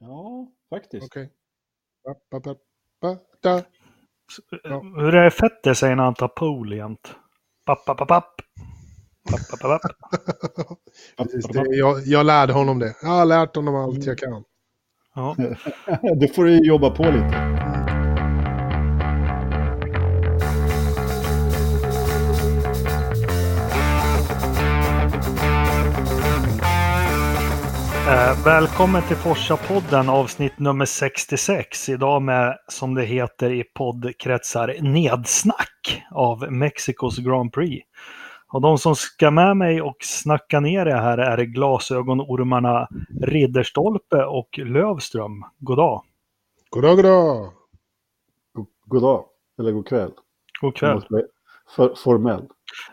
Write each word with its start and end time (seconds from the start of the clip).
Ja, 0.00 0.46
faktiskt. 0.70 1.06
Okej. 1.06 1.30
Ba, 3.00 3.16
da. 3.42 3.62
Ja. 4.62 4.82
Hur 4.96 5.14
är 5.14 5.30
Fetter 5.30 5.74
säger 5.74 5.96
när 5.96 6.04
han 6.04 6.14
tar 6.14 6.28
pool 6.28 6.72
jämt? 6.72 7.14
Papp, 7.64 7.84
papp, 7.84 7.98
papp, 7.98 8.08
papp. 8.08 8.34
Papp, 9.30 9.50
papp, 9.50 9.60
papp, 9.60 9.82
papp. 9.82 10.78
Precis, 11.16 11.46
det, 11.46 11.76
jag, 11.76 12.00
jag 12.06 12.26
lärde 12.26 12.52
honom 12.52 12.78
det. 12.78 12.96
Jag 13.02 13.08
har 13.08 13.24
lärt 13.24 13.56
honom 13.56 13.74
allt 13.74 14.04
jag 14.04 14.18
kan. 14.18 14.44
Ja. 15.14 15.36
Du 16.20 16.28
får 16.28 16.48
ju 16.48 16.58
jobba 16.58 16.90
på 16.90 17.02
lite. 17.02 17.65
Eh, 28.06 28.44
välkommen 28.44 29.02
till 29.02 29.16
Forsa-podden 29.16 30.08
avsnitt 30.08 30.58
nummer 30.58 30.84
66. 30.84 31.88
Idag 31.88 32.22
med, 32.22 32.58
som 32.68 32.94
det 32.94 33.04
heter 33.04 33.50
i 33.50 33.64
poddkretsar, 33.64 34.76
nedsnack 34.80 36.04
av 36.10 36.52
Mexikos 36.52 37.18
Grand 37.18 37.52
Prix. 37.52 37.86
Och 38.52 38.60
de 38.60 38.78
som 38.78 38.96
ska 38.96 39.30
med 39.30 39.56
mig 39.56 39.82
och 39.82 39.96
snacka 40.00 40.60
ner 40.60 40.84
det 40.84 40.94
här 40.94 41.18
är 41.18 41.44
glasögonormarna 41.44 42.88
Ridderstolpe 43.22 44.24
och 44.24 44.58
Lövström. 44.58 45.44
God 45.58 45.76
dag. 45.76 46.02
Goddag, 46.70 46.96
goddag. 46.96 47.52
God, 48.52 48.66
god 48.84 49.02
dag, 49.02 49.24
eller 49.58 49.72
god 49.72 49.88
kväll. 49.88 50.10
God 50.60 50.76
kväll. 50.76 51.02
formell. 52.04 52.48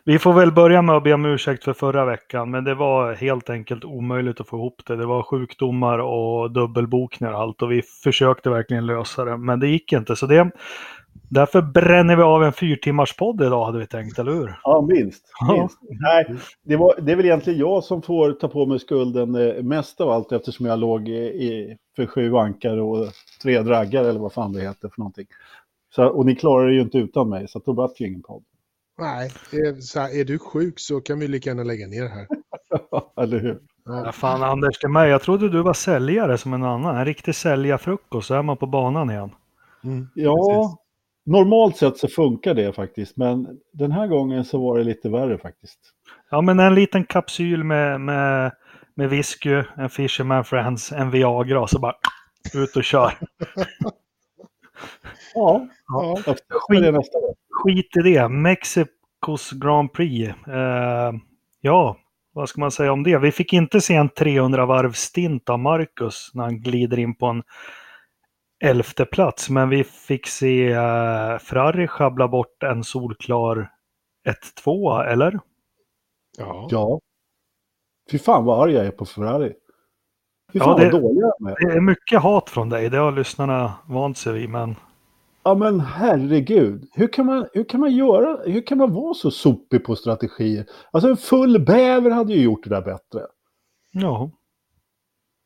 Vi 0.06 0.20
får 0.20 0.34
väl 0.34 0.52
börja 0.52 0.82
med 0.82 0.96
att 0.96 1.04
be 1.04 1.14
om 1.14 1.26
ursäkt 1.26 1.64
för 1.64 1.74
förra 1.74 2.06
veckan, 2.06 2.52
men 2.52 2.64
det 2.64 2.76
var 2.76 3.14
helt 3.14 3.50
enkelt 3.50 3.86
omöjligt 3.86 4.42
att 4.42 4.48
få 4.48 4.58
ihop 4.58 4.82
det. 4.88 4.96
Det 4.96 5.06
var 5.06 5.24
sjukdomar 5.24 6.00
och 6.00 6.52
dubbelbokningar 6.52 7.34
och 7.34 7.40
allt 7.40 7.62
och 7.62 7.72
vi 7.72 7.82
försökte 7.82 8.50
verkligen 8.50 8.86
lösa 8.86 9.26
det, 9.26 9.38
men 9.38 9.60
det 9.60 9.68
gick 9.68 9.94
inte. 9.94 10.16
Så 10.16 10.26
det, 10.26 10.52
därför 11.30 11.62
bränner 11.62 12.16
vi 12.16 12.24
av 12.24 12.44
en 12.44 12.54
fyrtimmars 12.54 13.16
podd 13.16 13.42
idag 13.42 13.66
hade 13.66 13.80
vi 13.80 13.88
tänkt, 13.88 14.20
eller 14.20 14.32
hur? 14.32 14.60
Ja, 14.64 14.88
minst. 14.90 15.26
Ja. 15.40 15.54
minst. 15.54 15.78
Nej, 15.82 16.36
det, 16.64 16.76
var, 16.76 16.96
det 17.02 17.12
är 17.12 17.16
väl 17.16 17.26
egentligen 17.26 17.60
jag 17.60 17.84
som 17.84 18.02
får 18.02 18.32
ta 18.32 18.48
på 18.48 18.66
mig 18.66 18.80
skulden 18.80 19.36
eh, 19.36 19.64
mest 19.64 20.02
av 20.02 20.10
allt 20.10 20.32
eftersom 20.32 20.66
jag 20.66 20.80
låg 20.80 21.10
i, 21.10 21.78
för 21.96 22.06
sju 22.06 22.36
ankar 22.36 22.78
och 22.78 23.08
tre 23.44 23.62
draggar 23.62 24.04
eller 24.04 24.20
vad 24.20 24.34
fan 24.34 24.54
det 24.54 24.62
heter 24.62 24.90
för 24.90 25.00
någonting. 25.00 25.28
Så, 25.96 26.06
och 26.06 26.26
ni 26.26 26.36
klarar 26.36 26.68
det 26.68 26.74
ju 26.74 26.82
inte 26.82 26.98
utan 26.98 27.30
mig, 27.30 27.48
så 27.48 27.60
då 27.60 27.74
vart 27.74 27.98
det 27.98 28.04
ju 28.04 28.10
ingen 28.10 28.24
podd. 28.24 28.44
Nej, 28.98 29.32
är, 29.52 29.82
så 29.82 30.00
här, 30.00 30.20
är 30.20 30.26
du 30.26 30.40
sjuk 30.40 30.80
så 30.80 31.02
kan 31.02 31.20
vi 31.20 31.28
lika 31.28 31.50
gärna 31.50 31.64
lägga 31.64 31.88
ner 31.88 32.08
här. 32.08 32.28
eller 33.24 33.40
hur? 33.40 33.60
Ja, 33.86 34.12
fan 34.12 34.44
Anders, 34.44 34.80
det 34.82 34.88
mig. 34.88 35.10
Jag 35.10 35.22
trodde 35.22 35.50
du 35.50 35.62
var 35.62 35.74
säljare 35.74 36.38
som 36.38 36.54
en 36.54 36.64
annan. 36.64 36.98
En 36.98 37.06
riktig 37.06 37.36
säljarfrukost, 37.36 38.28
så 38.28 38.34
är 38.34 38.42
man 38.42 38.58
på 38.58 38.66
banan 38.66 39.10
igen. 39.10 39.32
Mm, 39.84 40.08
Ja, 40.16 40.78
normalt 41.26 41.78
sett 41.78 41.98
så 41.98 42.08
funkar 42.08 42.54
det 42.54 42.74
faktiskt, 42.74 43.18
men 43.18 43.48
den 43.74 43.92
här 43.92 44.08
gången 44.08 44.46
så 44.46 44.58
var 44.58 44.78
det 44.78 44.84
lite 44.84 45.10
värre 45.10 45.38
faktiskt. 45.38 45.80
Ja, 46.30 46.42
men 46.42 46.60
en 46.60 46.76
liten 46.76 47.04
kapsyl 47.04 47.64
med, 47.64 48.02
med, 48.02 48.52
med 48.96 49.10
whisky, 49.10 49.64
en 49.78 49.90
Fisherman 49.90 50.46
Friends, 50.46 50.92
en 50.92 51.12
Viagra 51.12 51.62
och 51.62 51.70
så 51.70 51.80
bara 51.80 51.96
ut 52.54 52.76
och 52.76 52.84
kör. 52.84 53.14
Ja, 55.34 55.68
Ja, 55.88 56.18
nästa 56.92 57.20
gång. 57.20 57.36
Skit 57.50 57.98
i 57.98 58.02
det. 58.02 58.30
Mexikos 58.30 59.52
Grand 59.52 59.94
Prix. 59.94 60.48
Eh, 60.48 61.14
ja, 61.62 61.98
vad 62.34 62.50
ska 62.50 62.62
man 62.62 62.72
säga 62.72 62.92
om 62.92 63.04
det? 63.04 63.18
Vi 63.18 63.32
fick 63.32 63.54
inte 63.54 63.82
se 63.82 63.96
en 63.96 64.10
300 64.10 64.66
varv 64.66 64.92
stint 64.92 65.50
av 65.50 65.60
Marcus 65.60 66.32
när 66.34 66.44
han 66.44 66.62
glider 66.62 67.00
in 67.00 67.16
på 67.16 67.26
en 67.26 67.44
elfte 68.64 69.06
plats. 69.06 69.50
Men 69.50 69.70
vi 69.70 69.84
fick 69.84 70.28
se 70.28 70.72
eh, 70.72 71.38
Ferrari 71.38 71.88
schabbla 71.88 72.28
bort 72.28 72.64
en 72.64 72.84
solklar 72.84 73.72
1-2, 74.66 75.04
eller? 75.04 75.40
ja. 76.38 76.68
Ja. 76.72 77.00
Fy 78.12 78.20
fan 78.20 78.46
vad 78.46 78.64
arg 78.64 78.74
jag 78.74 78.86
är 78.86 78.92
på 78.92 79.06
Ferrari. 79.06 79.54
Fy 80.54 80.60
Ja, 80.60 80.76
det- 80.76 80.92
vad 80.92 81.02
dåliga 81.02 81.32
de 81.40 81.48
är. 81.48 81.68
Det 81.68 81.74
är 81.78 81.82
mycket 81.82 82.22
hat 82.22 82.50
från 82.50 82.70
dig, 82.70 82.90
det 82.90 82.98
har 82.98 83.12
lyssnarna 83.12 83.74
vant 83.88 84.18
sig 84.18 84.34
vid. 84.34 84.50
Men 84.50 84.76
Ja 85.46 85.56
men 85.56 85.80
herregud. 85.80 86.90
Hur 86.94 87.08
kan, 87.08 87.26
man, 87.26 87.46
hur 87.54 87.64
kan 87.64 87.80
man 87.80 87.92
göra, 87.96 88.38
hur 88.46 88.68
kan 88.68 88.78
man 88.78 88.94
vara 88.94 89.14
så 89.14 89.32
sopig 89.32 89.84
på 89.86 89.96
strategier? 89.96 90.66
Alltså 90.92 91.10
en 91.10 91.18
full 91.18 91.66
bäver 91.66 92.12
hade 92.12 92.34
ju 92.34 92.42
gjort 92.44 92.64
det 92.64 92.70
där 92.70 92.82
bättre. 92.82 93.22
ja, 93.92 94.32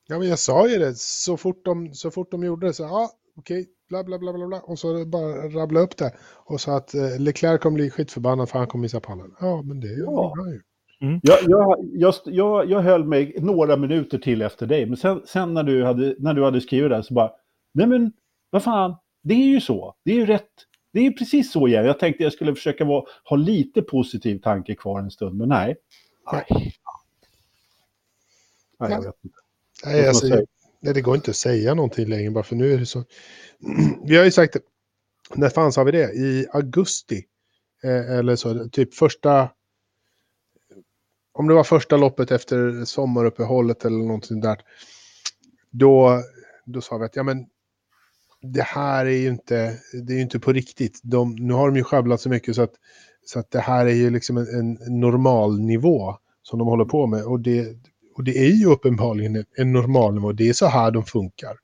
ja, 0.07 0.19
men 0.19 0.27
jag 0.29 0.39
sa 0.39 0.67
ju 0.67 0.77
det. 0.77 0.97
Så 0.97 1.37
fort 1.37 1.65
de, 1.65 1.93
så 1.93 2.11
fort 2.11 2.31
de 2.31 2.43
gjorde 2.43 2.67
det 2.67 2.73
så, 2.73 2.83
ja, 2.83 3.09
okej, 3.37 3.67
bla 3.89 4.03
bla 4.03 4.19
bla 4.19 4.33
bla 4.33 4.47
bla. 4.47 4.59
Och 4.61 4.79
så 4.79 5.05
bara 5.05 5.49
rabbla 5.49 5.79
upp 5.79 5.97
det. 5.97 6.11
Och 6.35 6.61
så 6.61 6.71
att 6.71 6.93
eh, 6.93 7.19
Leclerc 7.19 7.61
kommer 7.61 7.75
bli 7.75 7.89
skitförbannad 7.89 8.49
för 8.49 8.59
han 8.59 8.67
kommer 8.67 8.81
missa 8.81 8.99
pallen. 8.99 9.35
Ja, 9.39 9.61
men 9.61 9.79
det 9.79 9.87
Ja. 9.87 9.97
gjorde 9.99 10.41
han 10.41 10.61
ju. 11.01 11.19
Jag, 11.23 11.39
jag, 11.47 11.77
jag, 11.93 12.13
jag, 12.25 12.69
jag 12.69 12.81
höll 12.81 13.03
mig 13.03 13.35
några 13.39 13.77
minuter 13.77 14.17
till 14.17 14.41
efter 14.41 14.67
dig, 14.67 14.85
men 14.85 14.97
sen, 14.97 15.21
sen 15.25 15.53
när, 15.53 15.63
du 15.63 15.83
hade, 15.83 16.15
när 16.19 16.33
du 16.33 16.43
hade 16.43 16.61
skrivit 16.61 16.89
det 16.89 17.03
så 17.03 17.13
bara, 17.13 17.31
nej 17.73 17.87
men 17.87 18.11
vad 18.49 18.63
fan, 18.63 18.95
det 19.23 19.33
är 19.33 19.47
ju 19.47 19.61
så, 19.61 19.95
det 20.03 20.11
är 20.11 20.15
ju 20.15 20.25
rätt, 20.25 20.51
det 20.93 20.99
är 20.99 21.03
ju 21.03 21.13
precis 21.13 21.51
så 21.51 21.67
igen. 21.67 21.85
Jag 21.85 21.99
tänkte 21.99 22.23
jag 22.23 22.33
skulle 22.33 22.55
försöka 22.55 22.85
vara, 22.85 23.05
ha 23.23 23.37
lite 23.37 23.81
positiv 23.81 24.39
tanke 24.39 24.75
kvar 24.75 24.99
en 24.99 25.11
stund, 25.11 25.37
men 25.37 25.49
nej. 25.49 25.75
Nej. 26.31 26.45
Nej, 26.49 26.73
nej 28.79 28.91
jag 28.91 29.01
vet 29.01 29.15
inte. 29.23 29.37
Nej, 29.85 30.07
alltså, 30.07 30.27
nej, 30.79 30.93
det 30.93 31.01
går 31.01 31.15
inte 31.15 31.31
att 31.31 31.37
säga 31.37 31.73
någonting 31.73 32.09
längre 32.09 32.31
bara 32.31 32.43
för 32.43 32.55
nu 32.55 32.73
är 32.73 32.77
det 32.77 32.85
så. 32.85 33.03
Vi 34.03 34.17
har 34.17 34.25
ju 34.25 34.31
sagt 34.31 34.53
det. 34.53 34.59
När 35.35 35.49
fan 35.49 35.73
sa 35.73 35.83
vi 35.83 35.91
det? 35.91 36.13
I 36.13 36.47
augusti. 36.53 37.25
Eh, 37.83 38.17
eller 38.17 38.35
så, 38.35 38.69
typ 38.69 38.93
första... 38.93 39.49
Om 41.37 41.47
det 41.47 41.53
var 41.53 41.63
första 41.63 41.97
loppet 41.97 42.31
efter 42.31 42.85
sommaruppehållet 42.85 43.85
eller 43.85 43.97
någonting 43.97 44.41
där. 44.41 44.57
Då, 45.71 46.21
då 46.65 46.81
sa 46.81 46.97
vi 46.97 47.05
att 47.05 47.15
ja 47.15 47.23
men 47.23 47.45
det 48.41 48.63
här 48.63 49.05
är 49.05 49.17
ju 49.17 49.27
inte, 49.27 49.77
det 50.03 50.13
är 50.13 50.15
ju 50.15 50.21
inte 50.21 50.39
på 50.39 50.53
riktigt. 50.53 50.99
De, 51.03 51.35
nu 51.35 51.53
har 51.53 51.67
de 51.67 51.77
ju 51.77 51.83
sjabblat 51.83 52.21
så 52.21 52.29
mycket 52.29 52.55
så 52.55 52.61
att, 52.61 52.73
så 53.25 53.39
att 53.39 53.51
det 53.51 53.59
här 53.59 53.85
är 53.85 53.93
ju 53.93 54.09
liksom 54.09 54.37
en, 54.37 54.77
en 54.81 54.99
normal 54.99 55.59
nivå 55.59 56.17
som 56.43 56.59
de 56.59 56.67
håller 56.67 56.85
på 56.85 57.07
med. 57.07 57.23
Och 57.23 57.39
det, 57.39 57.77
och 58.15 58.23
det 58.23 58.37
är 58.37 58.51
ju 58.51 58.65
uppenbarligen 58.65 59.35
en, 59.35 59.45
en 59.57 59.71
normal 59.73 60.13
nivå. 60.13 60.31
Det 60.31 60.49
är 60.49 60.53
så 60.53 60.65
här 60.65 60.91
de 60.91 61.03
funkar. 61.03 61.57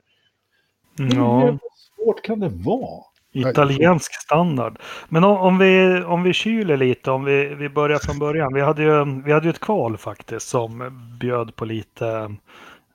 Hur 0.98 1.14
ja. 1.14 1.44
jävla 1.44 1.58
svårt 1.96 2.22
kan 2.22 2.40
det 2.40 2.48
vara? 2.48 3.04
Italiensk 3.34 4.14
standard. 4.14 4.78
Men 5.08 5.24
om, 5.24 5.36
om, 5.36 5.58
vi, 5.58 6.02
om 6.02 6.22
vi 6.22 6.32
kyler 6.32 6.76
lite, 6.76 7.10
om 7.10 7.24
vi, 7.24 7.54
vi 7.54 7.68
börjar 7.68 7.98
från 7.98 8.18
början. 8.18 8.54
Vi 8.54 8.60
hade, 8.60 8.82
ju, 8.82 9.22
vi 9.24 9.32
hade 9.32 9.46
ju 9.46 9.50
ett 9.50 9.60
kval 9.60 9.96
faktiskt 9.96 10.48
som 10.48 11.00
bjöd 11.20 11.56
på 11.56 11.64
lite, 11.64 12.36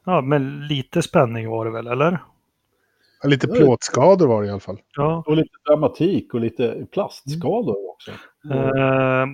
ja 0.05 0.21
men 0.21 0.67
lite 0.67 1.01
spänning 1.01 1.49
var 1.49 1.65
det 1.65 1.71
väl, 1.71 1.87
eller? 1.87 2.19
Ja, 3.21 3.29
Lite 3.29 3.47
plåtskador 3.47 4.27
var 4.27 4.41
det 4.41 4.47
i 4.47 4.51
alla 4.51 4.59
fall. 4.59 4.79
Ja. 4.97 5.23
Och 5.27 5.37
lite 5.37 5.57
dramatik 5.67 6.33
och 6.33 6.39
lite 6.39 6.87
plastskador 6.91 7.89
också. 7.89 8.11
Eh, 8.53 9.25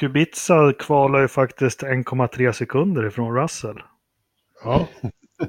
Kubica 0.00 0.72
kvalar 0.78 1.20
ju 1.20 1.28
faktiskt 1.28 1.82
1,3 1.82 2.52
sekunder 2.52 3.06
ifrån 3.06 3.36
Russell. 3.36 3.76
Ja. 4.64 4.88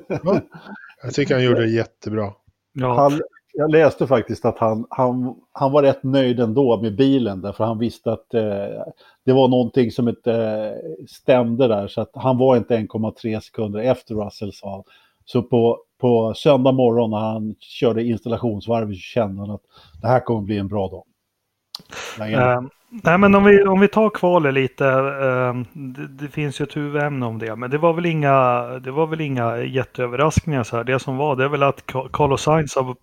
ja. 0.07 0.41
Jag 1.03 1.13
tycker 1.13 1.33
han 1.33 1.43
gjorde 1.43 1.61
det 1.61 1.71
jättebra. 1.71 2.33
Ja, 2.73 2.95
Han, 2.95 3.21
jag 3.57 3.71
läste 3.71 4.07
faktiskt 4.07 4.45
att 4.45 4.59
han, 4.59 4.85
han, 4.89 5.35
han 5.51 5.71
var 5.71 5.83
rätt 5.83 6.03
nöjd 6.03 6.39
ändå 6.39 6.81
med 6.81 6.95
bilen 6.95 7.41
därför 7.41 7.63
han 7.63 7.79
visste 7.79 8.11
att 8.11 8.33
eh, 8.33 8.83
det 9.23 9.33
var 9.33 9.47
någonting 9.47 9.91
som 9.91 10.09
inte 10.09 10.33
eh, 10.33 11.05
stämde 11.07 11.67
där 11.67 11.87
så 11.87 12.01
att 12.01 12.11
han 12.13 12.37
var 12.37 12.57
inte 12.57 12.77
1,3 12.77 13.39
sekunder 13.39 13.79
efter 13.79 14.15
Russell 14.15 14.53
sa 14.53 14.71
han. 14.71 14.83
Så 15.25 15.43
på, 15.43 15.79
på 15.97 16.33
söndag 16.33 16.71
morgon 16.71 17.09
när 17.09 17.17
han 17.17 17.55
körde 17.59 18.03
installationsvarvet 18.03 18.97
kände 18.97 19.41
han 19.41 19.51
att 19.51 19.63
det 20.01 20.07
här 20.07 20.19
kommer 20.19 20.41
bli 20.41 20.57
en 20.57 20.67
bra 20.67 20.87
dag 20.87 21.03
nej, 23.03 23.17
men 23.17 23.35
om 23.35 23.43
vi, 23.43 23.63
om 23.63 23.79
vi 23.79 23.87
tar 23.87 24.09
kvalet 24.09 24.53
lite. 24.53 24.87
Eh, 24.87 25.53
det, 25.73 26.07
det 26.07 26.27
finns 26.27 26.61
ju 26.61 26.63
ett 26.63 26.77
huvudämne 26.77 27.25
om 27.25 27.39
det. 27.39 27.55
Men 27.55 27.69
det 27.71 27.77
var 27.77 27.93
väl 27.93 28.05
inga, 28.05 28.63
det 28.79 28.91
var 28.91 29.07
väl 29.07 29.21
inga 29.21 29.57
jätteöverraskningar. 29.57 30.63
Så 30.63 30.77
här. 30.77 30.83
Det 30.83 30.99
som 30.99 31.17
var 31.17 31.35
det 31.35 31.43
är 31.43 31.49
väl 31.49 31.63
att 31.63 31.85
Ca- 31.85 32.09
Carlos 32.13 32.41
Sainz 32.41 32.75
har, 32.75 32.95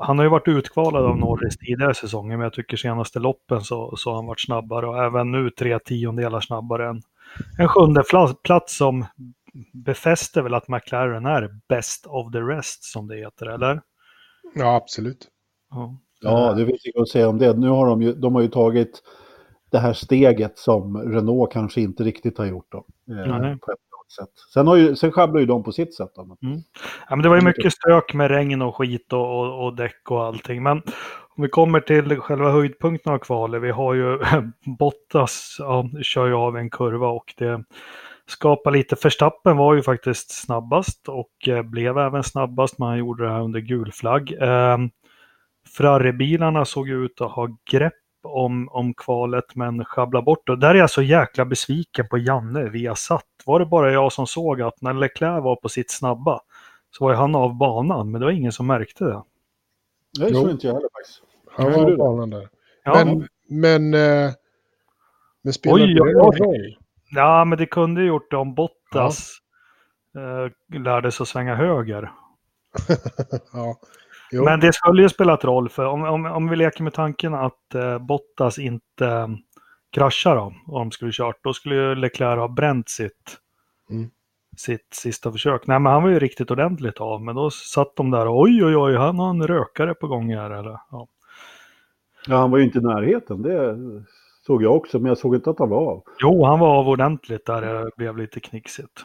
han 0.00 0.18
har 0.18 0.24
ju 0.24 0.30
varit 0.30 0.48
utkvalad 0.48 1.04
av 1.04 1.18
Norris 1.18 1.58
tidigare 1.58 1.94
säsonger. 1.94 2.36
Men 2.36 2.44
jag 2.44 2.52
tycker 2.52 2.76
senaste 2.76 3.18
loppen 3.18 3.60
så, 3.60 3.96
så 3.96 4.10
har 4.10 4.16
han 4.16 4.26
varit 4.26 4.40
snabbare. 4.40 4.86
Och 4.86 5.04
även 5.04 5.32
nu 5.32 5.50
tre 5.50 5.78
tiondelar 5.78 6.40
snabbare 6.40 6.88
än 6.88 7.02
en 7.58 7.68
sjunde 7.68 8.02
plats 8.42 8.76
som 8.76 9.06
befäster 9.72 10.42
väl 10.42 10.54
att 10.54 10.68
McLaren 10.68 11.26
är 11.26 11.50
best 11.68 12.06
of 12.06 12.32
the 12.32 12.38
rest 12.38 12.84
som 12.84 13.08
det 13.08 13.16
heter, 13.16 13.46
eller? 13.46 13.80
Ja, 14.54 14.76
absolut. 14.76 15.28
Ja. 15.70 15.96
Ja, 16.20 16.52
det 16.52 16.66
finns 16.66 16.86
inget 16.86 17.02
att 17.02 17.08
säga 17.08 17.28
om 17.28 17.38
det. 17.38 17.56
Nu 17.56 17.68
har 17.68 17.86
de 17.86 18.02
ju, 18.02 18.12
de 18.14 18.34
har 18.34 18.42
ju 18.42 18.48
tagit 18.48 19.02
det 19.70 19.78
här 19.78 19.92
steget 19.92 20.58
som 20.58 20.96
Renault 20.96 21.52
kanske 21.52 21.80
inte 21.80 22.02
riktigt 22.02 22.38
har 22.38 22.46
gjort. 22.46 22.72
Då, 22.72 22.84
eh, 23.14 23.54
sätt. 24.10 24.30
Sen, 24.54 24.66
har 24.66 24.76
ju, 24.76 24.96
sen 24.96 25.12
sjabblar 25.12 25.40
ju 25.40 25.46
de 25.46 25.62
på 25.62 25.72
sitt 25.72 25.94
sätt. 25.94 26.10
Mm. 26.42 26.58
Ja, 27.08 27.16
men 27.16 27.22
det 27.22 27.28
var 27.28 27.36
ju 27.36 27.42
mycket 27.42 27.72
stök 27.72 28.14
med 28.14 28.30
regn 28.30 28.62
och 28.62 28.76
skit 28.76 29.12
och, 29.12 29.38
och, 29.38 29.64
och 29.64 29.76
däck 29.76 30.10
och 30.10 30.24
allting. 30.24 30.62
Men 30.62 30.82
om 31.36 31.42
vi 31.42 31.48
kommer 31.48 31.80
till 31.80 32.16
själva 32.16 32.50
höjdpunkten 32.50 33.12
av 33.12 33.18
kvalet. 33.18 33.62
Vi 33.62 33.70
har 33.70 33.94
ju 33.94 34.18
Bottas, 34.78 35.56
ja, 35.58 35.90
kör 36.02 36.26
ju 36.26 36.34
av 36.34 36.56
en 36.56 36.70
kurva 36.70 37.08
och 37.08 37.34
det 37.38 37.64
skapar 38.26 38.70
lite. 38.70 38.96
Förstappen 38.96 39.56
var 39.56 39.74
ju 39.74 39.82
faktiskt 39.82 40.30
snabbast 40.30 41.08
och 41.08 41.48
eh, 41.48 41.62
blev 41.62 41.98
även 41.98 42.22
snabbast. 42.22 42.78
Man 42.78 42.98
gjorde 42.98 43.24
det 43.24 43.30
här 43.30 43.40
under 43.40 43.60
gul 43.60 43.92
flagg. 43.92 44.32
Eh, 44.40 44.78
Ferrari-bilarna 45.80 46.64
såg 46.64 46.88
ut 46.88 47.20
att 47.20 47.30
ha 47.30 47.48
grepp 47.70 47.92
om, 48.22 48.68
om 48.68 48.94
kvalet 48.94 49.54
men 49.54 49.84
sjabbla 49.84 50.22
bort 50.22 50.46
det. 50.46 50.56
Där 50.56 50.74
är 50.74 50.78
jag 50.78 50.90
så 50.90 51.02
jäkla 51.02 51.44
besviken 51.44 52.08
på 52.08 52.18
Janne 52.18 52.68
via 52.68 52.94
satt. 52.94 53.24
Var 53.44 53.60
det 53.60 53.66
bara 53.66 53.92
jag 53.92 54.12
som 54.12 54.26
såg 54.26 54.62
att 54.62 54.80
när 54.80 54.94
Leclerc 54.94 55.44
var 55.44 55.56
på 55.56 55.68
sitt 55.68 55.90
snabba 55.90 56.40
så 56.90 57.04
var 57.04 57.14
han 57.14 57.34
av 57.34 57.54
banan, 57.54 58.10
men 58.10 58.20
det 58.20 58.24
var 58.24 58.32
ingen 58.32 58.52
som 58.52 58.66
märkte 58.66 59.04
det. 59.04 59.22
Det 60.18 60.34
såg 60.34 60.50
inte 60.50 60.66
jag 60.66 60.74
heller 60.74 60.88
faktiskt. 60.92 61.22
Han 61.50 61.72
var 61.72 61.90
av 61.90 61.96
banan 61.96 62.30
där. 62.30 62.48
Ja. 62.84 63.04
Men, 63.04 63.28
men, 63.48 63.94
eh, 63.94 64.32
men 65.42 65.52
spelade 65.52 65.84
oj, 65.84 65.94
det 65.94 66.00
någon 66.00 66.36
roll? 66.36 66.76
Ja, 67.10 67.44
men 67.44 67.58
det 67.58 67.66
kunde 67.66 68.04
gjort 68.04 68.30
det 68.30 68.36
om 68.36 68.54
Bottas 68.54 69.38
ja. 70.12 70.44
eh, 70.44 70.80
lärde 70.80 71.12
sig 71.12 71.24
att 71.24 71.28
svänga 71.28 71.54
höger. 71.54 72.12
ja. 73.52 73.76
Jo. 74.32 74.44
Men 74.44 74.60
det 74.60 74.72
skulle 74.72 75.02
ju 75.02 75.08
spelat 75.08 75.44
roll 75.44 75.68
för 75.68 75.84
om, 75.84 76.04
om, 76.04 76.26
om 76.26 76.48
vi 76.48 76.56
leker 76.56 76.82
med 76.82 76.92
tanken 76.92 77.34
att 77.34 77.74
eh, 77.74 77.98
Bottas 77.98 78.58
inte 78.58 79.06
eh, 79.06 79.28
kraschar 79.92 80.36
då, 80.36 80.42
om 80.66 80.88
de 80.88 80.90
skulle 80.90 81.12
kört, 81.12 81.44
då 81.44 81.52
skulle 81.52 81.74
ju 81.74 81.94
Leclerc 81.94 82.38
ha 82.38 82.48
bränt 82.48 82.88
sitt, 82.88 83.38
mm. 83.90 84.10
sitt 84.56 84.94
sista 84.94 85.32
försök. 85.32 85.66
Nej, 85.66 85.78
men 85.80 85.92
han 85.92 86.02
var 86.02 86.10
ju 86.10 86.18
riktigt 86.18 86.50
ordentligt 86.50 87.00
av, 87.00 87.22
men 87.22 87.34
då 87.34 87.50
satt 87.50 87.96
de 87.96 88.10
där 88.10 88.26
och 88.26 88.40
oj, 88.40 88.64
oj, 88.64 88.76
oj, 88.76 88.96
han 88.96 89.18
har 89.18 89.30
en 89.30 89.46
rökare 89.46 89.94
på 89.94 90.06
gång 90.06 90.34
här. 90.34 90.50
Eller, 90.50 90.78
ja. 90.90 91.08
ja, 92.26 92.36
han 92.36 92.50
var 92.50 92.58
ju 92.58 92.64
inte 92.64 92.78
i 92.78 92.82
närheten, 92.82 93.42
det 93.42 93.78
såg 94.46 94.62
jag 94.62 94.76
också, 94.76 94.98
men 94.98 95.08
jag 95.08 95.18
såg 95.18 95.34
inte 95.34 95.50
att 95.50 95.58
han 95.58 95.68
var 95.68 95.90
av. 95.90 96.02
Jo, 96.18 96.44
han 96.44 96.58
var 96.58 96.78
av 96.78 96.88
ordentligt 96.88 97.46
där 97.46 97.60
det 97.62 97.90
blev 97.96 98.16
lite 98.16 98.40
knixigt. 98.40 99.04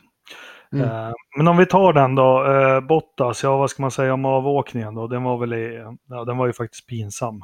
Mm. 0.75 0.89
Eh, 0.89 1.13
men 1.37 1.47
om 1.47 1.57
vi 1.57 1.65
tar 1.65 1.93
den 1.93 2.15
då, 2.15 2.45
eh, 2.45 2.81
Bottas, 2.81 3.43
ja 3.43 3.57
vad 3.57 3.69
ska 3.69 3.81
man 3.81 3.91
säga 3.91 4.13
om 4.13 4.25
avåkningen 4.25 4.95
då? 4.95 5.07
Den 5.07 5.23
var 5.23 5.37
väl 5.37 5.53
i, 5.53 5.83
ja, 6.09 6.25
den 6.25 6.37
var 6.37 6.47
ju 6.47 6.53
faktiskt 6.53 6.87
pinsam. 6.87 7.43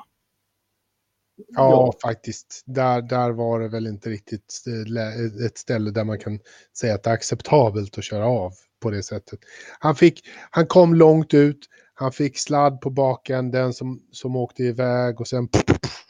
Ja, 1.48 1.72
ja, 1.72 1.94
faktiskt. 2.04 2.64
Där, 2.66 3.02
där 3.02 3.32
var 3.32 3.60
det 3.60 3.68
väl 3.68 3.88
inte 3.88 4.10
riktigt 4.10 4.44
ett 5.48 5.58
ställe 5.58 5.92
där 5.92 6.04
man 6.04 6.20
kan 6.20 6.40
säga 6.78 6.96
att 6.96 7.04
det 7.04 7.10
är 7.10 7.14
acceptabelt 7.14 7.98
att 7.98 8.04
köra 8.04 8.26
av 8.26 8.52
på 8.82 8.92
det 8.92 9.04
sättet. 9.04 9.40
Han, 9.80 9.96
fick, 9.96 10.22
han 10.50 10.68
kom 10.68 10.96
långt 10.96 11.34
ut, 11.34 11.60
han 11.94 12.12
fick 12.12 12.38
sladd 12.38 12.82
på 12.82 12.90
baken, 12.90 13.52
den 13.52 13.74
som, 13.74 14.02
som 14.12 14.36
åkte 14.36 14.64
iväg 14.64 15.22
och 15.22 15.28
sen 15.28 15.50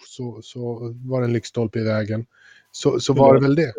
så, 0.07 0.41
så 0.41 0.94
var 1.06 1.21
det 1.21 1.27
en 1.27 1.33
lyktstolpe 1.33 1.79
i 1.79 1.83
vägen. 1.83 2.25
Så, 2.71 3.00
så 3.00 3.13
var 3.13 3.33
det 3.35 3.41
väl 3.41 3.56
det. 3.56 3.73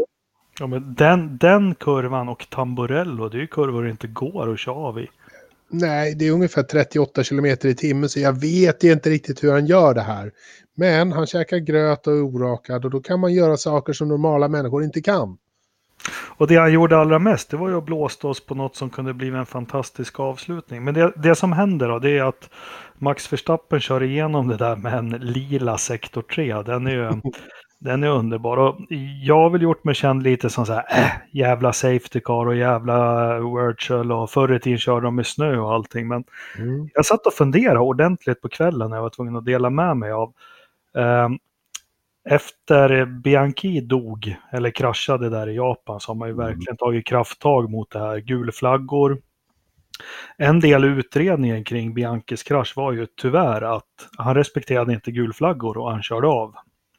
Ja, 0.58 0.66
men 0.66 0.94
den, 0.94 1.38
den 1.38 1.74
kurvan 1.74 2.28
och 2.28 2.46
Tamborello, 2.50 3.28
det 3.28 3.36
är 3.36 3.40
ju 3.40 3.46
kurvor 3.46 3.84
det 3.84 3.90
inte 3.90 4.06
går 4.06 4.52
att 4.52 4.58
köra 4.58 4.74
av 4.74 4.98
i. 4.98 5.08
Nej, 5.70 6.14
det 6.14 6.26
är 6.26 6.32
ungefär 6.32 6.62
38 6.62 7.24
km 7.24 7.46
i 7.46 7.74
timmen 7.74 8.08
så 8.08 8.20
jag 8.20 8.40
vet 8.40 8.84
inte 8.84 9.10
riktigt 9.10 9.44
hur 9.44 9.52
han 9.52 9.66
gör 9.66 9.94
det 9.94 10.00
här. 10.00 10.32
Men 10.74 11.12
han 11.12 11.26
käkar 11.26 11.58
gröt 11.58 12.06
och 12.06 12.12
är 12.12 12.22
orakad 12.22 12.84
och 12.84 12.90
då 12.90 13.00
kan 13.00 13.20
man 13.20 13.32
göra 13.32 13.56
saker 13.56 13.92
som 13.92 14.08
normala 14.08 14.48
människor 14.48 14.84
inte 14.84 15.02
kan. 15.02 15.38
Och 16.36 16.46
det 16.46 16.56
han 16.56 16.72
gjorde 16.72 16.98
allra 16.98 17.18
mest, 17.18 17.50
det 17.50 17.56
var 17.56 17.68
ju 17.68 17.78
att 17.78 17.84
blåsta 17.84 18.28
oss 18.28 18.46
på 18.46 18.54
något 18.54 18.76
som 18.76 18.90
kunde 18.90 19.14
bli 19.14 19.28
en 19.28 19.46
fantastisk 19.46 20.20
avslutning. 20.20 20.84
Men 20.84 20.94
det, 20.94 21.12
det 21.16 21.34
som 21.34 21.52
händer 21.52 21.88
då, 21.88 21.98
det 21.98 22.18
är 22.18 22.22
att 22.22 22.50
Max 22.98 23.32
Verstappen 23.32 23.80
kör 23.80 24.02
igenom 24.02 24.48
det 24.48 24.56
där 24.56 24.76
med 24.76 24.94
en 24.94 25.10
lila 25.10 25.78
sektor 25.78 26.22
3. 26.22 26.62
Den 26.62 26.86
är 26.86 26.90
ju 26.90 27.04
Den 27.84 28.04
är 28.04 28.08
underbar 28.08 28.56
och 28.56 28.76
jag 29.22 29.34
har 29.34 29.50
väl 29.50 29.62
gjort 29.62 29.84
mig 29.84 29.94
känd 29.94 30.22
lite 30.22 30.50
som 30.50 30.66
så 30.66 30.72
här, 30.72 30.84
äh, 30.90 31.10
jävla 31.32 31.72
safety 31.72 32.20
car 32.20 32.46
och 32.46 32.56
jävla 32.56 33.38
virtual 33.38 34.12
och 34.12 34.30
förr 34.30 34.54
i 34.54 34.60
tiden 34.60 34.78
körde 34.78 35.06
de 35.06 35.16
med 35.16 35.26
snö 35.26 35.58
och 35.58 35.72
allting. 35.72 36.08
Men 36.08 36.24
mm. 36.58 36.88
jag 36.94 37.06
satt 37.06 37.26
och 37.26 37.32
funderade 37.32 37.80
ordentligt 37.80 38.40
på 38.40 38.48
kvällen 38.48 38.90
när 38.90 38.96
jag 38.96 39.02
var 39.02 39.10
tvungen 39.10 39.36
att 39.36 39.44
dela 39.44 39.70
med 39.70 39.96
mig 39.96 40.12
av. 40.12 40.32
Eh, 40.96 41.28
efter 42.30 43.04
Bianchi 43.04 43.80
dog, 43.80 44.36
eller 44.52 44.70
kraschade 44.70 45.30
där 45.30 45.48
i 45.48 45.56
Japan, 45.56 46.00
så 46.00 46.10
har 46.10 46.16
man 46.16 46.28
ju 46.28 46.34
mm. 46.34 46.46
verkligen 46.46 46.76
tagit 46.76 47.06
krafttag 47.06 47.70
mot 47.70 47.90
det 47.90 47.98
här. 47.98 48.18
Gulflaggor. 48.18 49.18
En 50.36 50.60
del 50.60 50.84
utredningen 50.84 51.64
kring 51.64 51.94
Bianchis 51.94 52.42
krasch 52.42 52.76
var 52.76 52.92
ju 52.92 53.06
tyvärr 53.06 53.62
att 53.62 54.08
han 54.18 54.34
respekterade 54.34 54.92
inte 54.92 55.10
gulflaggor 55.10 55.78
och 55.78 55.90
han 55.90 56.02
körde 56.02 56.26
av. 56.26 56.54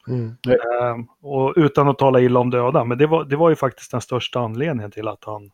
Mm. 0.08 0.36
Eh, 0.48 1.04
och 1.20 1.52
utan 1.56 1.88
att 1.88 1.98
tala 1.98 2.20
illa 2.20 2.40
om 2.40 2.50
döda, 2.50 2.84
men 2.84 2.98
det 2.98 3.06
var, 3.06 3.24
det 3.24 3.36
var 3.36 3.50
ju 3.50 3.56
faktiskt 3.56 3.90
den 3.90 4.00
största 4.00 4.40
anledningen 4.40 4.90
till 4.90 5.08
att 5.08 5.24
han 5.24 5.50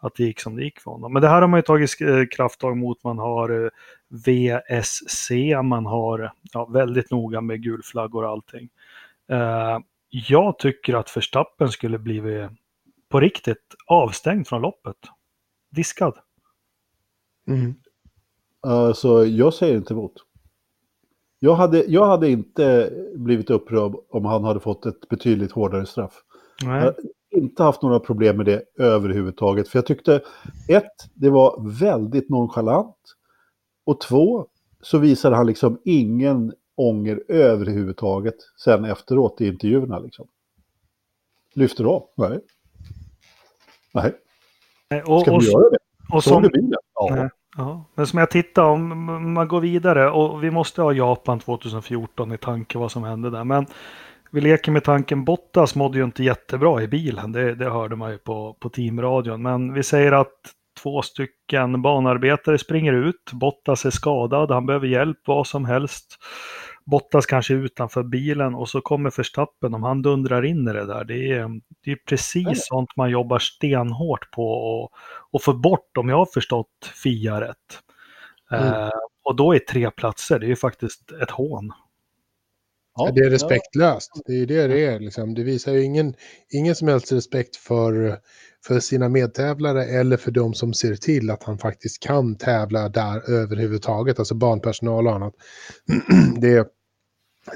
att 0.00 0.14
det 0.14 0.24
gick 0.24 0.40
som 0.40 0.56
det 0.56 0.64
gick 0.64 0.80
för 0.80 0.90
honom. 0.90 1.12
Men 1.12 1.22
det 1.22 1.28
här 1.28 1.40
har 1.40 1.48
man 1.48 1.58
ju 1.58 1.62
tagit 1.62 2.00
eh, 2.00 2.24
krafttag 2.36 2.76
mot. 2.76 3.04
Man 3.04 3.18
har 3.18 3.64
eh, 3.64 3.70
VSC, 4.08 5.30
man 5.64 5.86
har 5.86 6.32
ja, 6.52 6.64
väldigt 6.64 7.10
noga 7.10 7.40
med 7.40 7.62
gulflaggor 7.62 8.24
och 8.24 8.30
allting. 8.30 8.68
Eh, 9.28 9.78
jag 10.08 10.58
tycker 10.58 10.94
att 10.94 11.16
Verstappen 11.16 11.68
skulle 11.68 11.98
blivit 11.98 12.50
på 13.08 13.20
riktigt 13.20 13.74
avstängd 13.86 14.48
från 14.48 14.62
loppet. 14.62 14.96
Diskad. 15.70 16.18
Mm. 17.48 17.74
Uh, 18.66 18.92
så 18.92 19.24
jag 19.24 19.54
säger 19.54 19.76
inte 19.76 19.94
emot. 19.94 20.12
Jag 21.38 21.54
hade, 21.54 21.84
jag 21.84 22.06
hade 22.06 22.30
inte 22.30 22.92
blivit 23.14 23.50
upprörd 23.50 23.94
om 24.08 24.24
han 24.24 24.44
hade 24.44 24.60
fått 24.60 24.86
ett 24.86 25.08
betydligt 25.08 25.52
hårdare 25.52 25.86
straff. 25.86 26.22
Nej. 26.64 26.76
Jag 26.76 26.84
har 26.84 26.94
inte 27.30 27.62
haft 27.62 27.82
några 27.82 28.00
problem 28.00 28.36
med 28.36 28.46
det 28.46 28.62
överhuvudtaget. 28.78 29.68
För 29.68 29.78
jag 29.78 29.86
tyckte, 29.86 30.22
ett, 30.68 31.10
det 31.14 31.30
var 31.30 31.78
väldigt 31.80 32.28
nonchalant. 32.28 32.96
Och 33.84 34.00
två, 34.00 34.46
så 34.80 34.98
visade 34.98 35.36
han 35.36 35.46
liksom 35.46 35.80
ingen 35.84 36.52
ånger 36.74 37.22
överhuvudtaget 37.28 38.36
sen 38.64 38.84
efteråt 38.84 39.40
i 39.40 39.46
intervjuerna. 39.46 39.98
Liksom. 39.98 40.26
Lyfter 41.54 41.84
av? 41.84 42.08
Nej. 42.16 42.40
Nej. 43.94 44.12
Ska 45.02 45.12
och, 45.12 45.42
vi 45.42 45.50
göra 45.50 45.70
det? 45.70 45.78
Och 46.12 46.24
Såg 46.24 46.32
som, 46.32 46.42
du 46.42 46.48
bilen? 46.48 46.72
Ja. 46.94 47.08
Nej. 47.14 47.28
Ja, 47.56 47.84
men 47.94 48.06
som 48.06 48.18
jag 48.18 48.30
tittar 48.30 48.62
om 48.62 49.32
man 49.34 49.48
går 49.48 49.60
vidare 49.60 50.10
och 50.10 50.44
vi 50.44 50.50
måste 50.50 50.82
ha 50.82 50.92
Japan 50.92 51.40
2014 51.40 52.32
i 52.32 52.38
tanke 52.38 52.78
vad 52.78 52.92
som 52.92 53.04
hände 53.04 53.30
där. 53.30 53.44
Men 53.44 53.66
vi 54.30 54.40
leker 54.40 54.72
med 54.72 54.84
tanken 54.84 55.24
Bottas 55.24 55.74
mådde 55.74 55.98
ju 55.98 56.04
inte 56.04 56.24
jättebra 56.24 56.82
i 56.82 56.88
bilen. 56.88 57.32
Det, 57.32 57.54
det 57.54 57.70
hörde 57.70 57.96
man 57.96 58.10
ju 58.10 58.18
på, 58.18 58.56
på 58.60 58.68
teamradion. 58.68 59.42
Men 59.42 59.72
vi 59.72 59.82
säger 59.82 60.12
att 60.12 60.34
två 60.82 61.02
stycken 61.02 61.82
banarbetare 61.82 62.58
springer 62.58 62.92
ut. 62.92 63.32
Bottas 63.32 63.84
är 63.84 63.90
skadad, 63.90 64.50
han 64.50 64.66
behöver 64.66 64.86
hjälp, 64.86 65.18
vad 65.26 65.46
som 65.46 65.64
helst. 65.64 66.18
Bottas 66.90 67.26
kanske 67.26 67.54
utanför 67.54 68.02
bilen 68.02 68.54
och 68.54 68.68
så 68.68 68.80
kommer 68.80 69.12
Verstappen 69.16 69.74
om 69.74 69.82
han 69.82 70.02
dundrar 70.02 70.44
in 70.44 70.68
i 70.68 70.72
det 70.72 70.86
där. 70.86 71.04
Det 71.04 71.32
är, 71.32 71.60
det 71.84 71.90
är 71.90 71.96
precis 72.08 72.46
Nej. 72.46 72.56
sånt 72.56 72.96
man 72.96 73.10
jobbar 73.10 73.38
stenhårt 73.38 74.30
på 74.30 74.50
och, 74.50 74.90
och 75.30 75.42
få 75.42 75.52
bort 75.52 75.96
om 75.96 76.08
jag 76.08 76.16
har 76.16 76.26
förstått 76.26 76.92
FIA 77.02 77.40
rätt. 77.40 77.56
Mm. 78.50 78.64
Eh, 78.64 78.90
och 79.24 79.36
då 79.36 79.54
är 79.54 79.58
tre 79.58 79.90
platser, 79.90 80.38
det 80.38 80.46
är 80.46 80.48
ju 80.48 80.56
faktiskt 80.56 81.12
ett 81.12 81.30
hån. 81.30 81.72
Ja, 82.94 83.10
det 83.14 83.20
är 83.20 83.30
respektlöst. 83.30 84.10
Det 84.26 84.32
är 84.32 84.36
ju 84.36 84.46
det 84.46 84.66
det 84.66 84.84
är. 84.84 85.00
Liksom. 85.00 85.34
Det 85.34 85.42
visar 85.42 85.72
ju 85.72 85.82
ingen, 85.82 86.14
ingen 86.50 86.74
som 86.74 86.88
helst 86.88 87.12
respekt 87.12 87.56
för, 87.56 88.18
för 88.66 88.80
sina 88.80 89.08
medtävlare 89.08 89.84
eller 89.84 90.16
för 90.16 90.30
de 90.30 90.54
som 90.54 90.74
ser 90.74 90.94
till 90.94 91.30
att 91.30 91.42
han 91.42 91.58
faktiskt 91.58 92.02
kan 92.02 92.36
tävla 92.36 92.88
där 92.88 93.30
överhuvudtaget, 93.30 94.18
alltså 94.18 94.34
barnpersonal 94.34 95.06
och 95.06 95.14
annat. 95.14 95.34
det, 96.40 96.77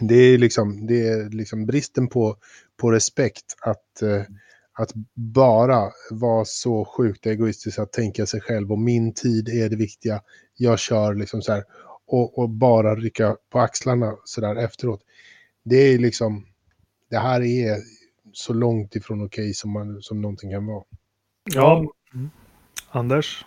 det 0.00 0.14
är 0.14 0.38
liksom, 0.38 0.86
det 0.86 1.08
är 1.08 1.30
liksom 1.30 1.66
bristen 1.66 2.08
på, 2.08 2.36
på 2.76 2.90
respekt 2.90 3.56
att, 3.60 4.02
eh, 4.02 4.22
att 4.72 4.92
bara 5.14 5.90
vara 6.10 6.44
så 6.44 6.84
sjukt 6.84 7.26
egoistisk 7.26 7.78
att 7.78 7.92
tänka 7.92 8.26
sig 8.26 8.40
själv 8.40 8.72
och 8.72 8.78
min 8.78 9.14
tid 9.14 9.48
är 9.48 9.68
det 9.68 9.76
viktiga. 9.76 10.20
Jag 10.56 10.78
kör 10.78 11.14
liksom 11.14 11.42
så 11.42 11.52
här 11.52 11.64
och, 12.06 12.38
och 12.38 12.50
bara 12.50 12.94
rycka 12.94 13.36
på 13.50 13.58
axlarna 13.58 14.16
så 14.24 14.40
där 14.40 14.56
efteråt. 14.56 15.00
Det 15.64 15.76
är 15.76 15.98
liksom, 15.98 16.46
det 17.10 17.18
här 17.18 17.42
är 17.42 17.76
så 18.32 18.52
långt 18.52 18.96
ifrån 18.96 19.26
okej 19.26 19.42
okay 19.42 19.54
som, 19.54 19.70
man, 19.70 20.02
som 20.02 20.20
någonting 20.20 20.50
kan 20.50 20.66
vara. 20.66 20.84
Ja, 21.54 21.92
mm. 22.14 22.30
Anders? 22.90 23.44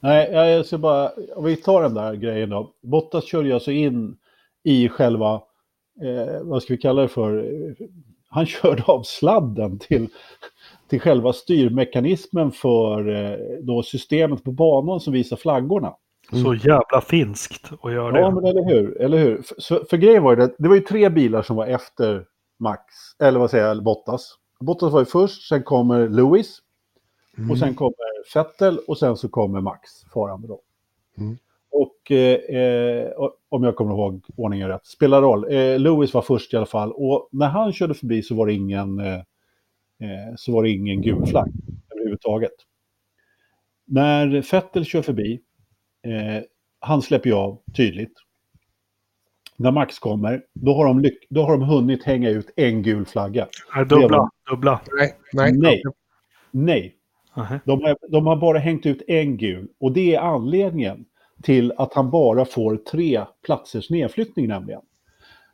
Nej, 0.00 0.32
jag 0.32 0.66
ska 0.66 0.78
bara, 0.78 1.12
om 1.36 1.44
vi 1.44 1.56
tar 1.56 1.82
den 1.82 1.94
där 1.94 2.14
grejen 2.14 2.50
då. 2.50 2.74
Bottas 2.82 3.24
kör 3.24 3.44
ju 3.44 3.52
alltså 3.52 3.70
in 3.70 4.16
i 4.62 4.88
själva 4.88 5.42
eh, 6.02 6.42
vad 6.42 6.62
ska 6.62 6.74
vi 6.74 6.78
kalla 6.78 7.02
det 7.02 7.08
för, 7.08 7.46
han 8.28 8.46
körde 8.46 8.82
av 8.82 9.02
sladden 9.02 9.78
till, 9.78 10.08
till 10.88 11.00
själva 11.00 11.32
styrmekanismen 11.32 12.52
för 12.52 13.08
eh, 13.08 13.38
då 13.60 13.82
systemet 13.82 14.44
på 14.44 14.52
banan 14.52 15.00
som 15.00 15.12
visar 15.12 15.36
flaggorna. 15.36 15.94
Så 16.30 16.54
jävla 16.54 17.00
finskt 17.00 17.70
att 17.82 17.92
göra 17.92 18.12
det. 18.12 18.20
Ja, 18.20 18.30
men 18.30 18.44
eller 18.44 18.64
hur? 18.64 19.00
Eller 19.00 19.18
hur? 19.18 19.42
För, 19.42 19.54
så, 19.58 19.84
för 19.90 19.96
grejen 19.96 20.22
var 20.22 20.30
ju 20.32 20.36
det, 20.36 20.54
det 20.58 20.68
var 20.68 20.74
ju 20.74 20.80
tre 20.80 21.08
bilar 21.08 21.42
som 21.42 21.56
var 21.56 21.66
efter 21.66 22.24
Max, 22.58 22.82
eller 23.22 23.40
vad 23.40 23.50
säger 23.50 23.66
jag, 23.66 23.82
Bottas. 23.84 24.34
Bottas 24.60 24.92
var 24.92 25.00
ju 25.00 25.06
först, 25.06 25.48
sen 25.48 25.62
kommer 25.62 26.08
Lewis, 26.08 26.58
Mm. 27.38 27.50
och 27.50 27.58
sen 27.58 27.74
kommer 27.74 27.94
Vettel 28.34 28.78
och 28.78 28.98
sen 28.98 29.16
så 29.16 29.28
kommer 29.28 29.60
Max 29.60 29.90
farande 30.14 30.48
då. 30.48 30.60
Mm. 31.18 31.38
Och 31.70 32.10
eh, 32.12 32.56
eh, 32.56 33.12
om 33.48 33.64
jag 33.64 33.76
kommer 33.76 33.92
ihåg 33.92 34.24
ordningen 34.36 34.68
rätt, 34.68 34.86
spelar 34.86 35.22
roll. 35.22 35.44
Eh, 35.52 35.78
Lewis 35.78 36.14
var 36.14 36.22
först 36.22 36.54
i 36.54 36.56
alla 36.56 36.66
fall 36.66 36.92
och 36.92 37.28
när 37.32 37.48
han 37.48 37.72
körde 37.72 37.94
förbi 37.94 38.22
så 38.22 38.34
var 38.34 38.46
det 38.46 38.52
ingen, 38.52 38.98
eh, 38.98 39.14
eh, 40.00 40.34
så 40.36 40.52
var 40.52 40.62
det 40.62 40.70
ingen 40.70 41.02
gul 41.02 41.26
flagg 41.26 41.48
överhuvudtaget. 41.94 42.52
När 43.84 44.26
Vettel 44.52 44.84
kör 44.84 45.02
förbi, 45.02 45.40
eh, 46.02 46.42
han 46.80 47.02
släpper 47.02 47.30
ju 47.30 47.36
av 47.36 47.58
tydligt. 47.76 48.12
När 49.56 49.70
Max 49.70 49.98
kommer, 49.98 50.42
då 50.52 50.74
har, 50.74 50.84
de 50.86 51.00
lyck- 51.00 51.26
då 51.30 51.42
har 51.42 51.50
de 51.52 51.62
hunnit 51.62 52.04
hänga 52.04 52.30
ut 52.30 52.50
en 52.56 52.82
gul 52.82 53.04
flagga. 53.06 53.48
Nej, 53.74 53.84
dubbla, 53.86 54.30
dubbla. 54.50 54.80
Nej, 54.98 55.14
nej. 55.32 55.52
Nej. 55.52 55.82
Nej, 56.50 56.94
Nähä. 57.36 57.60
de 57.64 57.82
har, 57.82 57.96
de 58.08 58.26
har 58.26 58.36
bara 58.36 58.58
hängt 58.58 58.86
ut 58.86 59.02
en 59.08 59.36
gul 59.36 59.68
och 59.80 59.92
det 59.92 60.14
är 60.14 60.20
anledningen 60.20 61.04
till 61.42 61.72
att 61.76 61.94
han 61.94 62.10
bara 62.10 62.44
får 62.44 62.76
tre 62.76 63.24
platsers 63.44 63.90
nedflyttning 63.90 64.48
nämligen. 64.48 64.80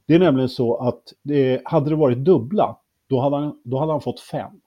Det 0.07 0.14
är 0.14 0.19
nämligen 0.19 0.49
så 0.49 0.76
att 0.76 1.03
det, 1.23 1.62
hade 1.64 1.91
det 1.91 1.97
varit 1.97 2.19
dubbla, 2.19 2.76
då 3.09 3.21
hade 3.21 3.37
han, 3.37 3.61
då 3.64 3.79
hade 3.79 3.93
han 3.93 4.00
fått 4.00 4.21
fem 4.21 4.61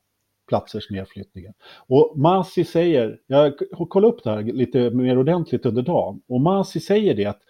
platsers 0.48 0.90
nedflyttningen. 0.90 1.54
Och 1.88 2.14
Masi 2.16 2.64
säger, 2.64 3.20
jag 3.28 3.54
kollade 3.90 4.14
upp 4.14 4.24
det 4.24 4.30
här 4.30 4.44
lite 4.44 4.90
mer 4.90 5.18
ordentligt 5.18 5.66
under 5.66 5.82
dagen, 5.82 6.22
och 6.28 6.42
Masi 6.42 6.80
säger 6.80 7.16
det 7.16 7.26
att 7.26 7.42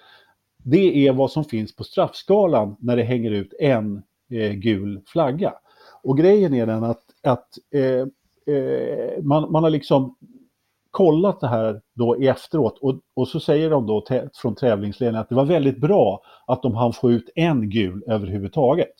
det 0.58 1.08
är 1.08 1.14
vad 1.14 1.32
som 1.32 1.44
finns 1.44 1.76
på 1.76 1.84
straffskalan 1.84 2.76
när 2.80 2.98
det 2.98 3.04
hänger 3.04 3.32
ut 3.32 3.54
en 3.60 4.04
eh, 4.32 4.52
gul 4.52 5.02
flagga. 5.06 5.54
Och 6.04 6.18
grejen 6.18 6.54
är 6.54 6.66
den 6.66 6.84
att, 6.84 7.04
att 7.24 7.50
eh, 7.74 8.08
eh, 8.56 9.24
man, 9.24 9.52
man 9.52 9.64
har 9.64 9.70
liksom 9.70 10.16
kollat 10.98 11.40
det 11.40 11.48
här 11.48 11.82
då 11.96 12.18
i 12.18 12.28
efteråt 12.28 12.78
och, 12.82 13.00
och 13.16 13.28
så 13.28 13.40
säger 13.40 13.70
de 13.70 13.88
då 13.88 14.06
från 14.42 14.56
tävlingsledningen 14.56 15.22
att 15.22 15.30
det 15.30 15.36
var 15.36 15.46
väldigt 15.46 15.82
bra 15.82 16.22
att 16.48 16.62
de 16.62 16.76
hann 16.76 16.94
få 16.94 17.12
ut 17.12 17.30
en 17.36 17.70
gul 17.70 18.04
överhuvudtaget. 18.08 18.96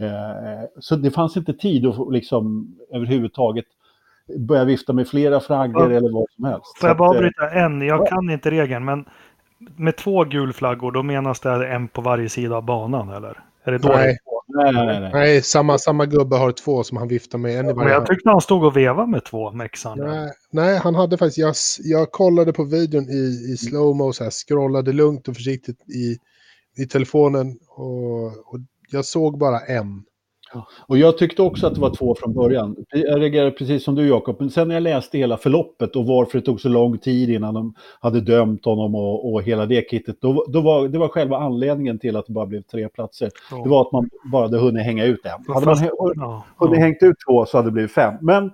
Eh, 0.00 0.64
så 0.80 0.96
det 0.96 1.10
fanns 1.10 1.36
inte 1.36 1.52
tid 1.52 1.86
att 1.86 2.12
liksom 2.12 2.74
överhuvudtaget 2.92 3.64
börja 4.38 4.64
vifta 4.64 4.92
med 4.92 5.08
flera 5.08 5.40
flaggor 5.40 5.92
Ja. 5.92 5.96
eller 5.98 6.12
vad 6.12 6.26
som 6.36 6.44
helst. 6.44 6.78
Får 6.80 6.88
jag 6.88 6.96
bara 6.96 7.14
eh, 7.14 7.20
bryta 7.20 7.50
en? 7.50 7.82
Jag 7.82 8.08
kan 8.08 8.30
inte 8.30 8.50
regeln, 8.50 8.84
men 8.84 9.04
med 9.76 9.96
två 9.96 10.24
gulflaggor, 10.24 10.92
då 10.92 11.02
menas 11.02 11.40
det 11.40 11.68
en 11.68 11.88
på 11.88 12.00
varje 12.00 12.28
sida 12.28 12.56
av 12.56 12.64
banan, 12.64 13.08
eller? 13.08 13.40
Är 13.64 13.72
det 13.72 13.78
då? 13.78 13.88
Nej, 13.88 14.18
nej, 14.54 14.72
nej, 14.72 15.10
nej, 15.12 15.42
samma, 15.42 15.78
samma 15.78 16.06
gubbe 16.06 16.36
har 16.36 16.52
två 16.52 16.84
som 16.84 16.96
han 16.96 17.08
viftar 17.08 17.38
med. 17.38 17.58
En 17.58 17.70
i 17.70 17.74
Men 17.74 17.88
jag 17.88 18.06
tyckte 18.06 18.30
han 18.30 18.40
stod 18.40 18.64
och 18.64 18.76
vevade 18.76 19.10
med 19.10 19.24
två 19.24 19.52
mexan. 19.52 19.98
Nej, 19.98 20.32
nej, 20.50 20.78
han 20.78 20.94
hade 20.94 21.18
faktiskt, 21.18 21.38
jag, 21.38 21.54
jag 21.82 22.12
kollade 22.12 22.52
på 22.52 22.64
videon 22.64 23.08
i, 23.10 23.52
i 23.52 23.56
slowmo, 23.56 24.12
så 24.12 24.24
här, 24.24 24.30
scrollade 24.30 24.92
lugnt 24.92 25.28
och 25.28 25.34
försiktigt 25.36 25.88
i, 25.88 26.18
i 26.82 26.86
telefonen 26.86 27.58
och, 27.68 28.26
och 28.26 28.58
jag 28.90 29.04
såg 29.04 29.38
bara 29.38 29.60
en. 29.60 30.02
Och 30.86 30.98
jag 30.98 31.18
tyckte 31.18 31.42
också 31.42 31.66
att 31.66 31.74
det 31.74 31.80
var 31.80 31.94
två 31.94 32.14
från 32.14 32.34
början. 32.34 32.76
Jag 32.90 33.20
reagerade 33.20 33.50
precis 33.50 33.84
som 33.84 33.94
du 33.94 34.08
Jakob, 34.08 34.36
men 34.38 34.50
sen 34.50 34.68
när 34.68 34.74
jag 34.74 34.82
läste 34.82 35.18
hela 35.18 35.36
förloppet 35.36 35.96
och 35.96 36.06
varför 36.06 36.38
det 36.38 36.44
tog 36.44 36.60
så 36.60 36.68
lång 36.68 36.98
tid 36.98 37.30
innan 37.30 37.54
de 37.54 37.74
hade 38.00 38.20
dömt 38.20 38.64
honom 38.64 38.94
och, 38.94 39.32
och 39.32 39.42
hela 39.42 39.66
det 39.66 39.90
kittet, 39.90 40.16
då, 40.20 40.44
då 40.48 40.60
var, 40.60 40.88
det 40.88 40.98
var 40.98 41.08
själva 41.08 41.36
anledningen 41.36 41.98
till 41.98 42.16
att 42.16 42.26
det 42.26 42.32
bara 42.32 42.46
blev 42.46 42.62
tre 42.62 42.88
platser. 42.88 43.30
Ja. 43.50 43.62
Det 43.62 43.68
var 43.68 43.80
att 43.80 43.92
man 43.92 44.10
bara 44.32 44.42
hade 44.42 44.58
hunnit 44.58 44.84
hänga 44.84 45.04
ut 45.04 45.26
en. 45.26 45.54
Hade 45.54 45.66
man 45.66 46.42
hunnit 46.56 46.78
hängt 46.78 47.02
ut 47.02 47.16
två 47.28 47.46
så 47.46 47.56
hade 47.56 47.68
det 47.68 47.72
blivit 47.72 47.92
fem. 47.92 48.14
Men 48.20 48.50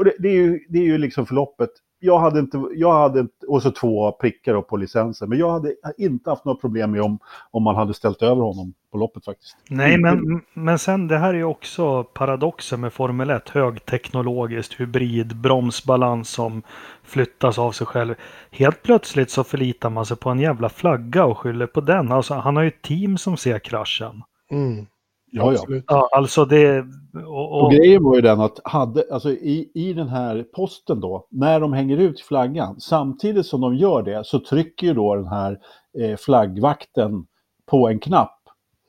och 0.00 0.04
det, 0.04 0.12
det, 0.18 0.28
är 0.28 0.34
ju, 0.34 0.60
det 0.68 0.78
är 0.78 0.84
ju 0.84 0.98
liksom 0.98 1.26
förloppet. 1.26 1.70
Jag 2.00 2.18
hade 2.18 2.40
inte, 2.40 2.64
jag 2.74 2.92
hade 2.92 3.20
inte, 3.20 3.46
och 3.46 3.62
så 3.62 3.70
två 3.70 4.12
prickar 4.12 4.62
på 4.62 4.76
licensen, 4.76 5.28
men 5.28 5.38
jag 5.38 5.50
hade 5.50 5.74
inte 5.98 6.30
haft 6.30 6.44
några 6.44 6.58
problem 6.58 6.90
med 6.90 7.02
om, 7.02 7.18
om 7.50 7.62
man 7.62 7.76
hade 7.76 7.94
ställt 7.94 8.22
över 8.22 8.42
honom 8.42 8.74
på 8.92 8.98
loppet 8.98 9.24
faktiskt. 9.24 9.56
Nej, 9.68 9.98
men, 9.98 10.42
men 10.54 10.78
sen 10.78 11.08
det 11.08 11.18
här 11.18 11.28
är 11.28 11.38
ju 11.38 11.44
också 11.44 12.04
paradoxen 12.04 12.80
med 12.80 12.92
Formel 12.92 13.30
1. 13.30 13.48
Högteknologiskt, 13.48 14.80
hybrid, 14.80 15.36
bromsbalans 15.36 16.30
som 16.30 16.62
flyttas 17.02 17.58
av 17.58 17.72
sig 17.72 17.86
själv. 17.86 18.14
Helt 18.50 18.82
plötsligt 18.82 19.30
så 19.30 19.44
förlitar 19.44 19.90
man 19.90 20.06
sig 20.06 20.16
på 20.16 20.30
en 20.30 20.40
jävla 20.40 20.68
flagga 20.68 21.24
och 21.24 21.38
skyller 21.38 21.66
på 21.66 21.80
den. 21.80 22.12
Alltså, 22.12 22.34
han 22.34 22.56
har 22.56 22.62
ju 22.62 22.68
ett 22.68 22.82
team 22.82 23.18
som 23.18 23.36
ser 23.36 23.58
kraschen. 23.58 24.22
Mm, 24.50 24.86
Ja, 25.30 25.52
ja. 25.52 25.58
absolut. 25.60 25.84
Ja, 25.88 26.08
alltså 26.12 26.44
det... 26.44 26.84
Och, 27.14 27.52
Och 27.52 27.64
och, 27.64 27.72
grejen 27.72 28.04
var 28.04 28.14
ju 28.16 28.20
den 28.20 28.40
att 28.40 28.60
hade, 28.64 29.04
alltså 29.12 29.30
i, 29.30 29.70
i 29.74 29.92
den 29.92 30.08
här 30.08 30.46
posten 30.54 31.00
då, 31.00 31.26
när 31.30 31.60
de 31.60 31.72
hänger 31.72 31.96
ut 31.96 32.20
flaggan, 32.20 32.80
samtidigt 32.80 33.46
som 33.46 33.60
de 33.60 33.74
gör 33.74 34.02
det 34.02 34.26
så 34.26 34.38
trycker 34.40 34.86
ju 34.86 34.94
då 34.94 35.14
den 35.14 35.26
här 35.26 35.58
eh, 35.98 36.16
flaggvakten 36.16 37.26
på 37.66 37.88
en 37.88 37.98
knapp 37.98 38.36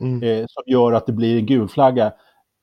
Mm. 0.02 0.24
eh, 0.24 0.46
som 0.50 0.64
gör 0.66 0.94
att 0.94 1.06
det 1.06 1.12
blir 1.12 1.38
en 1.38 1.46
gul 1.46 1.68
flagga 1.68 2.14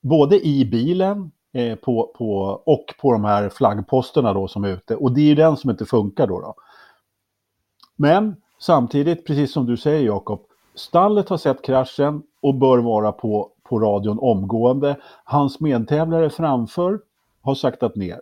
både 0.00 0.46
i 0.46 0.64
bilen 0.64 1.30
eh, 1.52 1.74
på, 1.74 2.14
på, 2.18 2.62
och 2.66 2.84
på 3.00 3.12
de 3.12 3.24
här 3.24 3.48
flaggposterna 3.48 4.32
då 4.32 4.48
som 4.48 4.64
är 4.64 4.68
ute. 4.68 4.96
Och 4.96 5.12
det 5.12 5.20
är 5.20 5.24
ju 5.24 5.34
den 5.34 5.56
som 5.56 5.70
inte 5.70 5.86
funkar 5.86 6.26
då. 6.26 6.40
då. 6.40 6.54
Men 7.96 8.36
samtidigt, 8.58 9.26
precis 9.26 9.52
som 9.52 9.66
du 9.66 9.76
säger 9.76 10.06
Jakob, 10.06 10.40
stallet 10.74 11.28
har 11.28 11.36
sett 11.36 11.64
kraschen 11.64 12.22
och 12.40 12.54
bör 12.54 12.78
vara 12.78 13.12
på, 13.12 13.50
på 13.68 13.78
radion 13.78 14.18
omgående. 14.18 14.96
Hans 15.24 15.60
medtävlare 15.60 16.30
framför 16.30 17.00
har 17.42 17.54
saktat 17.54 17.96
ner. 17.96 18.20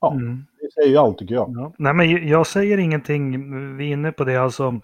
Ja, 0.00 0.12
mm. 0.12 0.46
det 0.60 0.72
säger 0.72 0.88
ju 0.88 0.96
allt 0.96 1.18
tycker 1.18 1.34
jag. 1.34 1.52
Ja. 1.56 1.72
Nej, 1.78 1.94
men 1.94 2.28
jag 2.28 2.46
säger 2.46 2.78
ingenting. 2.78 3.30
Vi 3.76 3.88
är 3.88 3.92
inne 3.92 4.12
på 4.12 4.24
det. 4.24 4.36
Alltså, 4.36 4.80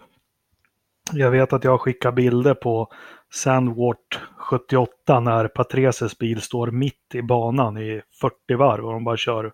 jag 1.12 1.30
vet 1.30 1.52
att 1.52 1.64
jag 1.64 1.80
skickar 1.80 2.12
bilder 2.12 2.54
på 2.54 2.88
Sandwart 3.30 4.20
78 4.36 5.20
när 5.20 5.48
Patreses 5.48 6.18
bil 6.18 6.40
står 6.40 6.70
mitt 6.70 7.14
i 7.14 7.22
banan 7.22 7.78
i 7.78 8.02
40 8.20 8.54
varv 8.54 8.86
och 8.86 8.92
de 8.92 9.04
bara 9.04 9.16
kör 9.16 9.52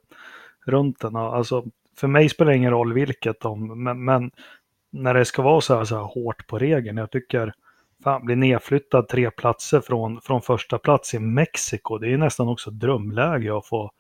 runt 0.67 1.01
den. 1.01 1.17
Alltså, 1.17 1.65
för 1.97 2.09
mig 2.09 2.29
spelar 2.29 2.53
det 2.53 2.57
ingen 2.57 2.71
roll 2.71 2.93
vilket 2.93 3.41
de, 3.41 3.83
men, 3.83 4.05
men 4.05 4.31
när 4.91 5.15
det 5.15 5.25
ska 5.25 5.43
vara 5.43 5.61
så 5.61 5.77
här, 5.77 5.85
så 5.85 5.97
här 5.97 6.03
hårt 6.03 6.47
på 6.47 6.59
regeln. 6.59 6.97
Jag 6.97 7.11
tycker, 7.11 7.53
fan, 8.05 8.25
bli 8.25 8.37
nedflyttad 8.37 9.09
tre 9.09 9.31
platser 9.31 9.81
från, 9.81 10.21
från 10.21 10.43
första 10.43 10.79
plats 10.79 11.15
i 11.15 11.19
Mexiko. 11.19 11.99
Det 11.99 12.13
är 12.13 12.19
nästan 12.19 12.49
också 12.49 12.71
drömläge 12.71 13.59
att 13.59 13.67
få 13.67 13.91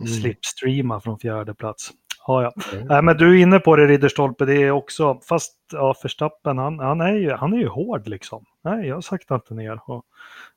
Mm. 0.00 0.12
slipstreama 0.12 1.00
från 1.00 1.18
fjärde 1.18 1.54
plats. 1.54 1.90
Ja, 2.26 2.42
ja. 2.42 2.52
Mm. 2.72 2.86
Nej, 2.86 3.02
men 3.02 3.16
du 3.16 3.38
är 3.38 3.42
inne 3.42 3.58
på 3.58 3.76
det 3.76 3.86
Ridderstolpe, 3.86 4.44
det 4.44 4.62
är 4.62 4.70
också, 4.70 5.20
fast 5.28 5.54
ja, 5.72 5.94
Verstappen, 6.02 6.58
han, 6.58 6.78
han, 6.78 7.00
är 7.00 7.14
ju, 7.14 7.32
han 7.32 7.52
är 7.52 7.58
ju 7.58 7.68
hård 7.68 8.08
liksom. 8.08 8.44
Nej, 8.64 8.88
jag 8.88 9.04
saktar 9.04 9.34
inte 9.34 9.54
ner. 9.54 9.80
Och 9.90 10.04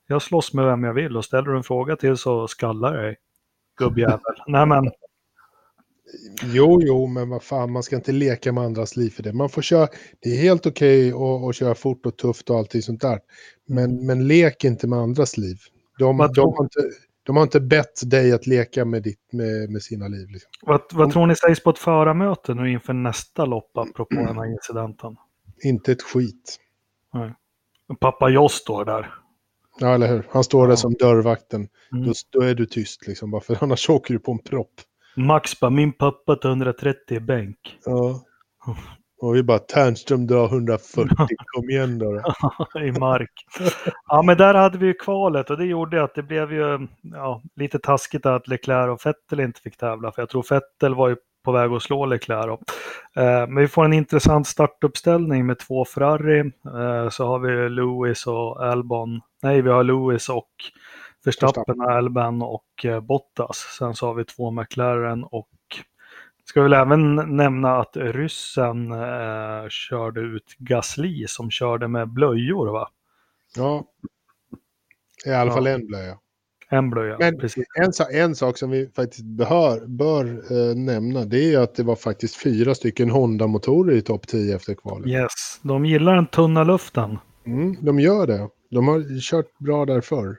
jag 0.07 0.21
slåss 0.21 0.53
med 0.53 0.65
vem 0.65 0.83
jag 0.83 0.93
vill 0.93 1.17
och 1.17 1.25
ställer 1.25 1.47
du 1.51 1.57
en 1.57 1.63
fråga 1.63 1.95
till 1.95 2.17
så 2.17 2.47
skallar 2.47 2.95
jag 2.95 3.03
dig. 3.03 3.15
Gubbjävel. 3.79 4.19
Nej, 4.47 4.65
men 4.65 4.91
Jo, 6.53 6.79
jo, 6.81 7.07
men 7.07 7.29
vad 7.29 7.43
fan, 7.43 7.71
man 7.71 7.83
ska 7.83 7.95
inte 7.95 8.11
leka 8.11 8.51
med 8.51 8.63
andras 8.63 8.95
liv 8.95 9.09
för 9.09 9.23
det. 9.23 9.33
Man 9.33 9.49
får 9.49 9.61
köra, 9.61 9.87
det 10.19 10.29
är 10.29 10.37
helt 10.41 10.65
okej 10.65 11.09
att, 11.11 11.49
att 11.49 11.55
köra 11.55 11.75
fort 11.75 12.05
och 12.05 12.17
tufft 12.17 12.49
och 12.49 12.57
allting 12.57 12.81
sånt 12.81 13.01
där. 13.01 13.19
Men, 13.67 14.05
men 14.05 14.27
lek 14.27 14.63
inte 14.63 14.87
med 14.87 14.99
andras 14.99 15.37
liv. 15.37 15.57
De, 15.99 16.17
de, 16.17 16.33
tror- 16.33 16.57
har, 16.57 16.63
inte, 16.63 16.79
de 17.23 17.35
har 17.35 17.43
inte 17.43 17.59
bett 17.59 18.09
dig 18.09 18.31
att 18.31 18.47
leka 18.47 18.85
med, 18.85 19.03
ditt, 19.03 19.33
med, 19.33 19.69
med 19.69 19.81
sina 19.81 20.07
liv. 20.07 20.29
Liksom. 20.29 20.49
vad, 20.61 20.81
vad 20.93 21.11
tror 21.11 21.27
ni 21.27 21.35
sägs 21.35 21.63
på 21.63 21.69
ett 21.69 21.79
förarmöte 21.79 22.53
nu 22.53 22.71
inför 22.71 22.93
nästa 22.93 23.45
lopp 23.45 23.77
apropå 23.77 24.15
den 24.15 24.37
här 24.37 24.51
incidenten? 24.53 25.15
Inte 25.63 25.91
ett 25.91 26.01
skit. 26.01 26.59
Pappa 27.99 28.29
Joss 28.29 28.53
står 28.53 28.85
där. 28.85 29.13
Ja, 29.79 29.93
eller 29.93 30.07
hur? 30.07 30.27
Han 30.29 30.43
står 30.43 30.63
där 30.67 30.73
Ja. 30.73 30.77
som 30.77 30.93
dörrvakten. 30.93 31.67
Mm. 31.91 32.05
Då, 32.05 32.13
då 32.29 32.41
är 32.41 32.55
du 32.55 32.65
tyst, 32.65 33.07
liksom, 33.07 33.31
bara 33.31 33.41
för 33.41 33.57
annars 33.63 33.89
åker 33.89 34.13
du 34.13 34.19
på 34.19 34.31
en 34.31 34.39
propp. 34.39 34.73
Max 35.17 35.59
bara, 35.59 35.71
min 35.71 35.93
pappa 35.93 36.35
tar 36.35 36.49
130 36.49 37.17
i 37.17 37.19
bänk. 37.19 37.57
Ja. 37.85 38.21
Och 39.21 39.35
vi 39.35 39.43
bara, 39.43 39.59
Ternström 39.59 40.27
drar 40.27 40.45
140, 40.45 41.15
kom 41.45 41.69
igen 41.69 41.99
då. 41.99 42.11
då. 42.73 42.79
i 42.81 42.91
mark. 42.91 43.31
Ja, 44.07 44.21
men 44.21 44.37
där 44.37 44.53
hade 44.53 44.77
vi 44.77 44.85
ju 44.85 44.93
kvalet 44.93 45.49
och 45.49 45.57
det 45.57 45.65
gjorde 45.65 46.03
att 46.03 46.15
det 46.15 46.23
blev 46.23 46.53
ju 46.53 46.87
ja, 47.01 47.41
lite 47.55 47.79
taskigt 47.79 48.25
att 48.25 48.47
Leclerc 48.47 48.89
och 48.89 49.05
Vettel 49.05 49.39
inte 49.39 49.61
fick 49.61 49.77
tävla. 49.77 50.11
För 50.11 50.21
jag 50.21 50.29
tror 50.29 50.45
Vettel 50.49 50.95
var 50.95 51.09
ju 51.09 51.15
på 51.45 51.51
väg 51.51 51.71
att 51.71 51.83
slå 51.83 52.05
Leclerc. 52.05 52.59
Eh, 53.15 53.47
men 53.47 53.55
vi 53.55 53.67
får 53.67 53.85
en 53.85 53.93
intressant 53.93 54.47
startuppställning 54.47 55.45
med 55.45 55.59
två 55.59 55.85
Ferrari. 55.85 56.39
Eh, 56.39 57.09
så 57.09 57.27
har 57.27 57.39
vi 57.39 57.69
Lewis 57.69 58.27
och 58.27 58.65
Albon 58.65 59.21
Nej, 59.43 59.61
vi 59.61 59.69
har 59.69 59.83
Lewis 59.83 60.29
och 60.29 60.49
Verstappen, 61.27 61.81
Alban 61.81 62.41
och 62.41 62.85
eh, 62.85 62.99
Bottas. 62.99 63.57
Sen 63.77 63.95
så 63.95 64.05
har 64.05 64.13
vi 64.13 64.25
två 64.25 64.51
McLaren 64.51 65.23
och 65.23 65.49
ska 66.45 66.61
väl 66.61 66.73
även 66.73 67.15
nämna 67.15 67.77
att 67.77 67.97
ryssen 67.97 68.91
eh, 68.91 69.69
körde 69.69 70.21
ut 70.21 70.55
Gasly 70.57 71.27
som 71.27 71.51
körde 71.51 71.87
med 71.87 72.09
blöjor 72.09 72.67
va? 72.67 72.89
Ja, 73.55 73.83
i 75.25 75.31
alla 75.31 75.51
fall 75.51 75.67
en 75.67 75.87
blöja. 75.87 76.17
En 76.69 76.89
blöja, 76.89 77.15
Men 77.19 77.39
precis. 77.39 77.65
En, 77.75 78.21
en 78.21 78.35
sak 78.35 78.57
som 78.57 78.69
vi 78.69 78.89
faktiskt 78.95 79.23
bör, 79.23 79.87
bör 79.87 80.25
eh, 80.25 80.75
nämna 80.75 81.25
det 81.25 81.53
är 81.53 81.59
att 81.59 81.75
det 81.75 81.83
var 81.83 81.95
faktiskt 81.95 82.35
fyra 82.35 82.75
stycken 82.75 83.09
Honda-motorer 83.09 83.95
i 83.95 84.01
topp 84.01 84.27
10 84.27 84.55
efter 84.55 84.73
kvalet. 84.73 85.07
Yes, 85.07 85.59
de 85.61 85.85
gillar 85.85 86.15
den 86.15 86.27
tunna 86.27 86.63
luften. 86.63 87.17
Mm, 87.45 87.75
de 87.81 87.99
gör 87.99 88.27
det. 88.27 88.49
De 88.71 88.87
har 88.87 89.21
kört 89.21 89.57
bra 89.59 89.85
där 89.85 90.01
förr. 90.01 90.37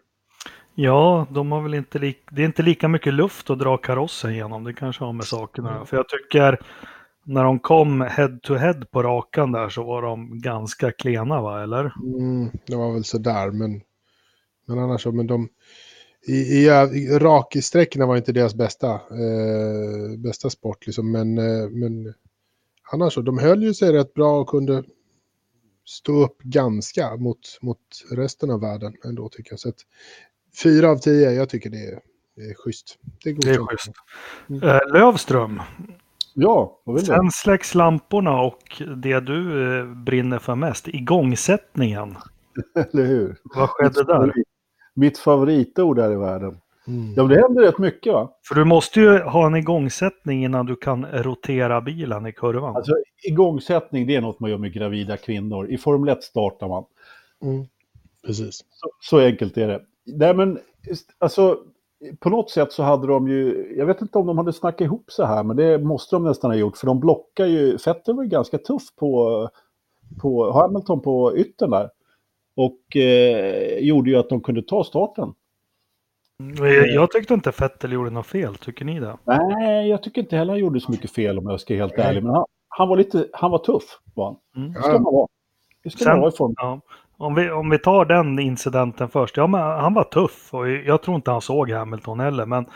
Ja, 0.81 1.27
de 1.31 1.53
har 1.53 1.63
väl 1.63 1.75
inte 1.75 1.99
li- 1.99 2.19
det 2.31 2.43
är 2.43 2.47
inte 2.47 2.63
lika 2.63 2.89
mycket 2.89 3.15
luft 3.15 3.51
att 3.51 3.59
dra 3.59 3.77
karossen 3.77 4.35
genom. 4.35 4.65
Det 4.65 4.73
kanske 4.73 5.05
har 5.05 5.13
med 5.13 5.25
saken 5.25 5.67
att 5.67 5.75
göra. 5.75 5.85
För 5.85 5.97
jag 5.97 6.09
tycker 6.09 6.59
när 7.25 7.45
de 7.45 7.59
kom 7.59 8.01
head 8.01 8.39
to 8.43 8.55
head 8.55 8.85
på 8.91 9.03
rakan 9.03 9.53
där 9.53 9.69
så 9.69 9.85
var 9.85 10.03
de 10.03 10.41
ganska 10.41 10.93
klena 10.93 11.43
va, 11.43 11.63
eller? 11.63 11.93
Mm, 12.05 12.51
det 12.67 12.77
var 12.77 12.93
väl 12.93 13.05
sådär, 13.05 13.51
men, 13.51 13.81
men 14.67 14.79
annars 14.79 15.03
så, 15.03 15.13
men 15.13 15.27
de... 15.27 15.49
I, 16.27 16.33
i, 16.33 16.67
i 16.93 17.19
raksträckorna 17.19 18.07
var 18.07 18.17
inte 18.17 18.33
deras 18.33 18.55
bästa, 18.55 18.93
eh, 18.95 20.19
bästa 20.19 20.51
sport, 20.51 20.87
liksom, 20.87 21.13
men, 21.13 21.39
eh, 21.39 21.69
men 21.71 22.15
annars 22.93 23.15
så, 23.15 23.23
de 23.23 23.39
höll 23.39 23.63
ju 23.63 23.75
sig 23.75 23.93
rätt 23.93 24.15
bra 24.15 24.41
och 24.41 24.49
kunde 24.49 24.85
stå 25.85 26.25
upp 26.25 26.43
ganska 26.43 27.17
mot, 27.17 27.59
mot 27.63 27.79
resten 28.13 28.51
av 28.51 28.61
världen 28.61 28.95
ändå 29.05 29.29
tycker 29.29 29.53
jag. 29.53 29.61
Så 29.61 29.69
att, 29.69 29.79
fyra 30.63 30.91
av 30.91 30.97
tio, 30.97 31.31
jag 31.31 31.49
tycker 31.49 31.71
det 31.71 31.87
är, 31.87 32.01
det 32.37 32.43
är 32.43 32.55
schysst. 32.55 32.99
Det 33.25 33.31
är, 33.31 33.35
Det 33.35 33.51
är 33.51 33.67
schysst. 33.67 33.91
Eh, 34.63 34.93
Lövström, 34.93 35.63
Ja, 36.35 36.81
vad 36.85 36.97
vill 36.97 37.05
du? 37.05 37.07
sen 37.07 37.31
släcks 37.31 37.75
lamporna 37.75 38.41
och 38.41 38.83
det 38.97 39.21
du 39.21 39.69
eh, 39.79 39.87
brinner 39.87 40.39
för 40.39 40.55
mest, 40.55 40.89
igångsättningen. 40.89 42.17
Eller 42.93 43.05
hur? 43.07 43.37
Vad 43.43 43.69
skedde 43.69 44.05
där? 44.05 44.33
Mitt 44.95 45.19
favoritord 45.19 45.99
här 45.99 46.13
i 46.13 46.17
världen. 46.17 46.59
Mm. 46.87 47.15
Ja, 47.17 47.23
men 47.23 47.29
det 47.29 47.41
händer 47.43 47.63
rätt 47.63 47.79
mycket 47.79 48.13
va? 48.13 48.33
För 48.49 48.55
du 48.55 48.65
måste 48.65 49.01
ju 49.01 49.19
ha 49.19 49.47
en 49.47 49.55
igångsättning 49.57 50.45
innan 50.45 50.67
du 50.67 50.77
kan 50.77 51.07
rotera 51.07 51.81
bilen 51.81 52.27
i 52.27 52.33
kurvan. 52.33 52.77
Alltså 52.77 52.93
igångsättning 53.23 54.07
det 54.07 54.17
är 54.17 54.21
något 54.21 54.41
man 54.41 54.51
gör 54.51 54.59
med 54.59 54.73
gravida 54.73 55.17
kvinnor. 55.17 55.69
I 55.71 55.79
Formel 55.79 56.09
1 56.09 56.23
startar 56.23 56.69
man. 56.69 56.85
Mm. 57.43 57.67
Precis. 58.27 58.65
Så, 58.71 58.91
så 59.01 59.19
enkelt 59.19 59.57
är 59.57 59.69
det. 59.69 59.83
Nej 60.09 60.35
men, 60.35 60.59
alltså 61.19 61.59
på 62.19 62.31
något 62.31 62.51
sätt 62.51 62.73
så 62.73 62.83
hade 62.83 63.07
de 63.07 63.29
ju, 63.29 63.75
jag 63.77 63.87
vet 63.87 64.03
inte 64.03 64.19
om 64.19 64.27
de 64.27 64.39
hade 64.39 64.53
snackat 64.53 64.81
ihop 64.81 65.05
så 65.09 65.25
här, 65.25 65.45
men 65.45 65.57
det 65.57 65.79
måste 65.79 66.17
de 66.17 66.25
nästan 66.25 66.51
ha 66.51 66.59
gjort, 66.59 66.77
för 66.77 66.87
de 66.87 67.01
blockar 67.01 67.47
ju, 67.47 67.77
Vettel 67.87 68.15
var 68.15 68.23
ju 68.23 68.29
ganska 68.29 68.59
tuff 68.59 68.83
på, 68.97 69.49
på 70.21 70.53
Hamilton 70.53 71.01
på 71.01 71.37
yttern 71.37 71.71
där. 71.71 71.91
Och 72.57 72.97
eh, 72.97 73.79
gjorde 73.79 74.11
ju 74.11 74.17
att 74.17 74.29
de 74.29 74.41
kunde 74.41 74.63
ta 74.63 74.85
starten. 74.85 75.35
Jag, 76.59 76.89
jag 76.89 77.11
tyckte 77.11 77.35
inte 77.35 77.53
Fettel 77.53 77.93
gjorde 77.93 78.11
något 78.11 78.27
fel, 78.27 78.55
tycker 78.55 78.85
ni 78.85 79.01
det? 79.01 79.19
Nej, 79.25 79.89
jag 79.89 80.03
tycker 80.03 80.21
inte 80.21 80.37
heller 80.37 80.53
han 80.53 80.61
gjorde 80.61 80.81
så 80.81 80.91
mycket 80.91 81.11
fel 81.11 81.39
om 81.39 81.47
jag 81.51 81.61
ska 81.61 81.75
vara 81.75 81.83
helt 81.83 81.99
ärlig, 81.99 82.23
men 82.23 82.35
han, 82.35 82.45
han 82.69 82.89
var 82.89 82.97
lite, 82.97 83.29
han 83.33 83.51
var 83.51 83.59
tuff 83.59 83.99
var 84.15 84.25
han. 84.25 84.37
Mm. 84.57 84.73
Det 84.73 84.83
ska 84.83 84.93
man 84.93 85.15
vara. 85.15 85.29
Det 85.83 85.91
ska 85.91 86.05
Sen- 86.05 86.13
man 86.13 86.21
vara 86.21 86.33
i 86.33 86.37
form. 86.37 86.55
Ja. 86.57 86.81
Om, 87.21 87.35
vi, 87.35 87.51
om 87.51 87.71
vi 87.71 87.79
tar 87.79 88.05
den 88.05 88.39
incidenten 88.39 89.09
först. 89.09 89.37
Ja, 89.37 89.47
men 89.47 89.61
han 89.61 89.95
var 89.95 90.05
tuff 90.05 90.55
och 90.55 90.69
jag 90.69 91.03
tror 91.03 91.17
inte 91.17 91.31
han 91.31 91.41
såg 91.41 91.71
Hamilton 91.71 92.21
heller. 92.21 92.47
Men 92.47 92.67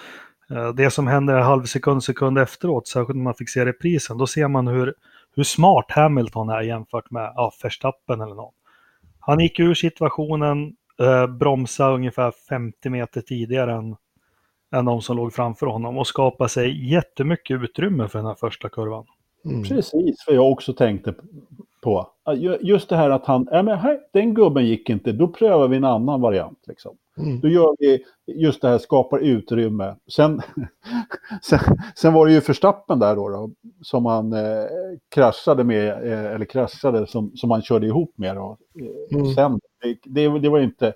eh, 0.51 0.69
det 0.69 0.91
som 0.91 1.07
händer 1.07 1.35
en 1.35 1.43
halv 1.43 1.65
sekund, 1.65 2.05
sekund 2.05 2.39
efteråt, 2.39 2.89
särskilt 2.89 3.17
när 3.17 3.25
man 3.25 3.35
fick 3.35 3.51
se 3.51 3.65
reprisen, 3.65 4.19
då 4.19 4.27
ser 4.27 4.49
man 4.49 4.67
hur, 4.67 4.95
hur 5.37 5.43
smart 5.43 5.87
Hamilton 5.89 6.49
är 6.49 6.61
jämfört 6.61 7.11
med 7.11 7.33
ja, 7.35 7.53
Verstappen 7.63 8.21
eller 8.21 8.35
någon. 8.35 8.53
Han 9.21 9.40
gick 9.40 9.59
ur 9.59 9.75
situationen, 9.75 10.73
eh, 11.01 11.27
bromsade 11.27 11.95
ungefär 11.95 12.33
50 12.49 12.90
meter 12.90 13.21
tidigare 13.21 13.73
än, 13.73 13.97
än 14.75 14.85
de 14.85 15.03
som 15.03 15.16
låg 15.16 15.33
framför 15.33 15.66
honom 15.66 15.99
och 15.99 16.07
skapade 16.07 16.49
sig 16.49 16.93
jättemycket 16.93 17.62
utrymme 17.62 18.09
för 18.09 18.19
den 18.19 18.27
här 18.27 18.35
första 18.35 18.69
kurvan. 18.69 19.07
Mm. 19.45 19.62
Precis 19.62 20.25
vad 20.27 20.37
jag 20.37 20.53
också 20.53 20.73
tänkte 20.73 21.14
på. 21.83 22.07
Ju- 22.37 22.59
Just 22.61 22.88
det 22.88 22.97
här 22.97 23.11
att 23.11 23.27
han, 23.27 23.49
ja 23.51 23.62
men 23.62 23.79
här, 23.79 23.99
den 24.12 24.35
gubben 24.35 24.66
gick 24.66 24.90
inte, 24.90 25.12
då 25.12 25.29
prövar 25.29 25.68
vi 25.68 25.77
en 25.77 25.85
annan 25.85 26.21
variant. 26.21 26.59
Liksom. 26.66 26.97
Mm. 27.18 27.40
Då 27.40 27.49
gör 27.49 27.77
vi 27.79 28.05
just 28.27 28.62
det 28.62 28.68
här, 28.68 28.79
skapar 28.79 29.18
utrymme. 29.18 29.95
Sen, 30.14 30.40
sen, 31.42 31.59
sen 31.95 32.12
var 32.12 32.27
det 32.27 32.33
ju 32.33 32.40
Förstappen 32.40 32.99
där 32.99 33.16
då, 33.16 33.29
då 33.29 33.51
som 33.83 34.07
han 34.07 34.33
eh, 34.33 34.64
kraschade 35.14 35.64
med, 35.64 35.88
eh, 35.88 36.33
eller 36.35 36.45
kraschade, 36.45 37.07
som, 37.07 37.33
som 37.37 37.51
han 37.51 37.62
körde 37.62 37.87
ihop 37.87 38.12
med. 38.16 38.37
Då. 38.37 38.57
Eh, 38.81 39.18
Mm. 39.18 39.35
Sen, 39.35 39.61
det, 39.83 39.97
det, 40.05 40.38
det 40.38 40.49
var 40.49 40.61
inte, 40.61 40.92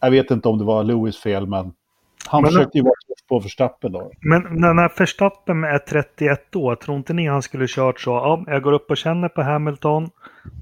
jag 0.00 0.10
vet 0.10 0.30
inte 0.30 0.48
om 0.48 0.58
det 0.58 0.64
var 0.64 0.84
Lewis 0.84 1.16
fel, 1.18 1.46
men 1.46 1.72
han 2.26 2.42
Men- 2.42 2.50
försökte 2.52 2.78
ju 2.78 2.84
vara 2.84 2.94
på 3.34 3.40
Förstappen 3.40 3.92
då. 3.92 4.12
Men 4.20 4.42
när, 4.42 4.74
när 4.74 4.98
Verstappen 4.98 5.64
är 5.64 5.78
31 5.78 6.56
år, 6.56 6.76
tror 6.76 6.96
inte 6.96 7.12
ni 7.12 7.28
han 7.28 7.42
skulle 7.42 7.66
kört 7.68 8.00
så? 8.00 8.10
Ja, 8.10 8.44
jag 8.46 8.62
går 8.62 8.72
upp 8.72 8.90
och 8.90 8.96
känner 8.96 9.28
på 9.28 9.42
Hamilton. 9.42 10.10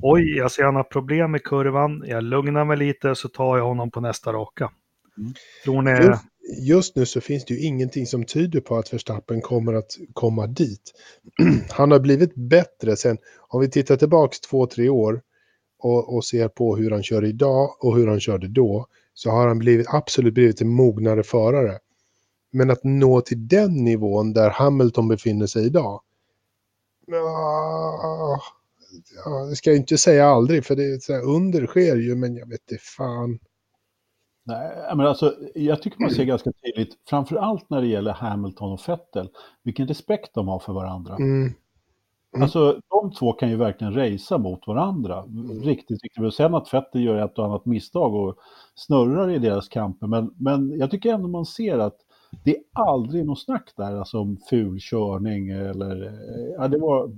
Oj, 0.03 0.37
jag 0.37 0.51
ser 0.51 0.65
han 0.65 0.77
har 0.77 0.83
problem 0.83 1.31
med 1.31 1.43
kurvan. 1.43 2.05
Jag 2.07 2.25
lugnar 2.25 2.65
mig 2.65 2.77
lite 2.77 3.15
så 3.15 3.29
tar 3.29 3.57
jag 3.57 3.65
honom 3.65 3.91
på 3.91 4.01
nästa 4.01 4.33
raka. 4.33 4.71
Mm. 5.19 5.35
Tror 5.65 5.83
ni... 5.83 5.91
Just, 5.91 6.23
just 6.69 6.97
nu 6.97 7.07
så 7.07 7.21
finns 7.21 7.45
det 7.45 7.55
ju 7.55 7.61
ingenting 7.61 8.07
som 8.07 8.25
tyder 8.25 8.61
på 8.61 8.77
att 8.77 8.95
Verstappen 8.95 9.41
kommer 9.41 9.75
att 9.75 9.91
komma 10.13 10.47
dit. 10.47 10.93
Han 11.71 11.91
har 11.91 12.01
blivit 12.01 12.35
bättre 12.35 12.97
sen, 12.97 13.19
om 13.49 13.61
vi 13.61 13.71
tittar 13.71 13.97
tillbaks 13.97 14.41
två, 14.41 14.67
tre 14.67 14.89
år 14.89 15.21
och, 15.79 16.15
och 16.15 16.25
ser 16.25 16.49
på 16.49 16.77
hur 16.77 16.91
han 16.91 17.03
kör 17.03 17.25
idag 17.25 17.71
och 17.81 17.97
hur 17.97 18.07
han 18.07 18.21
körde 18.21 18.49
då, 18.49 18.87
så 19.15 19.31
har 19.31 19.49
han 19.49 19.59
blivit, 19.59 19.87
absolut 19.89 20.35
blivit 20.35 20.61
en 20.61 20.69
mognare 20.69 21.23
förare. 21.23 21.79
Men 22.53 22.71
att 22.71 22.85
nå 22.85 23.21
till 23.21 23.49
den 23.49 23.85
nivån 23.85 24.33
där 24.33 24.51
Hamilton 24.51 25.09
befinner 25.09 25.47
sig 25.47 25.67
idag, 25.67 26.01
ja, 27.07 28.41
det 29.51 29.57
ska 29.57 29.71
jag 29.71 29.77
inte 29.77 29.99
säga 29.99 30.27
aldrig, 30.27 30.65
för 30.65 30.77
det 30.77 30.85
är 30.85 30.99
så 30.99 31.13
här, 31.13 31.23
under 31.23 31.67
sker 31.67 31.97
ju, 31.97 32.15
men 32.15 32.37
jag 32.37 32.47
vet 32.47 32.71
inte 32.71 32.83
fan. 32.83 33.39
Nej, 34.45 34.97
men 34.97 35.07
alltså, 35.07 35.35
jag 35.55 35.83
tycker 35.83 36.01
man 36.01 36.11
ser 36.11 36.25
ganska 36.25 36.53
tydligt, 36.53 36.99
framför 37.09 37.37
allt 37.37 37.71
när 37.71 37.81
det 37.81 37.87
gäller 37.87 38.13
Hamilton 38.13 38.73
och 38.73 38.89
Vettel, 38.89 39.29
vilken 39.63 39.89
respekt 39.89 40.35
de 40.35 40.49
har 40.49 40.59
för 40.59 40.73
varandra. 40.73 41.17
Mm. 41.17 41.55
Mm. 42.35 42.43
Alltså, 42.43 42.81
de 42.91 43.13
två 43.13 43.33
kan 43.33 43.51
ju 43.51 43.57
verkligen 43.57 43.95
racea 43.95 44.39
mot 44.39 44.67
varandra. 44.67 45.25
Riktigt, 45.63 46.03
riktigt. 46.03 46.25
Och 46.25 46.35
sen 46.35 46.55
att 46.55 46.75
Vettel 46.75 47.03
gör 47.03 47.25
ett 47.25 47.39
och 47.39 47.45
annat 47.45 47.67
misstag 47.67 48.15
och 48.15 48.37
snurrar 48.75 49.31
i 49.31 49.39
deras 49.39 49.69
kamper. 49.69 50.07
Men, 50.07 50.35
men 50.37 50.79
jag 50.79 50.91
tycker 50.91 51.15
ändå 51.15 51.29
man 51.29 51.47
ser 51.47 51.79
att 51.79 51.97
det 52.45 52.57
är 52.57 52.63
aldrig 52.73 53.27
något 53.27 53.41
snack 53.41 53.73
där 53.77 53.97
alltså 53.97 54.19
om 54.19 54.39
ful 54.51 54.79
körning 54.81 55.51
eller... 55.51 56.07
eh, 56.07 56.55
Ja, 56.57 56.69
det, 56.69 56.79
var, 56.79 57.11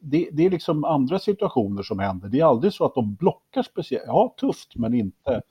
det, 0.00 0.28
det 0.32 0.46
är 0.46 0.50
liksom 0.50 0.84
andra 0.84 1.18
situationer 1.18 1.82
som 1.82 1.98
händer. 1.98 2.28
Det 2.28 2.40
är 2.40 2.44
aldrig 2.44 2.72
så 2.72 2.84
att 2.84 2.94
de 2.94 3.14
blockar 3.14 3.62
speciellt. 3.62 4.04
Ja, 4.06 4.34
tufft, 4.40 4.76
men 4.76 4.94
inte, 4.94 5.42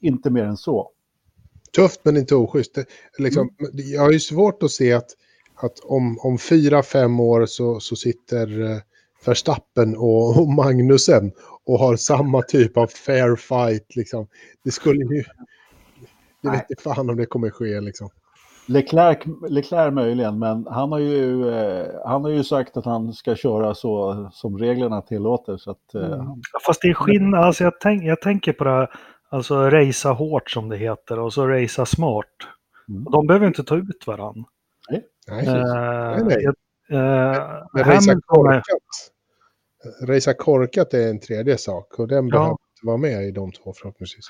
inte 0.00 0.30
mer 0.30 0.44
än 0.44 0.56
så. 0.56 0.90
tufft 1.76 2.00
men 2.04 2.16
inte 2.16 2.34
oschysst. 2.34 2.74
Det, 2.74 2.86
liksom, 3.18 3.50
Jag 3.74 4.02
har 4.02 4.12
ju 4.12 4.20
svårt 4.20 4.62
att 4.62 4.70
se 4.70 4.92
att, 4.92 5.10
att 5.54 5.78
om, 5.84 6.18
om 6.22 6.38
fyra, 6.38 6.82
fem 6.82 7.20
år 7.20 7.46
så, 7.46 7.80
så 7.80 7.96
sitter 7.96 8.62
eh, 8.62 8.78
Verstappen 9.26 9.96
och, 9.96 10.40
och 10.40 10.48
Magnusen 10.48 11.32
och 11.64 11.78
har 11.78 11.96
samma 11.96 12.42
typ 12.42 12.76
av 12.76 12.86
fair 12.86 13.36
fight. 13.36 13.96
Liksom. 13.96 14.26
Det 14.64 14.70
skulle 14.70 15.14
ju... 15.14 15.24
Det 16.42 16.50
vet 16.50 16.70
inte 16.70 16.82
fan 16.82 17.10
om 17.10 17.16
det 17.16 17.26
kommer 17.26 17.50
ske 17.50 17.80
liksom. 17.80 18.08
Leclerc, 18.68 19.18
Leclerc 19.48 19.94
möjligen, 19.94 20.38
men 20.38 20.66
han 20.66 20.92
har, 20.92 20.98
ju, 20.98 21.48
eh, 21.50 21.86
han 22.04 22.24
har 22.24 22.30
ju 22.30 22.44
sagt 22.44 22.76
att 22.76 22.84
han 22.84 23.12
ska 23.12 23.34
köra 23.36 23.74
så 23.74 24.28
som 24.32 24.58
reglerna 24.58 25.02
tillåter. 25.02 25.56
Så 25.56 25.70
att, 25.70 25.94
eh, 25.94 26.12
Mm. 26.12 26.26
Fast 26.66 26.82
det 26.82 26.88
är 26.88 26.94
skillnad, 26.94 27.44
alltså 27.44 27.64
jag, 27.64 27.72
tänk, 27.80 28.02
jag 28.04 28.20
tänker 28.20 28.52
på 28.52 28.64
det 28.64 28.70
här, 28.70 28.90
alltså 29.28 29.70
racea 29.70 30.12
hårt 30.12 30.50
som 30.50 30.68
det 30.68 30.76
heter 30.76 31.18
och 31.18 31.32
så 31.32 31.46
racea 31.46 31.86
smart. 31.86 32.26
Mm. 32.88 33.04
De 33.04 33.26
behöver 33.26 33.46
inte 33.46 33.64
ta 33.64 33.76
ut 33.76 34.06
varandra. 34.06 34.44
Nej, 34.90 35.46
Eh, 35.46 36.24
nej. 36.24 36.36
jag- 36.42 36.54
eh, 36.90 37.66
men 37.72 37.84
racea 37.84 38.12
är- 38.12 38.20
korkat. 38.26 38.62
Racea 40.08 40.34
korkat 40.34 40.94
är 40.94 41.10
en 41.10 41.20
tredje 41.20 41.58
sak 41.58 41.98
och 41.98 42.08
den 42.08 42.26
Ja. 42.28 42.30
behöver 42.32 42.50
inte 42.50 42.86
vara 42.86 42.96
med 42.96 43.24
i 43.28 43.30
de 43.30 43.52
två 43.52 43.72
förhoppningsvis. 43.72 44.24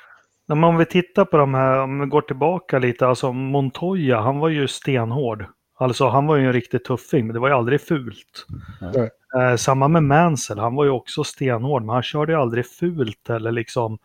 Men 0.48 0.64
om 0.64 0.76
vi 0.76 0.84
tittar 0.84 1.24
på 1.24 1.36
de 1.36 1.54
här, 1.54 1.78
om 1.78 2.00
vi 2.00 2.06
går 2.06 2.20
tillbaka 2.20 2.78
lite, 2.78 3.06
alltså 3.06 3.32
Montoya, 3.32 4.20
han 4.20 4.38
var 4.38 4.48
ju 4.48 4.68
stenhård. 4.68 5.44
Alltså 5.78 6.08
han 6.08 6.26
var 6.26 6.36
ju 6.36 6.46
en 6.46 6.52
riktig 6.52 6.84
tuffing, 6.84 7.26
men 7.26 7.34
det 7.34 7.40
var 7.40 7.48
ju 7.48 7.54
aldrig 7.54 7.80
fult. 7.80 8.46
Nej. 8.80 9.10
Eh, 9.42 9.56
samma 9.56 9.88
med 9.88 10.02
Mansell, 10.02 10.58
han 10.58 10.74
var 10.74 10.84
ju 10.84 10.90
också 10.90 11.24
stenhård, 11.24 11.82
men 11.82 11.94
han 11.94 12.02
körde 12.02 12.32
ju 12.32 12.38
aldrig 12.38 12.66
fult 12.66 13.30
eller 13.30 13.52
liksom... 13.52 13.98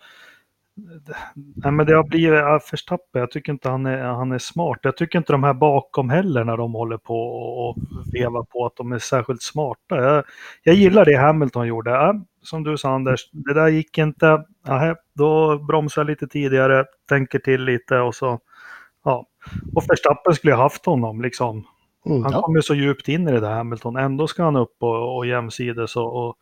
Nej, 1.56 1.72
men 1.72 1.86
det 1.86 1.96
har 1.96 2.04
blivit 2.04 2.41
Verstappen. 2.72 3.22
Jag 3.22 3.32
tycker 3.32 3.52
inte 3.52 3.70
han 3.70 3.86
är, 3.86 4.04
han 4.04 4.32
är 4.32 4.38
smart. 4.38 4.80
Jag 4.82 4.98
tycker 4.98 5.17
inte 5.17 5.34
de 5.34 5.44
här 5.44 5.54
bakom 5.54 6.10
heller 6.10 6.44
när 6.44 6.58
de 6.58 6.74
håller 6.74 6.98
på 6.98 7.15
och 7.67 7.78
vevar 8.13 8.44
på 8.44 8.65
att 8.65 8.76
de 8.76 8.91
är 8.91 9.00
särskilt 9.00 9.41
smarta. 9.41 9.96
Jag, 9.96 10.24
jag 10.63 10.76
gillar 10.76 11.06
det 11.06 11.17
Hamilton 11.17 11.67
gjorde. 11.67 11.89
Ja, 11.91 12.15
som 12.44 12.63
du 12.63 12.78
sa 12.78 12.89
Anders, 12.89 13.30
det 13.32 13.54
där 13.54 13.67
gick 13.67 13.98
inte. 13.98 14.46
Aha, 14.67 14.96
då 15.13 15.58
bromsar 15.58 16.02
jag 16.02 16.08
lite 16.08 16.28
tidigare, 16.28 16.86
tänker 17.10 17.39
till 17.39 17.63
lite 17.63 18.00
och 18.00 18.15
så. 18.15 18.39
Ja. 19.04 19.26
Och 19.76 19.84
Verstappen 19.89 20.36
skulle 20.36 20.54
ha 20.54 20.63
haft 20.63 20.86
honom 20.86 21.22
liksom. 21.22 21.63
Mm, 22.06 22.24
han 22.24 22.32
ja. 22.32 22.41
kommer 22.41 22.62
så 22.62 22.76
djupt 22.76 23.08
in 23.08 23.28
i 23.28 23.32
det 23.32 23.39
där 23.39 23.52
Hamilton. 23.52 23.96
Ändå 23.96 24.28
ska 24.28 24.44
han 24.44 24.56
upp 24.56 24.76
och, 24.80 25.17
och 25.17 25.26
jämsides 25.26 25.96
och, 25.96 26.28
och 26.28 26.36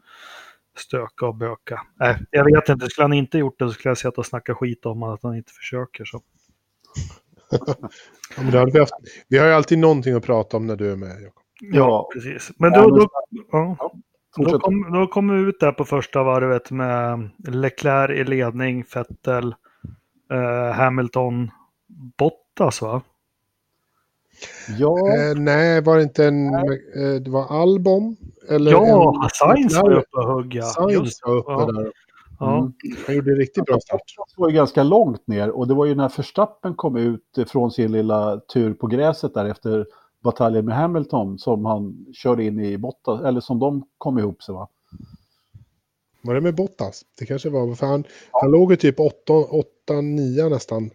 stöka 0.80 1.26
och 1.26 1.36
böka. 1.36 1.82
Nej, 2.00 2.18
jag 2.32 2.46
vet 2.46 2.70
inte. 2.70 2.89
Skulle 2.89 3.04
han 3.04 3.13
inte 3.13 3.38
gjort 3.38 3.60
det 3.60 3.68
så 3.68 3.74
skulle 3.74 3.89
jag 3.89 3.98
säga 3.98 4.10
att 4.10 4.18
och 4.18 4.26
snacka 4.26 4.56
skit 4.56 4.86
om 4.86 5.04
att 5.04 5.24
han 5.24 5.36
inte 5.36 5.52
försöker. 5.54 6.06
Så. 6.06 6.22
ja, 8.38 8.44
men 8.44 8.72
vi, 8.74 8.80
haft, 8.80 8.94
vi 9.28 9.38
har 9.38 9.48
ju 9.48 9.54
alltid 9.54 9.80
någonting 9.80 10.15
att 10.15 10.26
prata 10.26 10.58
om 10.58 10.68
när 10.68 10.76
du 10.76 10.92
är 10.92 10.96
med, 10.96 11.22
Jakob. 11.22 11.44
Ja, 11.62 12.10
precis. 12.13 12.52
Men 12.58 12.72
då, 12.72 12.89
då, 12.89 13.08
ja, 13.52 13.92
då, 14.38 14.60
kom, 14.60 14.92
då 14.94 15.08
kom 15.08 15.30
vi 15.30 15.50
ut 15.50 15.60
där 15.60 15.72
på 15.72 15.86
första 15.86 16.24
varvet 16.24 16.72
med 16.72 17.30
Leclerc 17.48 18.20
i 18.20 18.24
ledning, 18.24 18.86
Vettel, 18.96 19.56
eh, 20.32 20.74
Hamilton, 20.74 21.52
Bottas 22.18 22.82
va? 22.82 23.02
Ja. 24.78 24.98
Eh, 24.98 25.36
nej, 25.36 25.82
var 25.82 25.98
det 25.98 26.04
inte 26.04 26.26
en... 26.26 26.54
Eh, 26.56 27.22
det 27.22 27.30
var 27.30 27.62
Albon? 27.62 28.18
Eller 28.49 28.71
ja, 28.71 29.23
en, 29.23 29.30
Sainz 29.34 29.75
var 29.75 29.91
uppe 29.91 30.17
och 30.17 30.34
högg. 30.34 30.63
Sainz 30.63 31.19
var 31.25 31.36
uppe 31.38 31.52
ja. 31.52 31.71
där. 31.71 31.91
Ja. 32.39 32.58
Mm. 32.58 32.73
Han 33.08 33.15
gjorde 33.15 33.32
riktigt 33.32 33.65
bra 33.65 33.80
start. 33.80 34.02
Det 34.36 34.41
var 34.41 34.49
ju 34.49 34.56
ganska 34.56 34.84
långt 34.84 35.28
ner 35.28 35.49
och 35.49 35.67
det 35.67 35.73
var 35.73 35.86
ju 35.86 35.95
när 35.95 36.10
Förstappen 36.10 36.75
kom 36.75 36.97
ut 36.97 37.49
från 37.49 37.71
sin 37.71 37.91
lilla 37.91 38.39
tur 38.54 38.73
på 38.73 38.88
gräset 38.88 39.34
där 39.34 39.45
efter 39.45 39.86
bataljen 40.23 40.65
med 40.65 40.75
Hamilton 40.75 41.39
som 41.39 41.65
han 41.65 42.06
körde 42.13 42.43
in 42.43 42.60
i 42.60 42.78
Bottas, 42.78 43.21
eller 43.21 43.41
som 43.41 43.60
de 43.60 43.88
kom 43.97 44.19
ihop 44.19 44.43
sig 44.43 44.56
va? 44.56 44.69
Var 46.21 46.34
det 46.34 46.41
med 46.41 46.56
Bottas? 46.56 47.02
Det 47.19 47.25
kanske 47.25 47.49
var, 47.49 47.75
för 47.75 47.88
han, 47.88 48.04
ja. 48.32 48.39
han 48.41 48.52
låg 48.52 48.71
ju 48.71 48.78
typ 48.78 48.99
8-9 48.99 50.49
nästan 50.49 50.91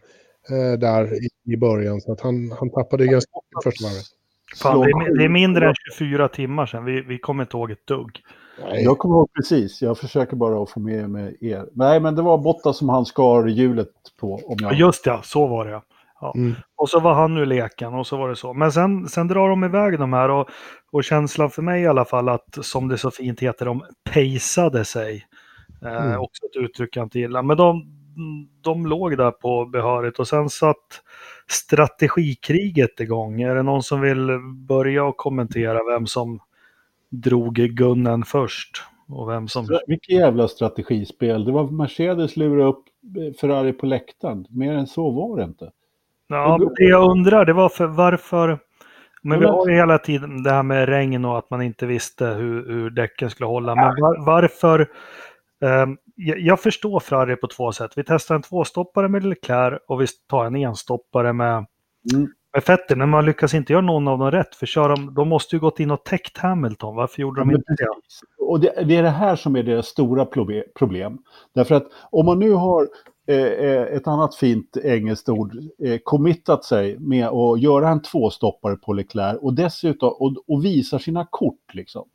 eh, 0.51 0.79
där 0.79 1.25
i, 1.25 1.53
i, 1.53 1.57
början. 1.57 2.01
Så 2.01 2.13
att 2.13 2.21
han, 2.21 2.51
han 2.59 2.71
tappade 2.71 3.07
ganska 3.07 3.31
mycket 3.35 3.65
första 3.65 3.87
varvet. 3.87 4.07
Fan, 4.63 4.81
det, 4.81 4.87
är, 4.87 5.19
det 5.19 5.25
är 5.25 5.29
mindre 5.29 5.69
än 5.69 5.75
24 5.99 6.29
timmar 6.29 6.67
sedan. 6.67 6.85
Vi, 6.85 7.01
vi 7.01 7.19
kommer 7.19 7.43
inte 7.43 7.57
ihåg 7.57 7.71
ett 7.71 7.87
dugg. 7.87 8.23
Nej. 8.63 8.85
Jag 8.85 8.99
kommer 8.99 9.15
ihåg 9.15 9.33
precis. 9.33 9.83
Jag 9.83 9.99
försöker 9.99 10.37
bara 10.37 10.63
att 10.63 10.71
få 10.71 10.81
med 10.81 11.11
mig 11.11 11.37
er. 11.41 11.67
Nej, 11.73 12.01
men 12.01 12.15
det 12.15 12.23
var 12.23 12.39
Bottas 12.39 12.79
som 12.79 12.89
han 12.89 13.07
skar 13.07 13.47
hjulet 13.47 13.89
på. 14.21 14.35
Om 14.35 14.57
jag... 14.61 14.75
Just 14.75 15.05
det, 15.05 15.21
så 15.23 15.47
var 15.47 15.67
det. 15.67 15.81
Ja. 16.21 16.33
Mm. 16.37 16.55
Och 16.77 16.89
så 16.91 17.01
var 17.01 17.15
han 17.15 17.37
ur 17.37 17.47
leken 17.47 17.95
och 17.95 18.07
så 18.07 18.17
var 18.17 18.29
det 18.29 18.37
så. 18.37 18.53
Men 18.53 18.73
sen, 18.73 19.09
sen 19.09 19.29
drar 19.29 19.49
de 19.49 19.65
iväg 19.65 19.99
de 19.99 20.13
här 20.13 20.29
och, 20.29 20.49
och 20.93 21.05
känslan 21.05 21.51
för 21.51 21.63
mig 21.63 21.83
i 21.83 21.87
alla 21.87 22.05
fall 22.05 22.29
att, 22.29 22.59
som 22.61 22.89
det 22.89 22.99
så 22.99 23.11
fint 23.11 23.41
heter, 23.41 23.67
de 23.67 23.85
pejsade 24.11 24.85
sig. 24.85 25.27
Eh, 25.83 26.07
mm. 26.07 26.21
också 26.21 26.47
ett 26.47 26.57
uttryck 26.57 26.97
jag 26.97 27.07
inte 27.07 27.19
gillar. 27.19 27.43
Men 27.43 27.57
de, 27.57 27.85
de 28.61 28.87
låg 28.87 29.17
där 29.17 29.31
på 29.31 29.67
behörigt 29.67 30.19
och 30.19 30.29
sen 30.29 30.51
satt 30.51 31.03
strategikriget 31.47 33.01
igång. 33.01 33.43
Är 33.43 33.55
det 33.55 33.63
någon 33.63 33.83
som 33.83 34.01
vill 34.01 34.39
börja 34.69 35.05
och 35.05 35.17
kommentera 35.17 35.79
vem 35.93 36.07
som 36.07 36.41
drog 37.11 37.55
gunnen 37.55 38.25
först? 38.25 38.83
Och 39.09 39.29
vem 39.29 39.49
som... 39.49 39.79
Vilket 39.87 40.11
jävla 40.11 40.49
strategispel. 40.49 41.45
Det 41.45 41.53
var 41.53 41.71
Mercedes 41.71 42.37
lurade 42.37 42.69
upp 42.69 42.85
Ferrari 43.41 43.73
på 43.73 43.87
läktaren. 43.87 44.47
Mer 44.51 44.73
än 44.73 44.87
så 44.87 45.11
var 45.11 45.37
det 45.37 45.45
inte. 45.45 45.71
Ja, 46.29 46.59
det, 46.59 46.85
det 46.85 46.91
jag 46.91 47.11
undrar 47.11 47.45
det 47.45 47.53
var 47.53 47.69
för 47.69 47.87
varför... 47.87 48.59
Men 49.27 49.41
vi 49.41 49.47
har 49.47 49.69
ju 49.69 49.75
hela 49.75 49.99
tiden 49.99 50.43
det 50.43 50.51
här 50.51 50.63
med 50.63 50.89
regn 50.89 51.25
och 51.25 51.39
att 51.39 51.51
man 51.51 51.63
inte 51.63 51.87
visste 51.87 52.27
hur, 52.27 52.69
hur 52.69 52.91
däcken 52.91 53.31
skulle 53.31 53.47
hålla. 53.47 53.75
Men 53.75 53.85
var, 53.85 54.27
varför 54.27 54.89
Ehm, 55.65 55.97
jag 56.17 56.61
förstår 56.61 57.01
Ferrari 57.01 57.37
på 57.37 57.47
två 57.47 57.73
sätt. 57.73 57.93
Vi 57.97 58.05
testar 58.07 58.35
en 58.35 58.43
tvåstoppare 58.43 59.09
med 59.09 59.25
Leclerc 59.25 59.81
och 59.89 60.01
vi 60.01 60.07
tar 60.29 60.45
en 60.45 60.57
enstoppare 60.57 61.33
med, 61.33 61.67
mm. 62.13 62.29
med 62.53 62.63
Vettel. 62.67 62.99
Men 62.99 63.09
man 63.09 63.27
lyckas 63.27 63.55
inte 63.55 63.73
göra 63.73 63.83
någon 63.83 64.09
av 64.09 64.19
dem 64.19 64.31
rätt. 64.31 64.55
För 64.55 64.67
kör 64.67 64.89
de, 64.89 65.15
de 65.15 65.29
måste 65.29 65.57
ju 65.57 65.61
gått 65.61 65.81
in 65.81 65.91
och 65.91 66.05
täckt 66.05 66.39
Hamilton. 66.39 66.97
Varför 66.97 67.23
gjorde 67.23 67.41
de 67.41 67.51
inte 67.51 67.75
det? 67.79 67.89
Och 68.39 68.61
det, 68.61 68.85
det, 68.85 68.97
är 68.97 69.03
det 69.03 69.11
här 69.11 69.37
som 69.37 69.57
är 69.57 69.63
deras 69.63 69.87
stora 69.87 70.27
problem. 70.75 71.19
Därför 71.55 71.75
att 71.75 71.87
om 72.11 72.27
man 72.27 72.39
nu 72.39 72.53
har 72.53 72.89
eh, 73.29 73.37
eh, 73.37 73.83
ett 73.83 74.07
annat 74.07 74.35
fint 74.35 74.77
engelskt 74.77 75.29
ord, 75.29 75.57
eh, 75.85 75.99
committat 76.05 76.65
sig 76.65 76.99
med 76.99 77.29
att 77.29 77.61
göra 77.61 77.89
en 77.89 78.03
tvåstoppare 78.03 78.77
på 78.77 78.93
Leclerc 78.93 79.39
och 79.41 79.55
dessutom 79.55 80.09
och, 80.09 80.37
och 80.49 80.65
visar 80.65 80.99
sina 80.99 81.27
kort. 81.31 81.75
Liksom. 81.75 82.09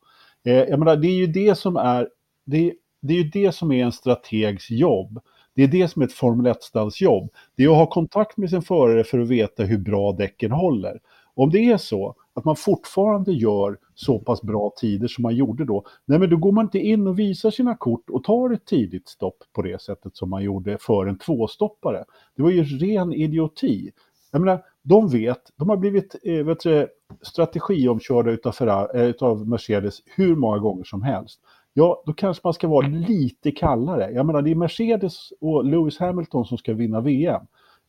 Eh, 0.45 0.53
jag 0.53 0.79
menar, 0.79 0.95
det 0.95 1.07
är 1.07 1.15
ju 1.15 1.27
det 1.27 1.55
som 1.57 1.77
är, 1.77 2.09
det, 2.45 2.73
det 3.01 3.13
är 3.13 3.17
ju 3.17 3.29
det 3.29 3.51
som 3.51 3.71
är 3.71 3.85
en 3.85 3.91
strategs 3.91 4.71
jobb. 4.71 5.19
Det 5.55 5.63
är 5.63 5.67
det 5.67 5.87
som 5.87 6.01
är 6.01 6.05
ett 6.05 6.13
Formel 6.13 6.53
1-stallsjobb. 6.53 7.29
Det 7.55 7.63
är 7.63 7.69
att 7.69 7.75
ha 7.75 7.85
kontakt 7.85 8.37
med 8.37 8.49
sin 8.49 8.61
förare 8.61 9.03
för 9.03 9.19
att 9.19 9.27
veta 9.27 9.63
hur 9.63 9.77
bra 9.77 10.11
däcken 10.11 10.51
håller. 10.51 10.99
Om 11.33 11.49
det 11.49 11.59
är 11.59 11.77
så 11.77 12.15
att 12.33 12.45
man 12.45 12.55
fortfarande 12.55 13.31
gör 13.31 13.77
så 13.95 14.19
pass 14.19 14.41
bra 14.41 14.73
tider 14.77 15.07
som 15.07 15.21
man 15.21 15.35
gjorde 15.35 15.65
då, 15.65 15.85
nej 16.05 16.19
men 16.19 16.29
då 16.29 16.37
går 16.37 16.51
man 16.51 16.65
inte 16.65 16.79
in 16.79 17.07
och 17.07 17.19
visar 17.19 17.51
sina 17.51 17.75
kort 17.75 18.09
och 18.09 18.23
tar 18.23 18.53
ett 18.53 18.65
tidigt 18.65 19.07
stopp 19.07 19.37
på 19.53 19.61
det 19.61 19.81
sättet 19.81 20.17
som 20.17 20.29
man 20.29 20.43
gjorde 20.43 20.77
för 20.81 21.05
en 21.05 21.17
tvåstoppare. 21.17 22.03
Det 22.35 22.43
var 22.43 22.49
ju 22.49 22.63
ren 22.63 23.13
idioti. 23.13 23.91
Jag 24.31 24.41
menar, 24.41 24.63
de 24.81 25.09
vet, 25.09 25.41
de 25.55 25.69
har 25.69 25.77
blivit 25.77 26.15
eh, 26.23 26.45
vet 26.45 26.59
du, 26.59 26.87
strategiomkörda 27.21 28.31
utav, 28.31 28.51
Ferrari, 28.51 28.99
eh, 28.99 29.05
utav 29.05 29.47
Mercedes 29.47 29.99
hur 30.05 30.35
många 30.35 30.57
gånger 30.57 30.83
som 30.83 31.01
helst 31.01 31.39
ja, 31.79 32.03
då 32.05 32.13
kanske 32.13 32.41
man 32.43 32.53
ska 32.53 32.67
vara 32.67 32.87
lite 32.87 33.51
kallare. 33.51 34.11
Jag 34.11 34.25
menar, 34.25 34.41
det 34.41 34.51
är 34.51 34.55
Mercedes 34.55 35.33
och 35.41 35.65
Lewis 35.65 35.99
Hamilton 35.99 36.45
som 36.45 36.57
ska 36.57 36.73
vinna 36.73 37.01
VM. 37.01 37.41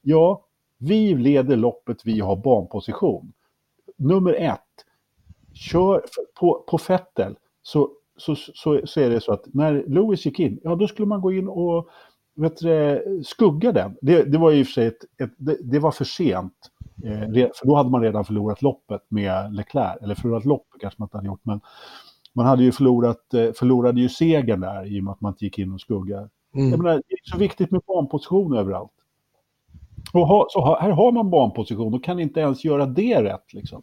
Ja, 0.03 0.44
vi 0.79 1.14
leder 1.14 1.57
loppet, 1.57 1.96
vi 2.05 2.20
har 2.20 2.37
banposition. 2.37 3.33
Nummer 3.96 4.33
ett, 4.33 4.61
kör 5.53 6.05
på, 6.40 6.64
på 6.68 6.79
Fettel 6.79 7.37
så, 7.62 7.90
så, 8.16 8.35
så, 8.35 8.81
så 8.85 9.00
är 9.00 9.11
det 9.11 9.20
så 9.20 9.33
att 9.33 9.55
när 9.55 9.85
Lewis 9.87 10.26
gick 10.26 10.40
in, 10.40 10.61
ja 10.62 10.74
då 10.74 10.88
skulle 10.88 11.09
man 11.09 11.20
gå 11.20 11.33
in 11.33 11.48
och 11.48 11.88
vet 12.35 12.57
du, 12.57 13.22
skugga 13.24 13.72
den. 13.72 13.96
Det, 14.03 14.22
det 14.22 14.38
var 14.38 14.53
i 14.53 14.62
och 14.62 14.66
för 14.66 14.72
sig 14.72 14.87
ett, 14.87 15.05
ett 15.22 15.35
det, 15.37 15.57
det, 15.62 15.79
var 15.79 15.90
för 15.90 16.05
sent. 16.05 16.70
Eh, 17.05 17.50
för 17.55 17.66
då 17.66 17.74
hade 17.74 17.90
man 17.90 18.03
redan 18.03 18.24
förlorat 18.24 18.62
loppet 18.62 19.03
med 19.09 19.55
Leclerc. 19.55 20.03
Eller 20.03 20.14
förlorat 20.14 20.44
loppet 20.44 20.81
kanske 20.81 20.96
man 21.00 21.07
inte 21.07 21.16
hade 21.16 21.26
gjort. 21.26 21.44
Men, 21.44 21.61
man 22.33 22.47
hade 22.47 22.62
ju 22.62 22.73
förlorat, 22.73 23.35
eh, 23.35 23.53
förlorade 23.53 24.01
ju 24.01 24.09
segern 24.09 24.61
där 24.61 24.97
i 24.97 25.01
och 25.01 25.05
med 25.05 25.12
att 25.12 25.21
man 25.21 25.33
inte 25.33 25.45
gick 25.45 25.59
in 25.59 25.73
och 25.73 25.81
skuggar. 25.81 26.29
Mm. 26.55 26.71
Jag 26.71 26.83
menar, 26.83 26.95
det 26.95 27.14
är 27.14 27.31
så 27.31 27.38
viktigt 27.38 27.71
med 27.71 27.81
banposition 27.87 28.57
överallt. 28.57 28.93
Och 30.12 30.27
ha, 30.27 30.47
så 30.51 30.79
här 30.81 30.90
har 30.90 31.12
man 31.12 31.31
banposition 31.31 31.95
och 31.95 32.05
kan 32.05 32.21
inte 32.21 32.40
ens 32.40 32.64
göra 32.64 32.87
det 32.87 33.23
rätt. 33.23 33.53
Liksom. 33.53 33.83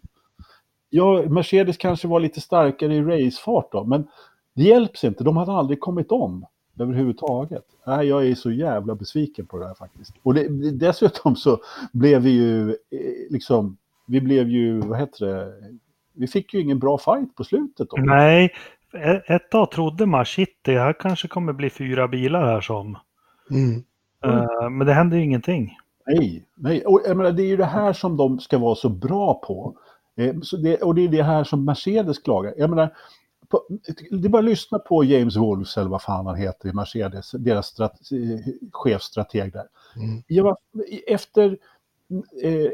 Ja, 0.89 1.23
Mercedes 1.29 1.77
kanske 1.77 2.07
var 2.07 2.19
lite 2.19 2.41
starkare 2.41 2.95
i 2.95 3.01
racefart 3.01 3.71
då, 3.71 3.83
men 3.83 4.07
det 4.53 4.63
hjälps 4.63 5.03
inte. 5.03 5.23
De 5.23 5.37
hade 5.37 5.51
aldrig 5.51 5.79
kommit 5.79 6.11
om 6.11 6.45
överhuvudtaget. 6.79 7.65
Nej, 7.87 8.07
jag 8.07 8.27
är 8.27 8.35
så 8.35 8.51
jävla 8.51 8.95
besviken 8.95 9.45
på 9.45 9.57
det 9.57 9.67
här 9.67 9.73
faktiskt. 9.73 10.13
Och 10.23 10.33
det, 10.33 10.71
dessutom 10.71 11.35
så 11.35 11.59
blev 11.91 12.21
vi 12.21 12.29
ju, 12.29 12.69
eh, 12.69 12.75
liksom, 13.29 13.77
vi 14.05 14.21
blev 14.21 14.49
ju, 14.49 14.79
vad 14.79 14.99
heter 14.99 15.25
det, 15.25 15.53
vi 16.17 16.27
fick 16.27 16.53
ju 16.53 16.61
ingen 16.61 16.79
bra 16.79 16.97
fight 16.97 17.35
på 17.35 17.43
slutet. 17.43 17.89
Då. 17.89 17.97
Nej, 17.97 18.53
ett 19.25 19.49
tag 19.51 19.71
trodde 19.71 20.05
man 20.05 20.25
shit, 20.25 20.59
det 20.61 20.79
här 20.79 20.93
kanske 20.93 21.27
kommer 21.27 21.53
bli 21.53 21.69
fyra 21.69 22.07
bilar 22.07 22.45
här 22.45 22.61
som. 22.61 22.97
Mm. 23.51 23.83
Uh, 24.25 24.69
men 24.69 24.87
det 24.87 24.93
händer 24.93 25.17
ju 25.17 25.23
ingenting. 25.23 25.77
Nej, 26.05 26.45
nej. 26.55 26.85
Och, 26.85 27.01
jag 27.05 27.17
menar, 27.17 27.31
det 27.31 27.43
är 27.43 27.47
ju 27.47 27.57
det 27.57 27.65
här 27.65 27.93
som 27.93 28.17
de 28.17 28.39
ska 28.39 28.57
vara 28.57 28.75
så 28.75 28.89
bra 28.89 29.33
på. 29.33 29.77
Eh, 30.15 30.35
så 30.41 30.57
det, 30.57 30.77
och 30.77 30.95
det 30.95 31.01
är 31.01 31.07
det 31.07 31.23
här 31.23 31.43
som 31.43 31.65
Mercedes 31.65 32.19
klagar. 32.19 32.53
Jag 32.57 32.69
menar, 32.69 32.93
på, 33.49 33.63
det 34.09 34.27
är 34.27 34.29
bara 34.29 34.39
att 34.39 34.45
lyssna 34.45 34.79
på 34.79 35.03
James 35.03 35.35
Wolves 35.35 35.77
eller 35.77 35.89
vad 35.89 36.01
fan 36.01 36.25
han 36.25 36.35
heter 36.35 36.69
i 36.69 36.73
Mercedes, 36.73 37.31
deras 37.31 37.67
strat, 37.67 37.99
chefstrateg 38.71 39.53
där. 39.53 39.67
Mm. 39.95 40.23
Jag 40.27 40.57
efter 41.07 41.57
eh, 42.43 42.69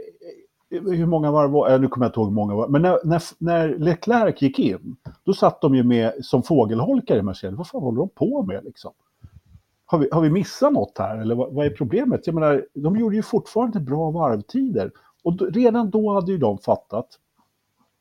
hur 0.80 1.06
många 1.06 1.32
varv 1.32 1.52
var 1.52 1.70
det? 1.70 1.78
Nu 1.78 1.88
kommer 1.88 2.06
jag 2.06 2.10
inte 2.10 2.20
ihåg 2.20 2.28
hur 2.28 2.36
många 2.36 2.56
var 2.56 2.68
Men 2.68 2.82
när, 2.82 3.00
när, 3.04 3.22
när 3.38 3.78
Leclerc 3.78 4.42
gick 4.42 4.60
in, 4.60 4.96
då 5.24 5.34
satt 5.34 5.62
de 5.62 5.76
ju 5.76 5.84
med 5.84 6.14
som 6.22 6.44
fågelholkar 6.44 7.18
i 7.18 7.22
Mercedes. 7.22 7.58
Vad 7.58 7.68
fan 7.68 7.82
håller 7.82 7.98
de 7.98 8.10
på 8.10 8.44
med 8.44 8.64
liksom? 8.64 8.92
Har 9.86 9.98
vi, 9.98 10.10
har 10.12 10.22
vi 10.22 10.30
missat 10.30 10.74
något 10.74 10.98
här 10.98 11.18
eller 11.18 11.36
vad, 11.36 11.54
vad 11.54 11.66
är 11.66 11.70
problemet? 11.70 12.28
Jag 12.28 12.34
menar, 12.34 12.66
de 12.74 12.98
gjorde 12.98 13.16
ju 13.16 13.24
fortfarande 13.24 13.80
bra 13.80 14.12
varvtider. 14.12 14.92
Och 15.24 15.34
då, 15.34 15.46
redan 15.46 15.90
då 15.90 16.14
hade 16.14 16.32
ju 16.32 16.38
de 16.38 16.58
fattat 16.58 17.08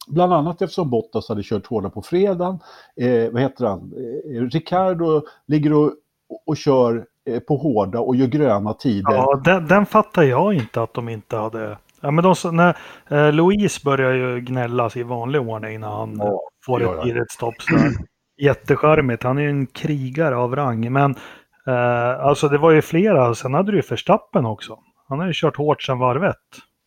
Bland 0.06 0.32
annat 0.32 0.62
eftersom 0.62 0.90
Bottas 0.90 1.28
hade 1.28 1.42
kört 1.42 1.66
hårda 1.66 1.90
på 1.90 2.02
fredagen. 2.02 2.58
Eh, 2.96 3.30
vad 3.30 3.42
heter 3.42 3.66
han? 3.66 3.92
Eh, 3.96 4.36
eh 4.36 4.42
Ricardo 4.42 5.22
ligger 5.46 5.72
och, 5.72 5.92
och, 6.28 6.42
och 6.46 6.56
kör 6.56 7.06
eh, 7.24 7.40
på 7.40 7.56
hårda 7.56 8.00
och 8.00 8.16
gör 8.16 8.26
gröna 8.26 8.74
tider. 8.74 9.12
Ja, 9.12 9.40
den, 9.44 9.66
den 9.66 9.86
fattar 9.86 10.22
jag 10.22 10.54
inte 10.54 10.82
att 10.82 10.94
de 10.94 11.08
inte 11.08 11.36
hade. 11.36 11.78
Ja, 12.02 12.10
men 12.10 12.24
de, 12.24 12.34
när 12.56 12.76
eh, 13.10 13.32
Louise 13.32 13.80
börjar 13.84 14.12
ju 14.12 14.40
gnällas 14.40 14.96
i 14.96 15.02
vanlig 15.02 15.40
ordning 15.40 15.80
när 15.80 15.88
han 15.88 16.16
Ja, 16.18 16.40
får 16.66 16.78
det 17.14 17.20
ett 17.20 17.30
stopp. 17.30 17.62
så 17.62 17.74
där. 17.76 17.92
Jättecharmigt. 18.40 19.22
Han 19.22 19.38
är 19.38 19.42
ju 19.42 19.50
en 19.50 19.66
krigare 19.66 20.36
av 20.36 20.56
rang. 20.56 20.92
Men 20.92 21.10
eh, 21.66 22.20
alltså 22.26 22.48
det 22.48 22.58
var 22.58 22.70
ju 22.70 22.82
flera. 22.82 23.34
Sen 23.34 23.54
hade 23.54 23.70
du 23.72 23.76
ju 23.78 23.82
Verstappen 23.90 24.46
också. 24.46 24.78
Han 25.08 25.18
har 25.18 25.26
ju 25.26 25.32
kört 25.34 25.56
hårt 25.56 25.82
sedan 25.82 25.98
varvet. 25.98 26.36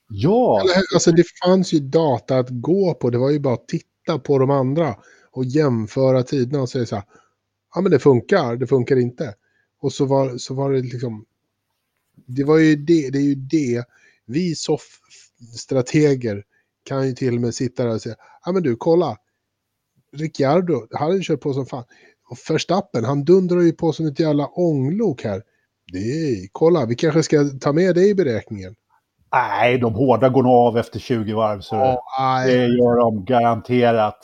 Ja, 0.10 0.62
Eller, 0.62 0.74
Alltså 0.96 1.12
det 1.12 1.24
fanns 1.46 1.74
ju 1.74 1.80
data 1.80 2.38
att 2.38 2.48
gå 2.50 2.94
på. 2.94 3.10
Det 3.10 3.18
var 3.18 3.32
ju 3.32 3.40
bara 3.40 3.54
att 3.54 3.68
titta 3.68 4.20
på 4.20 4.40
de 4.40 4.50
andra 4.52 4.96
och 5.32 5.46
jämföra 5.46 6.24
tiderna 6.24 6.62
och 6.62 6.70
säga 6.70 6.86
så 6.86 6.96
här. 6.96 7.06
Ja 7.76 7.82
men 7.82 7.92
det 7.92 8.00
funkar, 8.00 8.56
det 8.56 8.68
funkar 8.68 8.96
inte. 8.96 9.34
Och 9.82 9.92
så 9.94 10.06
var, 10.06 10.38
så 10.38 10.54
var 10.54 10.72
det 10.72 10.82
liksom. 10.82 11.26
Det 12.28 12.44
var 12.44 12.58
ju 12.58 12.76
det, 12.76 13.10
det 13.10 13.18
är 13.18 13.22
ju 13.24 13.36
det. 13.36 13.84
Vi 14.28 14.56
soff-strateger 14.56 16.44
kan 16.86 17.08
ju 17.08 17.14
till 17.14 17.36
och 17.36 17.42
med 17.42 17.56
sitta 17.56 17.84
där 17.84 17.94
och 17.94 18.02
säga. 18.02 18.16
Ja 18.46 18.52
men 18.52 18.64
du 18.64 18.76
kolla. 18.76 19.18
Ricciardo, 20.14 20.88
han 20.92 21.02
hade 21.02 21.16
ju 21.16 21.24
kört 21.24 21.42
på 21.42 21.54
som 21.54 21.66
fan. 21.66 21.84
Och 22.30 22.38
Verstappen, 22.50 23.06
han 23.06 23.24
dundrar 23.24 23.62
ju 23.62 23.72
på 23.72 23.94
som 23.94 24.08
ett 24.08 24.20
jävla 24.20 24.48
ånglok 24.48 25.24
här. 25.24 25.42
Det 25.92 25.98
är, 25.98 26.48
kolla, 26.52 26.86
vi 26.86 26.96
kanske 26.96 27.24
ska 27.24 27.44
ta 27.62 27.74
med 27.74 27.96
det 27.96 28.08
i 28.08 28.16
beräkningen. 28.16 28.76
nej, 29.32 29.78
de 29.78 29.94
hårda 29.94 30.30
går 30.30 30.44
nog 30.44 30.52
av 30.52 30.78
efter 30.78 31.00
20 31.00 31.34
varv. 31.34 31.62
Så 31.62 31.76
nej. 32.20 32.48
det 32.48 32.66
gör 32.66 33.00
de 33.00 33.26
garanterat. 33.26 34.18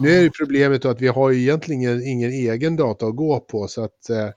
Nu 0.00 0.08
är 0.10 0.22
ju 0.22 0.30
problemet 0.30 0.82
då 0.82 0.88
att 0.88 1.00
vi 1.00 1.08
har 1.08 1.30
ju 1.30 1.40
egentligen 1.40 1.82
ingen, 1.82 2.02
ingen 2.02 2.30
egen 2.30 2.76
data 2.76 3.06
att 3.06 3.16
gå 3.16 3.40
på. 3.40 3.68
Så 3.68 3.84
att, 3.84 4.10
eh, 4.10 4.28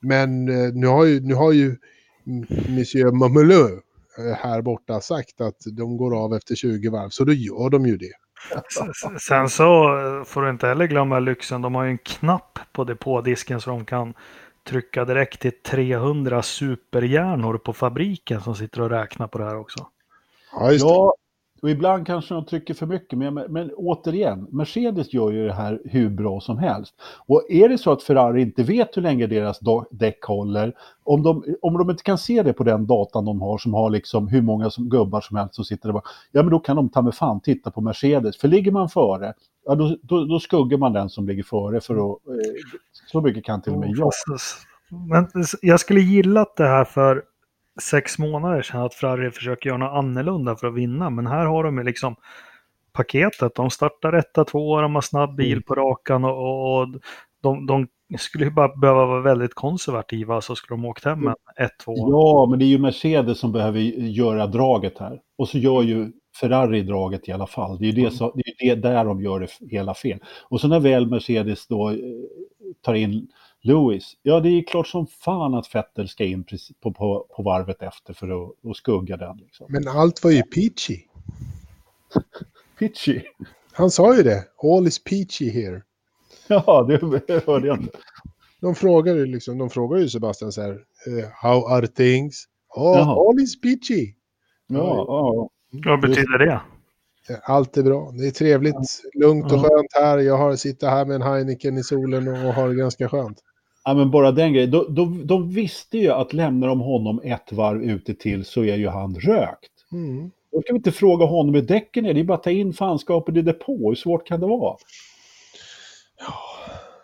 men 0.00 0.48
eh, 0.48 0.72
nu 0.74 0.86
har 0.86 1.04
ju, 1.04 1.20
nu 1.20 1.34
har 1.34 1.52
ju 1.52 1.76
Monsieur 2.68 3.12
Mamelö 3.12 3.64
eh, 3.64 3.78
här 4.36 4.62
borta 4.62 5.00
sagt 5.00 5.40
att 5.40 5.56
de 5.76 5.96
går 5.96 6.24
av 6.24 6.34
efter 6.34 6.54
20 6.54 6.90
varv. 6.90 7.08
Så 7.08 7.24
då 7.24 7.32
gör 7.32 7.70
de 7.70 7.86
ju 7.86 7.96
det. 7.96 8.12
Sen 9.20 9.48
så 9.48 9.98
eh, 9.98 10.24
får 10.24 10.42
du 10.42 10.50
inte 10.50 10.66
heller 10.66 10.86
glömma 10.86 11.18
lyxen. 11.18 11.62
De 11.62 11.74
har 11.74 11.84
ju 11.84 11.90
en 11.90 11.98
knapp 11.98 12.58
på 12.72 12.84
depådisken 12.84 13.60
så 13.60 13.70
de 13.70 13.84
kan 13.84 14.14
trycka 14.68 15.04
direkt 15.04 15.40
till 15.40 15.62
300 15.62 16.42
superhjärnor 16.42 17.58
på 17.58 17.72
fabriken 17.72 18.40
som 18.40 18.54
sitter 18.54 18.80
och 18.80 18.90
räknar 18.90 19.28
på 19.28 19.38
det 19.38 19.44
här 19.44 19.56
också. 19.56 19.86
Ja, 20.52 20.72
just 20.72 20.84
det. 20.84 20.90
Ja, 20.90 21.14
och 21.62 21.70
ibland 21.70 22.06
kanske 22.06 22.34
de 22.34 22.44
trycker 22.44 22.74
för 22.74 22.86
mycket. 22.86 23.18
Men, 23.18 23.34
men 23.34 23.70
återigen, 23.76 24.46
Mercedes 24.50 25.12
gör 25.12 25.30
ju 25.30 25.46
det 25.46 25.52
här 25.52 25.80
hur 25.84 26.08
bra 26.08 26.40
som 26.40 26.58
helst. 26.58 26.94
Och 27.26 27.42
är 27.48 27.68
det 27.68 27.78
så 27.78 27.92
att 27.92 28.02
Ferrari 28.02 28.42
inte 28.42 28.62
vet 28.62 28.96
hur 28.96 29.02
länge 29.02 29.26
deras 29.26 29.60
däck 29.90 30.22
håller, 30.24 30.74
om 31.04 31.22
de, 31.22 31.44
om 31.62 31.78
de 31.78 31.90
inte 31.90 32.02
kan 32.02 32.18
se 32.18 32.42
det 32.42 32.52
på 32.52 32.64
den 32.64 32.86
datan 32.86 33.24
de 33.24 33.40
har 33.40 33.58
som 33.58 33.74
har 33.74 33.90
liksom 33.90 34.28
hur 34.28 34.42
många 34.42 34.70
som, 34.70 34.88
gubbar 34.88 35.20
som 35.20 35.36
helst 35.36 35.54
som 35.54 35.64
sitter 35.64 35.88
där 35.88 35.92
bara, 35.92 36.02
ja 36.32 36.42
men 36.42 36.50
då 36.50 36.58
kan 36.58 36.76
de 36.76 36.88
ta 36.88 37.02
med 37.02 37.14
fan 37.14 37.40
titta 37.40 37.70
på 37.70 37.80
Mercedes. 37.80 38.36
För 38.36 38.48
ligger 38.48 38.72
man 38.72 38.88
före, 38.88 39.34
ja 39.66 39.74
då, 39.74 39.96
då, 40.02 40.24
då 40.24 40.40
skuggar 40.40 40.78
man 40.78 40.92
den 40.92 41.08
som 41.08 41.28
ligger 41.28 41.42
före 41.42 41.80
för 41.80 41.94
att, 41.94 42.26
eh, 42.28 42.34
så 43.06 43.20
mycket 43.20 43.44
kan 43.44 43.62
till 43.62 43.72
och 43.72 43.78
med 43.78 43.90
jag. 43.96 44.10
Fast- 44.30 44.66
Men 45.08 45.26
jag 45.62 45.80
skulle 45.80 46.00
gillat 46.00 46.56
det 46.56 46.66
här 46.66 46.84
för 46.84 47.22
sex 47.82 48.18
månader 48.18 48.62
sedan 48.62 48.82
att 48.82 48.94
Ferrari 48.94 49.30
försöker 49.30 49.70
göra 49.70 49.78
något 49.78 49.98
annorlunda 49.98 50.56
för 50.56 50.66
att 50.66 50.74
vinna. 50.74 51.10
Men 51.10 51.26
här 51.26 51.44
har 51.44 51.64
de 51.64 51.78
liksom 51.78 52.16
paketet. 52.92 53.54
De 53.54 53.70
startar 53.70 54.12
etta, 54.12 54.44
två, 54.44 54.80
de 54.80 54.94
har 54.94 55.02
snabb 55.02 55.36
bil 55.36 55.52
Mm. 55.52 55.62
på 55.62 55.74
rakan 55.74 56.24
och, 56.24 56.80
och 56.80 56.88
de, 57.42 57.66
de 57.66 57.86
skulle 58.18 58.44
ju 58.44 58.50
bara 58.50 58.76
behöva 58.76 59.06
vara 59.06 59.20
väldigt 59.20 59.54
konservativa 59.54 60.40
så 60.40 60.56
skulle 60.56 60.76
de 60.76 60.84
åkt 60.84 61.04
hem 61.04 61.20
med 61.20 61.34
1-2. 61.60 61.68
Ja, 61.86 62.46
men 62.50 62.58
det 62.58 62.64
är 62.64 62.66
ju 62.66 62.78
Mercedes 62.78 63.38
som 63.38 63.52
behöver 63.52 63.80
göra 63.80 64.46
draget 64.46 64.98
här. 64.98 65.20
Och 65.38 65.48
så 65.48 65.58
gör 65.58 65.82
ju 65.82 66.12
Ferrari 66.40 66.82
draget 66.82 67.28
i 67.28 67.32
alla 67.32 67.46
fall. 67.46 67.78
Det 67.78 67.84
är 67.84 67.92
ju 67.92 68.04
det, 68.04 68.10
som, 68.10 68.32
det, 68.34 68.70
är 68.70 68.76
det 68.76 68.88
där 68.88 69.04
de 69.04 69.22
gör 69.22 69.40
det 69.40 69.48
hela 69.70 69.94
fel. 69.94 70.18
Och 70.48 70.60
så 70.60 70.68
när 70.68 70.80
väl 70.80 71.06
Mercedes 71.06 71.66
då 71.66 71.90
eh, 71.90 71.96
tar 72.82 72.94
in 72.94 73.28
Lewis, 73.62 74.16
ja 74.22 74.40
det 74.40 74.48
är 74.48 74.62
klart 74.66 74.86
som 74.86 75.06
fan 75.06 75.54
att 75.54 75.74
Vettel 75.74 76.08
ska 76.08 76.24
in 76.24 76.44
på, 76.82 76.92
på, 76.92 77.26
på 77.36 77.42
varvet 77.42 77.82
efter 77.82 78.14
för 78.14 78.44
att, 78.44 78.70
att 78.70 78.76
skugga 78.76 79.16
den. 79.16 79.36
Liksom. 79.36 79.66
Men 79.68 79.88
allt 79.88 80.24
var 80.24 80.30
ju 80.30 80.42
peachy. 80.42 81.00
Pitchy. 82.78 83.20
Han 83.72 83.90
sa 83.90 84.16
ju 84.16 84.22
det. 84.22 84.44
All 84.62 84.86
is 84.86 85.04
peachy 85.04 85.50
here. 85.50 85.82
Ja, 86.48 86.82
det 87.26 87.46
hörde 87.46 87.66
jag 87.66 87.80
inte. 87.80 87.98
De 88.60 88.74
frågar 88.74 89.14
ju 89.14 89.26
liksom, 89.26 89.58
de 89.58 89.70
frågar 89.70 89.98
ju 89.98 90.08
Sebastian 90.08 90.52
så 90.52 90.62
här. 90.62 90.70
eh, 90.70 91.28
how 91.42 91.66
are 91.68 91.86
things? 91.86 92.44
Oh, 92.76 92.98
Jaha. 92.98 93.28
all 93.28 93.40
is 93.40 93.60
peachy. 93.60 94.14
Ja, 94.66 95.04
ja. 95.08 95.48
Vad 95.86 96.00
betyder 96.00 96.38
det? 96.38 96.60
Allt 97.42 97.76
är 97.76 97.82
bra. 97.82 98.10
Det 98.18 98.26
är 98.26 98.30
trevligt, 98.30 98.74
lugnt 99.14 99.44
och 99.52 99.60
skönt 99.60 99.92
här. 100.00 100.18
Jag 100.18 100.36
har, 100.36 100.56
sitter 100.56 100.88
här 100.88 101.04
med 101.04 101.14
en 101.14 101.22
Heineken 101.22 101.78
i 101.78 101.82
solen 101.82 102.28
och 102.28 102.54
har 102.54 102.68
det 102.68 102.74
ganska 102.74 103.08
skönt. 103.08 103.38
Ja, 103.84 103.94
men 103.94 104.10
bara 104.10 104.32
den 104.32 104.52
grejen. 104.52 104.70
De, 104.70 104.94
de, 104.94 105.26
de 105.26 105.50
visste 105.50 105.98
ju 105.98 106.08
att 106.10 106.32
lämnar 106.32 106.68
de 106.68 106.80
honom 106.80 107.20
ett 107.24 107.52
varv 107.52 107.82
ute 107.82 108.14
till 108.14 108.44
så 108.44 108.64
är 108.64 108.76
ju 108.76 108.88
han 108.88 109.14
rökt. 109.14 109.72
Mm. 109.92 110.30
Då 110.52 110.62
kan 110.62 110.74
vi 110.74 110.76
inte 110.76 110.92
fråga 110.92 111.24
honom 111.24 111.54
hur 111.54 111.62
däcken 111.62 112.06
är. 112.06 112.14
Det 112.14 112.20
är 112.20 112.24
bara 112.24 112.34
att 112.34 112.42
ta 112.42 112.50
in 112.50 112.72
fanskapet 112.72 113.36
i 113.36 113.42
depå. 113.42 113.88
Hur 113.88 113.94
svårt 113.94 114.26
kan 114.26 114.40
det 114.40 114.46
vara? 114.46 114.76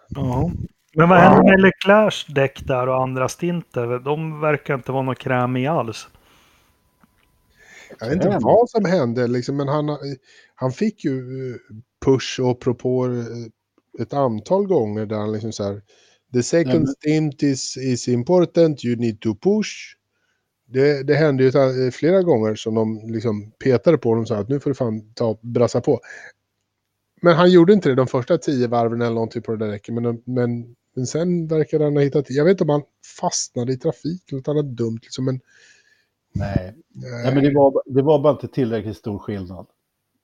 Ja. 0.09 0.51
Men 0.95 1.09
vad 1.09 1.19
händer 1.19 1.43
med 1.43 1.61
Leclercs 1.61 2.27
däck 2.27 2.67
där 2.67 2.89
och 2.89 3.03
andra 3.03 3.29
stinter? 3.29 3.99
De 3.99 4.41
verkar 4.41 4.75
inte 4.75 4.93
vara 4.93 5.03
något 5.03 5.19
kräm 5.19 5.57
i 5.57 5.67
alls. 5.67 6.09
Jag 8.01 8.09
vet 8.09 8.25
inte 8.25 8.39
vad 8.41 8.71
som 8.71 8.85
hände, 8.85 9.27
liksom, 9.27 9.57
men 9.57 9.69
han, 9.69 9.99
han 10.55 10.73
fick 10.73 11.05
ju 11.05 11.51
eh, 11.51 11.57
push 12.05 12.41
och 12.41 12.61
propåer 12.61 13.11
eh, 13.11 14.03
ett 14.03 14.13
antal 14.13 14.67
gånger 14.67 15.07
där 15.07 15.17
han 15.17 15.33
liksom 15.33 15.53
så 15.53 15.65
här. 15.65 15.83
The 16.33 16.43
second 16.43 16.85
men- 16.85 16.87
stint 16.87 17.43
is, 17.43 17.77
is 17.77 18.09
important, 18.09 18.85
you 18.85 18.97
need 18.97 19.21
to 19.21 19.35
push. 19.35 19.69
Det, 20.69 21.03
det 21.03 21.15
hände 21.15 21.45
ju 21.45 21.91
flera 21.91 22.23
gånger 22.23 22.55
som 22.55 22.75
de 22.75 23.09
liksom 23.09 23.51
petade 23.65 23.99
på 23.99 24.09
honom 24.09 24.23
och 24.23 24.29
sa 24.29 24.37
att 24.37 24.49
nu 24.49 24.61
får 24.61 24.71
du 24.71 24.75
fan 24.75 25.13
ta 25.15 25.39
brassa 25.43 25.81
på. 25.81 26.01
Men 27.23 27.35
han 27.35 27.51
gjorde 27.51 27.73
inte 27.73 27.89
det 27.89 27.95
de 27.95 28.07
första 28.07 28.39
tio 28.39 28.67
varven 28.67 29.01
eller 29.01 29.15
någonting 29.15 29.43
på 29.43 29.53
det 29.53 29.65
där 29.65 29.73
räcket. 29.73 29.95
Men, 29.95 30.23
men, 30.25 30.77
men 30.95 31.07
sen 31.07 31.47
verkar 31.47 31.81
han 31.81 31.97
ha 31.97 32.03
hittat... 32.03 32.31
Jag 32.31 32.45
vet 32.45 32.51
inte 32.51 32.65
om 32.65 32.71
han 32.71 32.83
fastnade 33.21 33.73
i 33.73 33.77
trafik 33.77 34.23
eller 34.33 34.39
något 34.41 34.49
annat 34.49 34.77
dumt. 34.77 34.99
Liksom, 35.03 35.25
men, 35.25 35.41
Nej. 36.33 36.67
eh, 36.69 36.75
Nej, 37.25 37.35
men 37.35 37.45
det 37.45 37.55
var, 37.55 37.83
det 37.87 38.03
var 38.03 38.19
bara 38.19 38.33
inte 38.33 38.49
tillräckligt 38.49 38.97
stor 38.97 39.19
skillnad. 39.19 39.67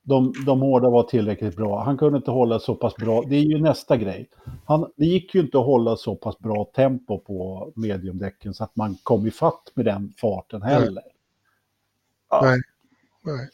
De, 0.03 0.33
de 0.47 0.61
hårda 0.61 0.91
var 0.91 1.03
tillräckligt 1.03 1.57
bra. 1.57 1.83
Han 1.83 1.99
kunde 1.99 2.17
inte 2.17 2.31
hålla 2.31 2.59
så 2.59 2.75
pass 2.75 2.97
bra. 2.97 3.23
Det 3.29 3.37
är 3.37 3.43
ju 3.43 3.59
nästa 3.59 3.97
grej. 3.97 4.29
Han, 4.65 4.93
det 4.97 5.05
gick 5.05 5.35
ju 5.35 5.41
inte 5.41 5.59
att 5.59 5.67
hålla 5.67 5.97
så 5.97 6.17
pass 6.17 6.39
bra 6.39 6.65
tempo 6.65 7.19
på 7.19 7.73
mediumdäcken 7.75 8.55
så 8.55 8.65
att 8.65 8.77
man 8.77 8.97
kom 9.03 9.27
i 9.27 9.31
fatt 9.31 9.71
med 9.75 9.85
den 9.85 10.13
farten 10.21 10.63
heller. 10.63 11.05
Nej. 12.43 12.61
Nej. 13.23 13.49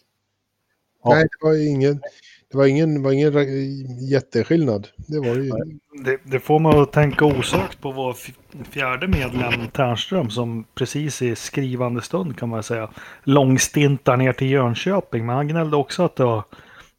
Ja. 1.02 1.11
Nej, 1.11 1.22
det 1.22 1.46
var 1.46 1.52
ju 1.52 1.68
ingen, 1.68 2.00
det 2.50 2.58
var 2.58 2.66
ingen, 2.66 3.02
var 3.02 3.12
ingen 3.12 4.08
jätteskillnad. 4.11 4.88
Det 4.96 5.18
var 5.18 5.34
det 5.34 5.44
ju. 5.44 5.52
Det, 6.04 6.20
det 6.24 6.40
får 6.40 6.58
man 6.58 6.80
att 6.80 6.92
tänka 6.92 7.24
osökt 7.24 7.80
på 7.80 7.92
vår 7.92 8.16
fjärde 8.70 9.08
medlem 9.08 9.68
Ternström 9.72 10.30
som 10.30 10.64
precis 10.74 11.22
i 11.22 11.37
skrivande 11.37 12.02
stund 12.02 12.38
kan 12.38 12.48
man 12.48 12.62
säga 12.62 12.90
långstintar 13.22 14.16
ner 14.16 14.32
till 14.32 14.50
Jönköping. 14.50 15.26
Men 15.26 15.37
han 15.37 15.48
gnällde 15.48 15.76
också 15.76 16.02
att 16.02 16.16
det 16.16 16.24
var 16.24 16.44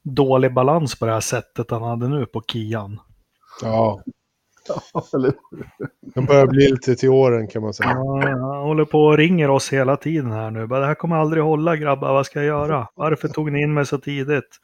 dålig 0.03 0.53
balans 0.53 0.99
på 0.99 1.05
det 1.05 1.12
här 1.12 1.19
sättet 1.19 1.71
han 1.71 1.83
hade 1.83 2.07
nu 2.07 2.25
på 2.25 2.41
Kian. 2.41 2.99
Ja, 3.62 4.03
den 6.15 6.25
börjar 6.25 6.47
bli 6.47 6.71
lite 6.71 6.95
till 6.95 7.09
åren 7.09 7.47
kan 7.47 7.62
man 7.62 7.73
säga. 7.73 7.89
Ja, 7.89 8.21
han 8.23 8.41
håller 8.41 8.85
på 8.85 8.99
och 8.99 9.17
ringer 9.17 9.49
oss 9.49 9.73
hela 9.73 9.97
tiden 9.97 10.31
här 10.31 10.51
nu. 10.51 10.67
Det 10.67 10.85
här 10.85 10.95
kommer 10.95 11.15
aldrig 11.15 11.43
hålla 11.43 11.75
grabbar, 11.75 12.13
vad 12.13 12.25
ska 12.25 12.39
jag 12.39 12.47
göra? 12.47 12.88
Varför 12.95 13.27
tog 13.27 13.51
ni 13.51 13.62
in 13.62 13.73
mig 13.73 13.85
så 13.85 13.97
tidigt? 13.97 14.59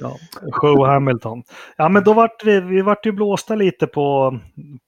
Ja, 0.00 0.18
show 0.52 0.86
Hamilton. 0.86 1.42
Ja, 1.76 1.88
men 1.88 2.04
då 2.04 2.14
vart 2.14 2.44
vi, 2.44 2.60
vi 2.60 2.82
vart 2.82 3.06
ju 3.06 3.12
blåsta 3.12 3.54
lite 3.54 3.86
på, 3.86 4.38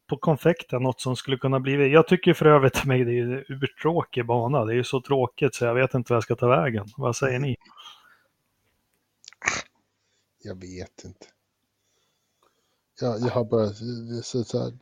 på 0.08 0.16
konfekten, 0.16 0.82
något 0.82 1.00
som 1.00 1.16
skulle 1.16 1.36
kunna 1.36 1.60
bli... 1.60 1.92
Jag 1.92 2.08
tycker 2.08 2.34
för 2.34 2.46
övrigt 2.46 2.84
mig 2.84 3.04
det 3.04 3.18
är 3.18 3.22
en 3.22 3.44
urtråkig 3.48 4.26
bana. 4.26 4.64
Det 4.64 4.72
är 4.72 4.76
ju 4.76 4.84
så 4.84 5.00
tråkigt 5.00 5.54
så 5.54 5.64
jag 5.64 5.74
vet 5.74 5.94
inte 5.94 6.12
vad 6.12 6.16
jag 6.16 6.22
ska 6.22 6.36
ta 6.36 6.48
vägen. 6.48 6.86
Vad 6.96 7.16
säger 7.16 7.38
ni? 7.38 7.56
Jag 10.42 10.54
vet 10.54 11.04
inte. 11.04 11.26
Jag, 13.00 13.20
jag 13.20 13.30
har 13.30 13.44
börjat... 13.44 13.76
Så, 14.24 14.44
så 14.44 14.58
här, 14.58 14.72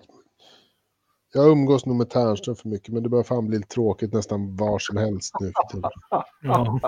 jag 1.33 1.49
umgås 1.49 1.87
nog 1.87 1.97
med 1.97 2.11
Ternström 2.11 2.57
för 2.57 2.69
mycket, 2.69 2.95
men 2.95 3.03
det 3.03 3.09
börjar 3.09 3.25
fan 3.25 3.47
bli 3.47 3.57
lite 3.57 3.69
tråkigt 3.69 4.13
nästan 4.13 4.57
var 4.57 4.79
som 4.79 4.97
helst 4.97 5.35
nu 5.41 5.53
för 5.57 5.69
tiden. 5.73 5.91
Ja. 6.43 6.81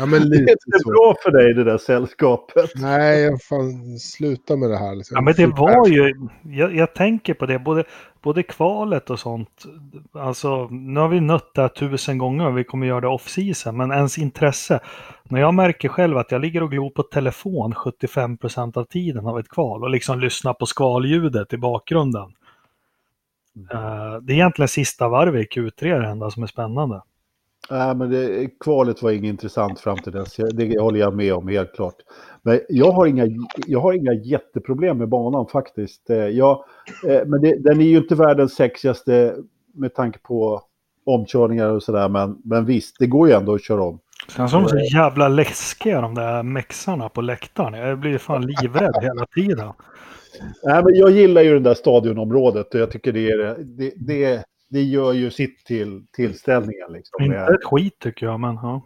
Ja, 0.00 0.06
men 0.06 0.20
Det 0.20 0.36
är 0.36 0.40
lite 0.40 0.52
inte 0.52 0.78
så. 0.82 0.90
bra 0.90 1.14
för 1.22 1.30
dig 1.30 1.54
det 1.54 1.64
där 1.64 1.78
sällskapet. 1.78 2.70
Nej, 2.74 3.38
fan, 3.38 3.98
sluta 3.98 4.56
med 4.56 4.70
det 4.70 4.76
här. 4.78 4.94
Liksom. 4.94 5.14
Ja, 5.14 5.20
men 5.20 5.34
det 5.34 5.46
var 5.46 5.88
ju, 5.88 6.12
jag, 6.42 6.76
jag 6.76 6.94
tänker 6.94 7.34
på 7.34 7.46
det, 7.46 7.58
både, 7.58 7.84
både 8.22 8.42
kvalet 8.42 9.10
och 9.10 9.18
sånt. 9.18 9.64
Alltså, 10.12 10.68
nu 10.68 11.00
har 11.00 11.08
vi 11.08 11.20
nött 11.20 11.50
det 11.54 11.60
här 11.62 11.68
tusen 11.68 12.18
gånger 12.18 12.46
och 12.46 12.58
vi 12.58 12.64
kommer 12.64 12.86
göra 12.86 13.00
det 13.00 13.08
off-season, 13.08 13.76
men 13.76 13.90
ens 13.92 14.18
intresse. 14.18 14.80
När 15.24 15.40
jag 15.40 15.54
märker 15.54 15.88
själv 15.88 16.16
att 16.18 16.32
jag 16.32 16.40
ligger 16.40 16.62
och 16.62 16.70
glor 16.70 16.90
på 16.90 17.02
telefon 17.02 17.74
75% 17.74 18.78
av 18.78 18.84
tiden 18.84 19.26
av 19.26 19.38
ett 19.38 19.48
kval 19.48 19.82
och 19.82 19.90
liksom 19.90 20.20
lyssnar 20.20 20.54
på 20.54 20.66
skvalljudet 20.66 21.52
i 21.52 21.56
bakgrunden. 21.56 22.34
Eh, 23.72 24.14
det 24.22 24.32
är 24.32 24.36
egentligen 24.36 24.68
sista 24.68 25.08
varvet 25.08 25.56
i 25.56 25.60
Q3 25.60 26.00
det 26.00 26.06
enda 26.08 26.30
som 26.30 26.42
är 26.42 26.46
spännande. 26.46 27.02
Nej, 27.70 27.94
men 27.94 28.10
det, 28.10 28.48
kvalet 28.60 29.02
var 29.02 29.10
inget 29.10 29.28
intressant 29.28 29.80
fram 29.80 29.98
till 29.98 30.12
dess. 30.12 30.36
Det 30.36 30.80
håller 30.80 31.00
jag 31.00 31.16
med 31.16 31.34
om 31.34 31.48
helt 31.48 31.74
klart. 31.74 31.94
Men 32.42 32.60
jag 32.68 32.92
har 32.92 33.06
inga, 33.06 33.26
jag 33.66 33.80
har 33.80 33.92
inga 33.92 34.12
jätteproblem 34.12 34.98
med 34.98 35.08
banan 35.08 35.46
faktiskt. 35.46 36.10
Eh, 36.10 36.16
Jag, 36.16 36.64
eh, 37.08 37.20
men 37.26 37.40
det, 37.40 37.56
den 37.58 37.80
är 37.80 37.84
ju 37.84 37.96
inte 37.96 38.14
världens 38.14 38.54
sexigaste 38.54 39.34
med 39.74 39.94
tanke 39.94 40.18
på 40.18 40.62
omkörningar 41.06 41.68
och 41.68 41.82
sådär. 41.82 42.08
Men, 42.08 42.38
men 42.44 42.64
visst, 42.64 42.96
det 42.98 43.06
går 43.06 43.28
ju 43.28 43.34
ändå 43.34 43.54
att 43.54 43.64
köra 43.64 43.82
om. 43.82 43.98
Sen 44.28 44.48
så 44.48 44.56
är 44.56 44.60
de 44.62 44.68
så 44.68 44.96
jävla 44.96 45.28
läskiga 45.28 46.00
de 46.00 46.14
där 46.14 46.42
mexarna 46.42 47.08
på 47.08 47.20
läktaren. 47.20 47.74
Jag 47.74 47.98
blir 47.98 48.18
fan 48.18 48.46
livrädd 48.46 48.94
hela 49.02 49.26
tiden. 49.34 49.72
Nej, 50.62 50.84
men 50.84 50.94
jag 50.94 51.10
gillar 51.10 51.42
ju 51.42 51.54
det 51.54 51.60
där 51.60 51.74
stadionområdet 51.74 52.74
och 52.74 52.80
jag 52.80 52.90
tycker 52.90 53.12
det, 53.12 53.30
är, 53.30 53.56
det, 53.58 53.92
det, 53.96 54.44
det 54.70 54.82
gör 54.82 55.12
ju 55.12 55.30
sitt 55.30 55.64
till 55.64 56.06
tillställningen. 56.12 56.92
Liksom, 56.92 57.24
Inte 57.24 57.36
ett 57.36 57.64
skit 57.64 57.98
tycker 57.98 58.26
jag, 58.26 58.40
men 58.40 58.54
ja. 58.54 58.82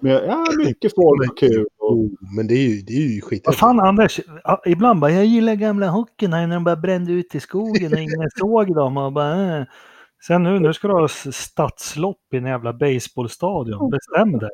med, 0.00 0.24
ja, 0.26 0.46
mycket 0.58 0.94
folk 0.94 1.30
och 1.30 1.38
kul. 1.38 1.66
Och, 1.78 1.86
Oh, 1.96 2.10
men 2.36 2.46
det 2.46 2.54
är 2.54 2.68
ju, 2.68 2.82
det 2.82 2.92
är 2.92 3.14
ju 3.14 3.20
skit. 3.20 3.42
Vad 3.46 3.56
fan 3.56 3.80
Anders, 3.80 4.20
ibland 4.66 5.00
bara 5.00 5.10
jag 5.10 5.24
gillar 5.26 5.54
gamla 5.54 5.88
hockeyn 5.88 6.30
när 6.30 6.48
de 6.48 6.64
bara 6.64 6.76
brände 6.76 7.12
ut 7.12 7.34
i 7.34 7.40
skogen 7.40 7.92
och 7.92 7.98
ingen 7.98 8.30
såg 8.36 8.74
dem. 8.74 8.96
Och 8.96 9.12
bara, 9.12 9.58
äh. 9.58 9.64
Sen 10.26 10.42
nu, 10.42 10.60
nu 10.60 10.72
ska 10.72 10.88
du 10.88 10.94
ha 10.94 11.08
stadslopp 11.32 12.20
i 12.32 12.36
en 12.36 12.46
jävla 12.46 12.72
baseballstadion. 12.72 13.90
Bestäm 13.90 14.38
dig. 14.38 14.50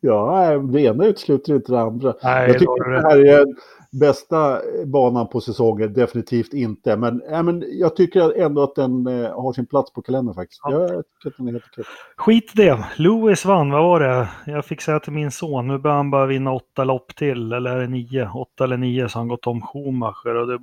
ja, 0.00 0.58
det 0.58 0.80
ena 0.80 1.04
utesluter 1.04 1.54
inte 1.54 1.72
det 1.72 1.80
andra. 1.80 2.14
Nej, 2.22 2.48
Jag 2.48 2.58
tycker 2.58 2.84
du 2.84 2.94
det 2.94 3.08
här 3.08 3.18
är 3.18 3.38
den 3.38 3.56
bästa 4.00 4.60
banan 4.86 5.28
på 5.28 5.40
säsongen, 5.40 5.92
definitivt 5.92 6.52
inte. 6.52 6.96
Men, 6.96 7.22
ja, 7.30 7.42
men 7.42 7.64
jag 7.68 7.96
tycker 7.96 8.40
ändå 8.40 8.62
att 8.62 8.74
den 8.74 9.06
eh, 9.06 9.42
har 9.42 9.52
sin 9.52 9.66
plats 9.66 9.92
på 9.92 10.02
kalendern 10.02 10.34
faktiskt. 10.34 10.60
Ja. 10.64 10.70
Jag 10.70 10.88
tycker 10.88 11.28
att 11.28 11.36
den 11.36 11.48
är 11.48 11.52
helt 11.52 11.64
okej. 11.72 11.84
Skit 12.16 12.52
det. 12.54 12.84
Lewis 12.96 13.44
vann, 13.44 13.70
vad 13.70 13.82
var 13.82 14.00
det? 14.00 14.28
Jag 14.46 14.64
fick 14.64 14.80
säga 14.80 15.00
till 15.00 15.12
min 15.12 15.30
son, 15.30 15.68
nu 15.68 15.78
bör 15.78 15.90
han 15.90 16.10
bara 16.10 16.26
vinna 16.26 16.52
åtta 16.52 16.84
lopp 16.84 17.16
till, 17.16 17.52
eller 17.52 17.70
är 17.70 17.80
det 17.80 17.88
nio? 17.88 18.30
Åtta 18.34 18.64
eller 18.64 18.76
nio, 18.76 19.08
så 19.08 19.18
han 19.18 19.28
gått 19.28 19.46
om 19.46 19.62
Schumacher. 19.62 20.34
Och 20.34 20.46
det, 20.46 20.58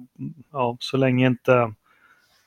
ja, 0.52 0.78
så 0.80 0.98
länge 0.98 1.28
inte 1.28 1.74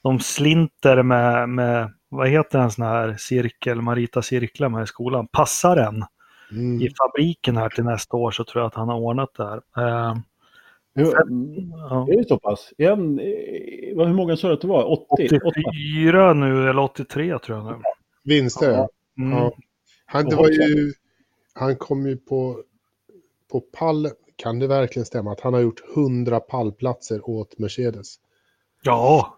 de 0.03 0.21
slinter 0.21 1.03
med, 1.03 1.49
med 1.49 1.91
vad 2.09 2.29
heter 2.29 2.59
en 2.59 2.71
sån 2.71 2.85
här 2.85 3.17
cirkel, 3.19 3.83
Marita 3.83 4.23
cirklar 4.23 4.69
med 4.69 4.83
i 4.83 4.87
skolan, 4.87 5.27
passar 5.27 5.77
en 5.77 6.05
Mm. 6.53 6.81
i 6.83 6.91
fabriken 6.99 7.57
här 7.57 7.69
till 7.69 7.85
nästa 7.85 8.17
år 8.17 8.31
så 8.31 8.45
tror 8.45 8.63
jag 8.63 8.67
att 8.67 8.75
han 8.75 8.89
har 8.89 8.97
ordnat 8.97 9.31
det 9.37 9.45
här. 9.45 9.61
Eh, 9.87 10.17
Hur, 10.95 11.23
mm, 11.23 11.71
ja. 11.71 12.09
är 12.11 12.17
det 12.17 12.29
så 12.29 12.39
pass? 12.39 12.73
En, 12.79 13.19
eh, 13.19 14.07
hur 14.07 14.15
många 14.15 14.37
sa 14.37 14.49
du 14.49 14.55
att 14.55 14.61
det 14.61 14.67
var? 14.67 14.93
80? 14.93 15.07
80? 15.27 15.41
84 15.45 16.35
nu, 16.35 16.71
eller 16.71 16.83
83 16.83 17.39
tror 17.39 17.59
jag 17.59 17.67
nu. 17.67 17.83
Vinster, 18.25 18.73
ja. 18.73 18.89
Mm. 19.19 19.33
ja. 19.33 19.53
Han, 20.07 20.25
det 20.25 20.37
var 20.37 20.49
ju, 20.49 20.93
han 21.55 21.77
kom 21.77 22.07
ju 22.07 22.17
på, 22.17 22.63
på 23.53 23.61
pall. 23.61 24.09
Kan 24.37 24.59
det 24.59 24.67
verkligen 24.67 25.07
stämma 25.07 25.33
att 25.33 25.41
han 25.41 25.55
har 25.55 25.61
gjort 25.61 25.83
100 25.97 26.41
pallplatser 26.41 27.31
åt 27.31 27.59
Mercedes? 27.59 28.15
Ja, 28.83 29.37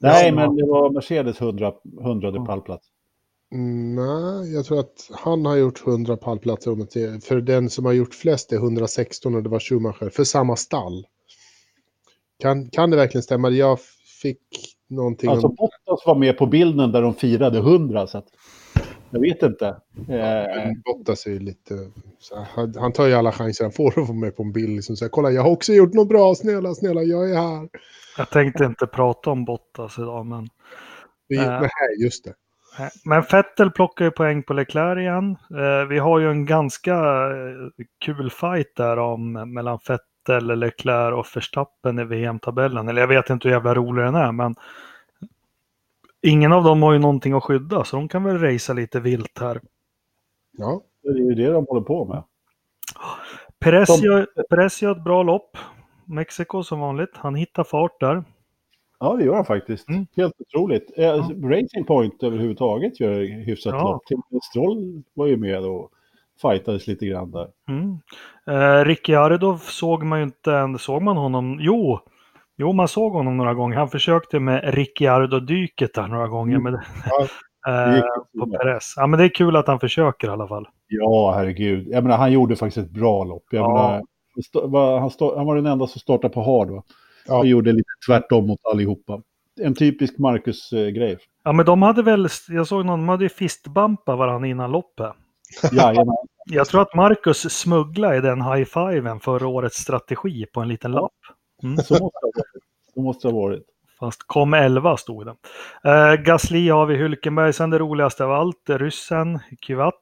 Nej, 0.00 0.32
men 0.32 0.56
det 0.56 0.66
var 0.66 0.90
Mercedes 0.90 1.40
100, 1.40 1.72
100 2.00 2.44
pallplats. 2.44 2.86
Nej, 3.52 4.54
jag 4.54 4.64
tror 4.64 4.80
att 4.80 5.10
han 5.10 5.46
har 5.46 5.56
gjort 5.56 5.86
100 5.86 6.16
pallplatser. 6.16 7.20
För 7.20 7.40
den 7.40 7.70
som 7.70 7.84
har 7.84 7.92
gjort 7.92 8.14
flest 8.14 8.52
är 8.52 8.56
116 8.56 9.34
och 9.34 9.42
det 9.42 9.48
var 9.48 9.60
Schumacher. 9.60 10.10
För 10.10 10.24
samma 10.24 10.56
stall. 10.56 11.06
Kan, 12.38 12.70
kan 12.70 12.90
det 12.90 12.96
verkligen 12.96 13.22
stämma? 13.22 13.50
Jag 13.50 13.78
fick 14.22 14.76
någonting 14.88 15.30
Alltså 15.30 15.46
om... 15.46 15.54
Bottas 15.54 16.06
var 16.06 16.14
med 16.14 16.38
på 16.38 16.46
bilden 16.46 16.92
där 16.92 17.02
de 17.02 17.14
firade 17.14 17.58
100. 17.58 18.06
Så 18.06 18.18
att, 18.18 18.26
jag 19.10 19.20
vet 19.20 19.42
inte. 19.42 19.66
Eh, 20.08 20.72
Bottas 20.84 21.26
är 21.26 21.30
ju 21.30 21.38
lite... 21.38 21.90
Så 22.18 22.36
här, 22.36 22.46
han, 22.54 22.74
han 22.78 22.92
tar 22.92 23.06
ju 23.06 23.14
alla 23.14 23.32
chanser 23.32 23.64
han 23.64 23.72
får 23.72 24.00
att 24.00 24.06
få 24.06 24.12
med 24.12 24.36
på 24.36 24.42
en 24.42 24.52
bild. 24.52 24.76
Liksom, 24.76 24.96
så 24.96 25.04
här, 25.04 25.10
Kolla, 25.10 25.30
jag 25.30 25.42
har 25.42 25.50
också 25.50 25.72
gjort 25.72 25.94
något 25.94 26.08
bra. 26.08 26.34
Snälla, 26.34 26.74
snälla, 26.74 27.02
jag 27.02 27.30
är 27.30 27.34
här. 27.34 27.68
jag 28.18 28.30
tänkte 28.30 28.64
inte 28.64 28.86
prata 28.86 29.30
om 29.30 29.44
Bottas 29.44 29.98
idag, 29.98 30.26
men 30.26 30.48
Vi, 31.28 31.36
Äh. 31.36 31.60
Nej, 31.60 31.70
just 32.04 32.24
det. 32.24 32.34
Men 33.04 33.22
Vettel 33.32 33.70
plockar 33.70 34.04
ju 34.04 34.10
poäng 34.10 34.42
på 34.42 34.52
Leclerc 34.52 34.98
igen. 34.98 35.36
Eh, 35.62 35.88
vi 35.88 35.98
har 35.98 36.18
ju 36.18 36.30
en 36.30 36.46
ganska 36.46 36.94
eh, 37.30 37.84
kul 37.98 38.30
fight 38.30 38.76
där 38.76 38.96
om, 38.98 39.32
mellan 39.32 39.78
Vettel, 39.88 40.58
Leclerc 40.58 41.14
och 41.14 41.36
Verstappen 41.36 41.98
i 41.98 42.04
VM-tabellen. 42.04 42.88
Eller 42.88 43.00
jag 43.00 43.08
vet 43.08 43.30
inte 43.30 43.48
hur 43.48 43.54
jävla 43.54 43.74
rolig 43.74 44.04
den 44.04 44.14
är, 44.14 44.32
men 44.32 44.54
ingen 46.22 46.52
av 46.52 46.64
dem 46.64 46.82
har 46.82 46.92
ju 46.92 46.98
någonting 46.98 47.32
att 47.32 47.44
skydda, 47.44 47.84
så 47.84 47.96
de 47.96 48.08
kan 48.08 48.24
väl 48.24 48.38
racea 48.38 48.74
lite 48.74 49.00
vilt 49.00 49.38
här. 49.40 49.60
Ja. 50.58 50.82
det 51.02 51.08
är 51.08 51.14
ju 51.14 51.34
det 51.34 51.52
de 51.52 51.66
håller 51.68 51.82
på 51.82 52.04
med. 52.04 52.22
Perez 53.58 53.96
Som- 53.96 54.04
gör, 54.06 54.26
Perez 54.50 54.82
gör 54.82 54.92
ett 54.92 55.04
bra 55.04 55.22
lopp. 55.22 55.56
Mexiko 56.04 56.62
som 56.62 56.80
vanligt. 56.80 57.10
Han 57.14 57.34
hittar 57.34 57.64
fart 57.64 58.00
där. 58.00 58.24
Ja, 59.00 59.16
det 59.18 59.24
gör 59.24 59.34
han 59.34 59.44
faktiskt. 59.44 59.88
Mm. 59.88 60.06
Helt 60.16 60.34
otroligt. 60.40 60.90
Eh, 60.98 61.14
Racing 61.44 61.84
Point 61.86 62.22
överhuvudtaget 62.22 63.00
gör 63.00 63.20
hyfsat 63.44 63.72
Ja. 63.74 63.82
lopp. 63.82 64.06
Till 64.06 64.18
Stroll 64.50 65.02
var 65.14 65.26
ju 65.26 65.36
med 65.36 65.64
och 65.64 65.90
fightades 66.42 66.86
lite 66.86 67.06
grann 67.06 67.30
där. 67.30 67.48
Mm. 67.68 67.98
Eh, 68.46 68.84
Ricciardo 68.84 69.58
såg 69.58 70.02
man 70.02 70.18
ju 70.18 70.24
inte. 70.24 70.74
Såg 70.78 71.02
man 71.02 71.16
honom? 71.16 71.58
Jo, 71.60 71.98
jo, 72.56 72.72
man 72.72 72.88
såg 72.88 73.12
honom 73.12 73.36
några 73.36 73.54
gånger. 73.54 73.76
Han 73.76 73.88
försökte 73.88 74.40
med 74.40 74.74
Ricciardo-dyket 74.74 75.94
där 75.94 76.06
några 76.06 76.28
gånger. 76.28 76.56
Mm. 76.56 76.72
Men, 76.72 76.82
Ja, 77.10 77.26
eh, 77.96 78.02
på. 78.40 78.50
Perez. 78.50 78.94
Ja, 78.96 79.06
men 79.06 79.18
det 79.18 79.24
är 79.24 79.28
kul 79.34 79.56
att 79.56 79.66
han 79.66 79.80
försöker 79.80 80.28
i 80.28 80.30
alla 80.30 80.48
fall. 80.48 80.68
Ja, 80.88 81.32
herregud. 81.36 81.88
Jag 81.88 82.02
menar, 82.04 82.16
han 82.16 82.32
gjorde 82.32 82.56
faktiskt 82.56 82.86
ett 82.86 82.92
bra 82.92 83.24
lopp. 83.24 83.44
Jag 83.50 83.60
Ja. 83.62 83.68
menar, 84.72 84.98
han, 85.00 85.10
han 85.36 85.46
var 85.46 85.56
den 85.56 85.66
enda 85.66 85.86
som 85.86 86.00
startade 86.00 86.34
på 86.34 86.42
hard. 86.42 86.70
Va? 86.70 86.82
Ja. 87.30 87.36
Han 87.36 87.48
gjorde 87.48 87.72
lite 87.72 87.90
tvärtom 88.06 88.46
mot 88.46 88.60
allihopa. 88.64 89.20
En 89.60 89.74
typisk 89.74 90.18
Marcus-grej. 90.18 91.18
Ja, 91.44 91.52
men 91.52 91.66
de 91.66 91.82
hade 91.82 92.02
väl, 92.02 92.28
jag 92.48 92.66
såg 92.66 92.86
någon, 92.86 93.00
de 93.00 93.08
hade 93.08 93.24
ju 93.24 93.28
fistbumpat 93.28 94.18
varandra 94.18 94.48
innan 94.48 94.70
loppet. 94.70 95.12
Jajamän. 95.72 96.16
Jag 96.46 96.66
tror 96.66 96.82
att 96.82 96.94
Marcus 96.94 97.52
smugglade 97.52 98.16
i 98.16 98.20
den 98.20 98.42
high-fiven 98.42 99.20
förra 99.20 99.48
årets 99.48 99.76
strategi 99.76 100.46
på 100.52 100.60
en 100.60 100.68
liten 100.68 100.92
lapp. 100.92 101.12
Mm. 101.62 101.76
Så 101.76 101.94
måste 101.94 102.18
det 102.20 102.26
ha 102.26 102.32
varit. 102.34 102.62
Så 102.94 103.00
måste 103.00 103.28
det 103.28 103.32
ha 103.32 103.40
varit. 103.40 103.66
Fast 104.00 104.22
kom 104.26 104.54
11 104.54 104.96
stod 104.96 105.26
det. 105.26 105.34
Uh, 105.90 106.22
Gasly 106.22 106.68
har 106.70 106.86
vi 106.86 106.96
Hülkenberg, 106.96 107.52
sen 107.52 107.70
det 107.70 107.78
roligaste 107.78 108.24
av 108.24 108.32
allt, 108.32 108.70
ryssen, 108.70 109.38
Kyvat. 109.60 109.94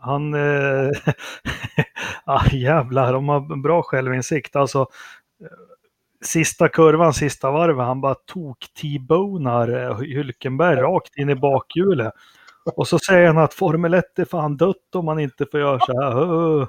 Han... 0.00 0.34
Uh, 0.34 0.90
ah, 2.24 2.46
jävlar, 2.52 3.12
de 3.12 3.28
har 3.28 3.62
bra 3.62 3.82
självinsikt. 3.82 4.56
Alltså, 4.56 4.80
eh, 5.40 5.46
sista 6.26 6.68
kurvan, 6.68 7.14
sista 7.14 7.50
varvet, 7.50 7.86
han 7.86 8.00
bara 8.00 8.14
tok 8.14 8.58
T-bonar 8.80 9.68
eh, 9.68 9.98
Hülkenberg 9.98 10.76
rakt 10.76 11.16
in 11.16 11.30
i 11.30 11.34
bakhjulet. 11.34 12.12
Och 12.76 12.88
så 12.88 12.98
säger 12.98 13.26
han 13.26 13.38
att 13.38 13.54
Formel 13.54 13.94
1 13.94 14.18
är 14.18 14.24
fan 14.24 14.56
dött 14.56 14.94
om 14.94 15.04
man 15.04 15.18
inte 15.18 15.46
får 15.50 15.60
göra 15.60 15.78
så 15.80 16.02
här. 16.02 16.68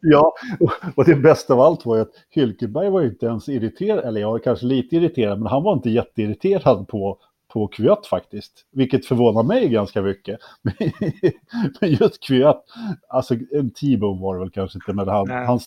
Ja, 0.00 0.34
och 0.94 1.04
det 1.04 1.14
bästa 1.14 1.54
av 1.54 1.60
allt 1.60 1.86
var 1.86 1.96
ju 1.96 2.02
att 2.02 2.12
Hylkeberg 2.30 2.90
var 2.90 3.00
ju 3.00 3.08
inte 3.08 3.26
ens 3.26 3.48
irriterad, 3.48 4.04
eller 4.04 4.20
jag 4.20 4.30
var 4.30 4.38
kanske 4.38 4.66
lite 4.66 4.96
irriterad, 4.96 5.38
men 5.38 5.46
han 5.46 5.62
var 5.62 5.72
inte 5.72 5.90
jätteirriterad 5.90 6.88
på, 6.88 7.18
på 7.52 7.68
Kvyat 7.68 8.06
faktiskt. 8.06 8.66
Vilket 8.72 9.06
förvånar 9.06 9.42
mig 9.42 9.68
ganska 9.68 10.02
mycket. 10.02 10.40
men 11.80 11.90
just 11.90 12.24
Kvyat, 12.26 12.64
alltså 13.08 13.34
en 13.34 13.70
T-bone 13.70 14.22
var 14.22 14.34
det 14.34 14.40
väl 14.40 14.50
kanske 14.50 14.78
inte, 14.78 14.92
men 14.92 15.08
han, 15.08 15.30
han, 15.30 15.60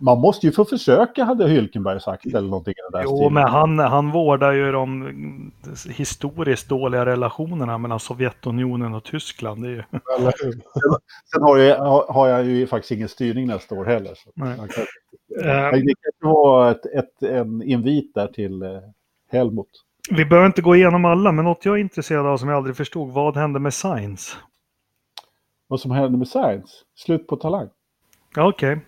man 0.00 0.18
måste 0.18 0.46
ju 0.46 0.52
få 0.52 0.64
försöka, 0.64 1.24
hade 1.24 1.48
Hylkenberg 1.48 2.00
sagt, 2.00 2.26
eller 2.26 2.48
någonting 2.48 2.74
där 2.92 3.02
Jo, 3.04 3.16
stilen. 3.16 3.34
men 3.34 3.48
han, 3.48 3.78
han 3.78 4.10
vårdar 4.10 4.52
ju 4.52 4.72
de 4.72 5.52
historiskt 5.88 6.68
dåliga 6.68 7.06
relationerna 7.06 7.78
mellan 7.78 8.00
Sovjetunionen 8.00 8.94
och 8.94 9.04
Tyskland. 9.04 9.62
Det 9.62 9.68
är 9.68 9.72
ju... 9.72 9.82
Sen 11.32 11.42
har 11.42 11.58
jag, 11.58 12.02
har, 12.08 12.28
jag 12.28 12.44
ju 12.44 12.66
faktiskt 12.66 12.92
ingen 12.92 13.08
styrning 13.08 13.46
nästa 13.46 13.74
år 13.74 13.84
heller. 13.84 14.14
Så 14.14 14.30
Nej. 14.34 14.56
kan, 14.56 14.84
Eh, 15.44 15.70
det 15.70 15.94
kanske 16.02 16.20
var 16.20 16.70
ett, 16.70 16.86
ett, 16.86 17.22
en 17.22 17.62
invit 17.62 18.14
där 18.14 18.26
till 18.26 18.62
eh, 18.62 18.68
Helmut. 19.30 19.66
Vi 20.10 20.24
behöver 20.24 20.46
inte 20.46 20.62
gå 20.62 20.76
igenom 20.76 21.04
alla, 21.04 21.32
men 21.32 21.44
något 21.44 21.64
jag 21.64 21.74
är 21.74 21.80
intresserad 21.80 22.26
av 22.26 22.36
som 22.36 22.48
jag 22.48 22.56
aldrig 22.56 22.76
förstod, 22.76 23.12
vad 23.12 23.36
hände 23.36 23.58
med 23.60 23.74
Science? 23.74 24.36
vad 25.68 25.80
som 25.80 25.90
hände 25.90 26.18
med 26.18 26.28
Science. 26.28 26.72
Slut 26.94 27.26
på 27.26 27.36
talang. 27.36 27.68
Ja, 28.36 28.48
Okej. 28.48 28.78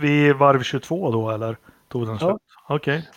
Vid 0.00 0.36
varv 0.36 0.62
22 0.62 1.10
då 1.10 1.30
eller? 1.30 1.56
Tog 1.88 2.06
den 2.06 2.18
slut? 2.18 2.36
Okej. 2.68 3.08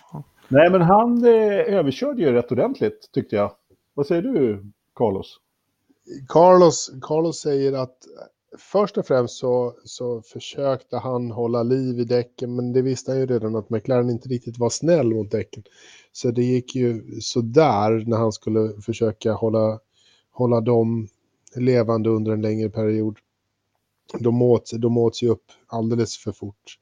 Nej, 0.48 0.72
men 0.72 0.82
han 0.82 1.26
eh, 1.26 1.76
överkörde 1.76 2.22
ju 2.22 2.32
rätt 2.32 2.52
ordentligt 2.52 3.10
tyckte 3.14 3.36
jag. 3.36 3.52
Vad 3.94 4.08
säger 4.08 4.22
du, 4.22 4.72
Carlos? 4.96 5.40
Carlos, 6.28 6.92
Carlos 7.02 7.40
säger 7.40 7.74
att 7.74 7.98
först 8.58 8.98
och 8.98 9.08
främst 9.08 9.38
så, 9.38 9.74
så 9.84 10.22
försökte 10.22 10.98
han 10.98 11.32
hålla 11.32 11.64
liv 11.64 12.00
i 12.00 12.04
däcken, 12.04 12.56
men 12.56 12.74
det 12.74 12.82
visste 12.82 13.12
han 13.12 13.20
ju 13.20 13.26
redan 13.26 13.56
att 13.56 13.70
McLaren 13.70 14.10
inte 14.10 14.30
riktigt 14.30 14.58
var 14.58 14.70
snäll 14.70 15.14
mot 15.14 15.32
däcken. 15.32 15.64
Så 16.12 16.32
det 16.32 16.44
gick 16.44 16.76
ju 16.76 17.20
sådär 17.22 18.04
när 18.08 18.18
han 18.18 18.32
skulle 18.32 18.82
försöka 18.82 19.34
hålla, 19.34 19.80
hålla 20.32 20.62
dem 20.62 21.08
levande 21.56 22.10
under 22.10 22.32
en 22.32 22.42
längre 22.42 22.70
period. 22.70 23.18
De 24.20 24.42
åts, 24.42 24.72
de 24.72 24.98
åts 24.98 25.24
ju 25.24 25.30
upp 25.30 25.52
alldeles 25.68 26.18
för 26.18 26.32
fort 26.32 26.78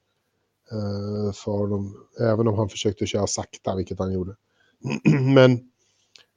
eh, 0.72 1.34
för 1.34 1.68
dem, 1.68 1.96
även 2.20 2.48
om 2.48 2.58
han 2.58 2.70
försökte 2.70 3.06
köra 3.06 3.28
sakta, 3.28 3.76
vilket 3.76 4.00
han 4.00 4.14
gjorde. 4.14 4.36
men 5.36 5.70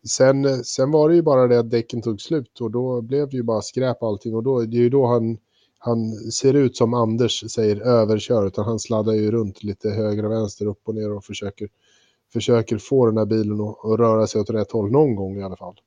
Sen, 0.08 0.64
sen 0.64 0.90
var 0.90 1.08
det 1.08 1.14
ju 1.14 1.22
bara 1.22 1.46
det 1.46 1.58
att 1.58 1.70
däcken 1.70 2.02
tog 2.02 2.20
slut 2.20 2.60
och 2.60 2.70
då 2.70 3.00
blev 3.02 3.28
det 3.28 3.36
ju 3.36 3.42
bara 3.42 3.62
skräp 3.62 4.02
allting 4.02 4.34
och 4.34 4.42
då, 4.42 4.60
det 4.60 4.76
är 4.76 4.80
ju 4.80 4.90
då 4.90 5.06
han, 5.06 5.38
han 5.78 6.12
ser 6.14 6.54
ut 6.54 6.76
som 6.76 6.94
Anders 6.94 7.50
säger 7.50 7.80
överkör 7.80 8.46
utan 8.46 8.64
han 8.64 8.78
sladdar 8.78 9.12
ju 9.12 9.30
runt 9.30 9.62
lite 9.62 9.90
höger 9.90 10.24
och 10.24 10.32
vänster, 10.32 10.66
upp 10.66 10.80
och 10.88 10.94
ner 10.94 11.12
och 11.12 11.24
försöker, 11.24 11.68
försöker 12.32 12.78
få 12.78 13.06
den 13.06 13.16
här 13.18 13.26
bilen 13.26 13.60
att, 13.60 13.84
att 13.84 13.98
röra 13.98 14.26
sig 14.26 14.40
åt 14.40 14.50
rätt 14.50 14.72
håll 14.72 14.90
någon 14.90 15.14
gång 15.14 15.38
i 15.38 15.42
alla 15.42 15.56
fall. 15.56 15.80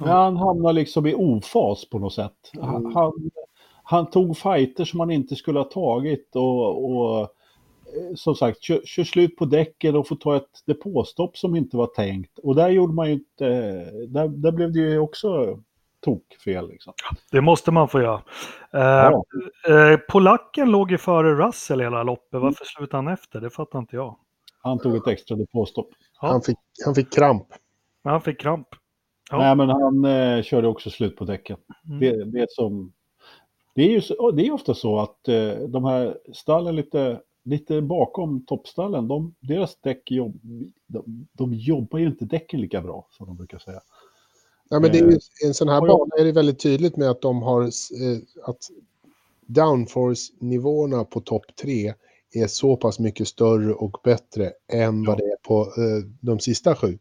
Ja. 0.00 0.06
Han 0.06 0.36
hamnar 0.36 0.72
liksom 0.72 1.06
i 1.06 1.14
ofas 1.14 1.90
på 1.90 1.98
något 1.98 2.14
sätt. 2.14 2.50
Han, 2.60 2.76
Mm. 2.76 2.94
han, 2.94 3.30
han 3.88 4.10
tog 4.10 4.36
fighter 4.36 4.84
som 4.84 5.00
han 5.00 5.10
inte 5.10 5.36
skulle 5.36 5.58
ha 5.58 5.64
tagit 5.64 6.36
och, 6.36 6.84
och 6.90 7.20
eh, 7.20 8.14
som 8.14 8.34
sagt, 8.34 8.62
kör, 8.62 8.80
kör 8.84 9.04
slut 9.04 9.36
på 9.36 9.44
däcken 9.44 9.96
och 9.96 10.08
får 10.08 10.16
ta 10.16 10.36
ett 10.36 10.62
depåstopp 10.66 11.36
som 11.36 11.56
inte 11.56 11.76
var 11.76 11.86
tänkt. 11.86 12.38
Och 12.38 12.54
där 12.54 12.68
gjorde 12.68 12.94
man 12.94 13.06
ju 13.06 13.12
inte, 13.12 13.44
där, 14.08 14.28
där 14.28 14.52
blev 14.52 14.72
det 14.72 14.78
ju 14.78 14.98
också 14.98 15.58
tokfel 16.00 16.68
liksom. 16.68 16.92
Det 17.30 17.40
måste 17.40 17.70
man 17.70 17.88
få 17.88 18.00
göra. 18.00 18.22
Eh, 18.72 18.80
Ja. 18.80 19.24
eh, 19.68 19.98
polacken 20.08 20.70
låg 20.70 20.90
ju 20.90 20.98
före 20.98 21.34
Russell 21.34 21.80
hela 21.80 22.02
loppet. 22.02 22.40
Varför 22.40 22.64
slutade 22.64 22.96
han 23.04 23.08
efter? 23.14 23.40
Det 23.40 23.50
fattar 23.50 23.78
inte 23.78 23.96
jag. 23.96 24.16
Han 24.62 24.78
tog 24.78 24.96
ett 24.96 25.06
extra 25.06 25.36
depåstopp. 25.36 25.88
Ja. 26.20 26.28
Han, 26.28 26.42
fick, 26.42 26.58
han 26.84 26.94
fick 26.94 27.12
kramp. 27.12 27.46
Han 28.04 28.20
fick 28.20 28.40
kramp. 28.40 28.68
Ja. 29.30 29.38
Nej, 29.38 29.56
men 29.56 29.68
han 29.68 30.04
eh, 30.04 30.42
körde 30.42 30.68
också 30.68 30.90
slut 30.90 31.16
på 31.16 31.24
däcken. 31.24 31.56
Mm. 31.88 32.00
Det, 32.00 32.24
det, 32.24 32.38
är 32.38 32.46
som, 32.50 32.92
det 33.76 33.82
är 33.82 33.88
ju 33.88 34.00
så, 34.00 34.30
det 34.30 34.46
är 34.46 34.52
ofta 34.52 34.74
så 34.74 34.98
att 34.98 35.28
eh, 35.28 35.52
de 35.68 35.84
här 35.84 36.18
stallen 36.32 36.76
lite, 36.76 37.20
lite 37.44 37.82
bakom 37.82 38.44
toppstallen, 38.46 39.08
de, 39.08 39.34
deras 39.40 39.76
däck 39.80 40.10
jobb, 40.10 40.40
de, 40.86 41.26
de 41.32 41.54
jobbar 41.54 41.98
ju 41.98 42.06
inte 42.06 42.24
däcken 42.24 42.60
lika 42.60 42.82
bra 42.82 43.06
som 43.10 43.26
de 43.26 43.36
brukar 43.36 43.58
säga. 43.58 43.80
Ja, 44.68 44.80
men 44.80 44.92
det 44.92 44.98
är 44.98 45.10
ju, 45.10 45.18
en 45.46 45.54
sån 45.54 45.68
här 45.68 45.80
bana 45.80 46.14
är 46.18 46.24
det 46.24 46.32
väldigt 46.32 46.58
tydligt 46.58 46.96
med 46.96 47.10
att 47.10 47.20
de 47.20 47.42
har 47.42 47.62
eh, 47.62 48.18
att 48.42 48.68
downforce-nivåerna 49.46 51.04
på 51.04 51.20
topp 51.20 51.44
tre 51.62 51.94
är 52.32 52.46
så 52.46 52.76
pass 52.76 52.98
mycket 52.98 53.28
större 53.28 53.74
och 53.74 54.00
bättre 54.04 54.52
än 54.72 55.04
vad 55.04 55.18
det 55.18 55.24
är 55.24 55.36
på 55.42 55.62
eh, 55.62 56.04
de 56.20 56.38
sista 56.38 56.76
sju. 56.76 56.98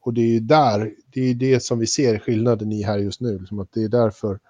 Och 0.00 0.14
det 0.14 0.20
är 0.20 0.28
ju 0.28 0.40
där, 0.40 0.94
det 1.06 1.20
är 1.20 1.24
ju 1.24 1.34
det 1.34 1.60
som 1.60 1.78
vi 1.78 1.86
ser 1.86 2.18
skillnaden 2.18 2.72
i 2.72 2.82
här 2.82 2.98
just 2.98 3.20
nu. 3.20 3.38
Liksom 3.38 3.58
att 3.58 3.72
det 3.72 3.82
är 3.82 3.88
därför, 3.88 4.40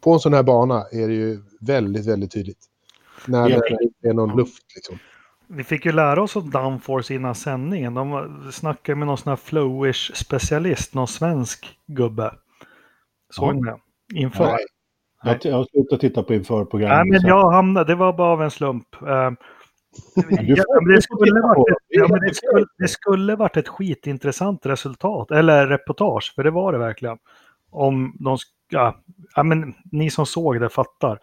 på 0.00 0.12
en 0.12 0.20
sån 0.20 0.32
här 0.34 0.42
bana 0.42 0.84
är 0.92 1.08
det 1.08 1.14
ju 1.14 1.42
väldigt, 1.60 2.06
väldigt 2.06 2.32
tydligt. 2.32 2.58
När 3.26 3.48
Ja. 3.50 3.60
det 3.60 3.84
inte 3.84 4.08
är 4.08 4.12
någon 4.12 4.36
luft 4.36 4.64
liksom. 4.74 4.98
Vi 5.48 5.64
fick 5.64 5.84
ju 5.86 5.92
lära 5.92 6.22
oss 6.22 6.36
om 6.36 6.50
downforce 6.50 7.14
innan 7.14 7.34
sändningen. 7.34 7.94
De 7.94 8.28
snackade 8.52 8.96
med 8.96 9.06
någon 9.06 9.18
sån 9.18 9.30
här 9.30 9.36
flowish 9.36 10.14
specialist, 10.14 10.94
någon 10.94 11.08
svensk 11.08 11.78
gubbe. 11.86 12.34
Såg 13.30 13.48
Ja. 13.48 13.52
ni 13.52 13.60
det? 13.60 14.20
Inför. 14.20 14.44
Nej. 14.44 14.64
Jag, 15.22 15.38
jag 15.42 15.56
har 15.56 15.64
slutat 15.64 16.00
titta 16.00 16.22
på 16.22 16.34
införprogrammet. 16.34 17.06
Nej, 17.10 17.20
men 17.20 17.28
jag 17.30 17.50
hamnade, 17.50 17.92
det 17.92 17.94
var 17.94 18.12
bara 18.12 18.32
av 18.32 18.42
en 18.42 18.50
slump. 18.50 18.86
Ja, 19.00 19.34
det, 22.78 22.88
skulle 22.88 23.36
varit 23.36 23.56
ett, 23.56 23.64
ja, 23.66 23.72
skitintressant 23.72 24.66
resultat, 24.66 25.30
eller 25.30 25.66
reportage, 25.66 26.32
för 26.34 26.44
det 26.44 26.50
var 26.50 26.72
det 26.72 26.78
verkligen. 26.78 27.18
Om 27.70 28.16
de 28.20 28.38
ja, 28.68 28.96
ja, 29.36 29.42
men 29.42 29.74
ni 29.92 30.10
som 30.10 30.26
såg 30.26 30.60
det 30.60 30.68
fattar. 30.68 31.18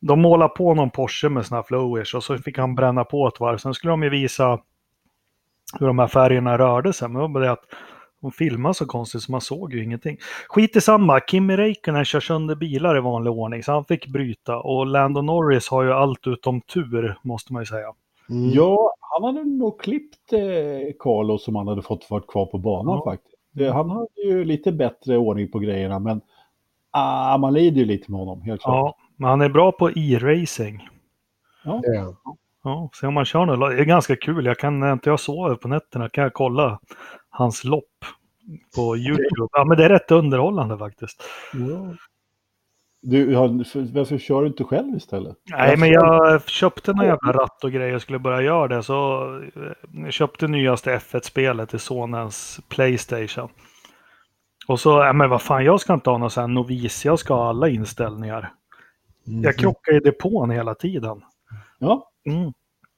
De 0.00 0.20
målar 0.20 0.48
på 0.48 0.74
någon 0.74 0.90
Porsche 0.90 1.28
med 1.28 1.46
såna 1.46 1.58
här 1.58 1.62
flowish 1.62 2.14
och 2.14 2.24
så 2.24 2.38
fick 2.38 2.58
han 2.58 2.74
bränna 2.74 3.04
på 3.04 3.28
ett 3.28 3.40
varv. 3.40 3.58
Sen 3.58 3.74
skulle 3.74 3.90
de 3.90 4.02
ju 4.02 4.10
visa 4.10 4.60
hur 5.78 5.86
de 5.86 5.98
här 5.98 6.06
färgerna 6.06 6.58
rörde 6.58 6.92
sig. 6.92 7.08
Men 7.08 7.14
det 7.14 7.20
var 7.20 7.28
bara 7.28 7.44
det 7.44 7.52
att 7.52 7.64
de 8.20 8.32
filmade 8.32 8.74
så 8.74 8.86
konstigt 8.86 9.22
så 9.22 9.32
man 9.32 9.40
såg 9.40 9.74
ju 9.74 9.84
ingenting. 9.84 10.16
Skit 10.48 10.76
i 10.76 10.80
samma, 10.80 11.20
Kimi 11.20 11.56
Räikkönen 11.56 12.04
kör 12.04 12.20
sönder 12.20 12.54
bilar 12.54 12.96
i 12.96 13.00
vanlig 13.00 13.32
ordning 13.32 13.62
så 13.62 13.72
han 13.72 13.84
fick 13.84 14.06
bryta. 14.06 14.56
Och 14.58 14.86
Lando 14.86 15.22
Norris 15.22 15.68
har 15.68 15.82
ju 15.82 15.92
allt 15.92 16.26
utom 16.26 16.60
tur 16.60 17.18
måste 17.22 17.52
man 17.52 17.62
ju 17.62 17.66
säga. 17.66 17.92
Mm. 18.30 18.50
Ja, 18.50 18.94
han 19.00 19.24
hade 19.24 19.44
nog 19.44 19.80
klippt 19.80 20.32
eh, 20.32 20.38
Carlos 20.98 21.44
som 21.44 21.56
han 21.56 21.68
hade 21.68 21.82
fått 21.82 22.10
vara 22.10 22.20
kvar 22.22 22.46
på 22.46 22.58
banan 22.58 22.94
Ja. 23.04 23.10
faktiskt. 23.12 23.36
Det, 23.52 23.72
han 23.72 23.90
hade 23.90 24.22
ju 24.24 24.44
lite 24.44 24.72
bättre 24.72 25.16
ordning 25.16 25.50
på 25.50 25.58
grejerna, 25.58 25.98
men 25.98 26.20
ah, 26.90 27.38
man 27.38 27.54
lider 27.54 27.78
ju 27.80 27.84
lite 27.84 28.10
med 28.10 28.20
honom, 28.20 28.42
helt 28.42 28.62
klart. 28.62 28.74
Ja, 28.74 28.96
men 29.16 29.30
han 29.30 29.40
är 29.40 29.48
bra 29.48 29.72
på 29.72 29.90
e-racing. 29.90 30.88
Han. 31.64 31.82
Ja, 32.64 32.90
se 32.94 33.06
om 33.06 33.14
man 33.14 33.24
kör 33.24 33.46
något. 33.46 33.70
Det 33.70 33.80
är 33.80 33.84
ganska 33.84 34.16
kul. 34.16 34.46
Jag 34.46 34.58
kan, 34.58 34.80
när 34.80 34.92
inte 34.92 35.10
jag 35.10 35.20
sover 35.20 35.54
på 35.54 35.68
nätterna 35.68 36.08
kan 36.08 36.24
jag 36.24 36.32
kolla 36.32 36.80
hans 37.30 37.64
lopp 37.64 37.84
på 38.76 38.96
YouTube. 38.96 39.48
Ja, 39.52 39.64
men 39.64 39.76
det 39.76 39.84
är 39.84 39.88
rätt 39.88 40.10
underhållande 40.10 40.78
faktiskt. 40.78 41.22
Du, 43.02 43.34
har- 43.34 43.64
för- 43.64 43.94
varför 43.94 44.18
kör 44.18 44.40
du 44.42 44.46
inte 44.46 44.64
själv 44.64 44.96
istället? 44.96 45.36
Nej, 45.50 45.76
men 45.76 45.88
jag 45.88 46.48
köpte 46.48 46.92
någon 46.92 47.06
jävla 47.06 47.32
ratt 47.32 47.64
och 47.64 47.72
grejer 47.72 47.94
och 47.94 48.02
skulle 48.02 48.18
börja 48.18 48.42
göra 48.42 48.68
det. 48.68 48.82
Så 48.82 49.22
eh, 49.56 49.62
jag 50.04 50.12
köpte 50.12 50.46
nyaste 50.48 50.96
F1-spelet 50.98 51.74
i 51.74 51.78
sonens 51.78 52.60
Playstation. 52.68 53.48
Och 54.70 54.80
så, 54.80 54.90
ja 54.90 55.12
men 55.12 55.30
vad 55.30 55.42
fan, 55.42 55.64
jag 55.64 55.80
ska 55.80 55.94
inte 55.94 56.10
ha 56.10 56.18
någon 56.18 56.30
sån 56.30 56.40
här 56.40 56.48
novis. 56.48 57.04
Jag 57.04 57.18
ska 57.18 57.34
ha 57.34 57.48
alla 57.48 57.68
inställningar. 57.68 58.52
Jag 59.24 59.56
krockar 59.56 59.96
i 59.96 60.00
depån 60.00 60.50
hela 60.50 60.74
tiden. 60.74 61.22
Ja, 61.78 62.06
Mm. 62.26 62.52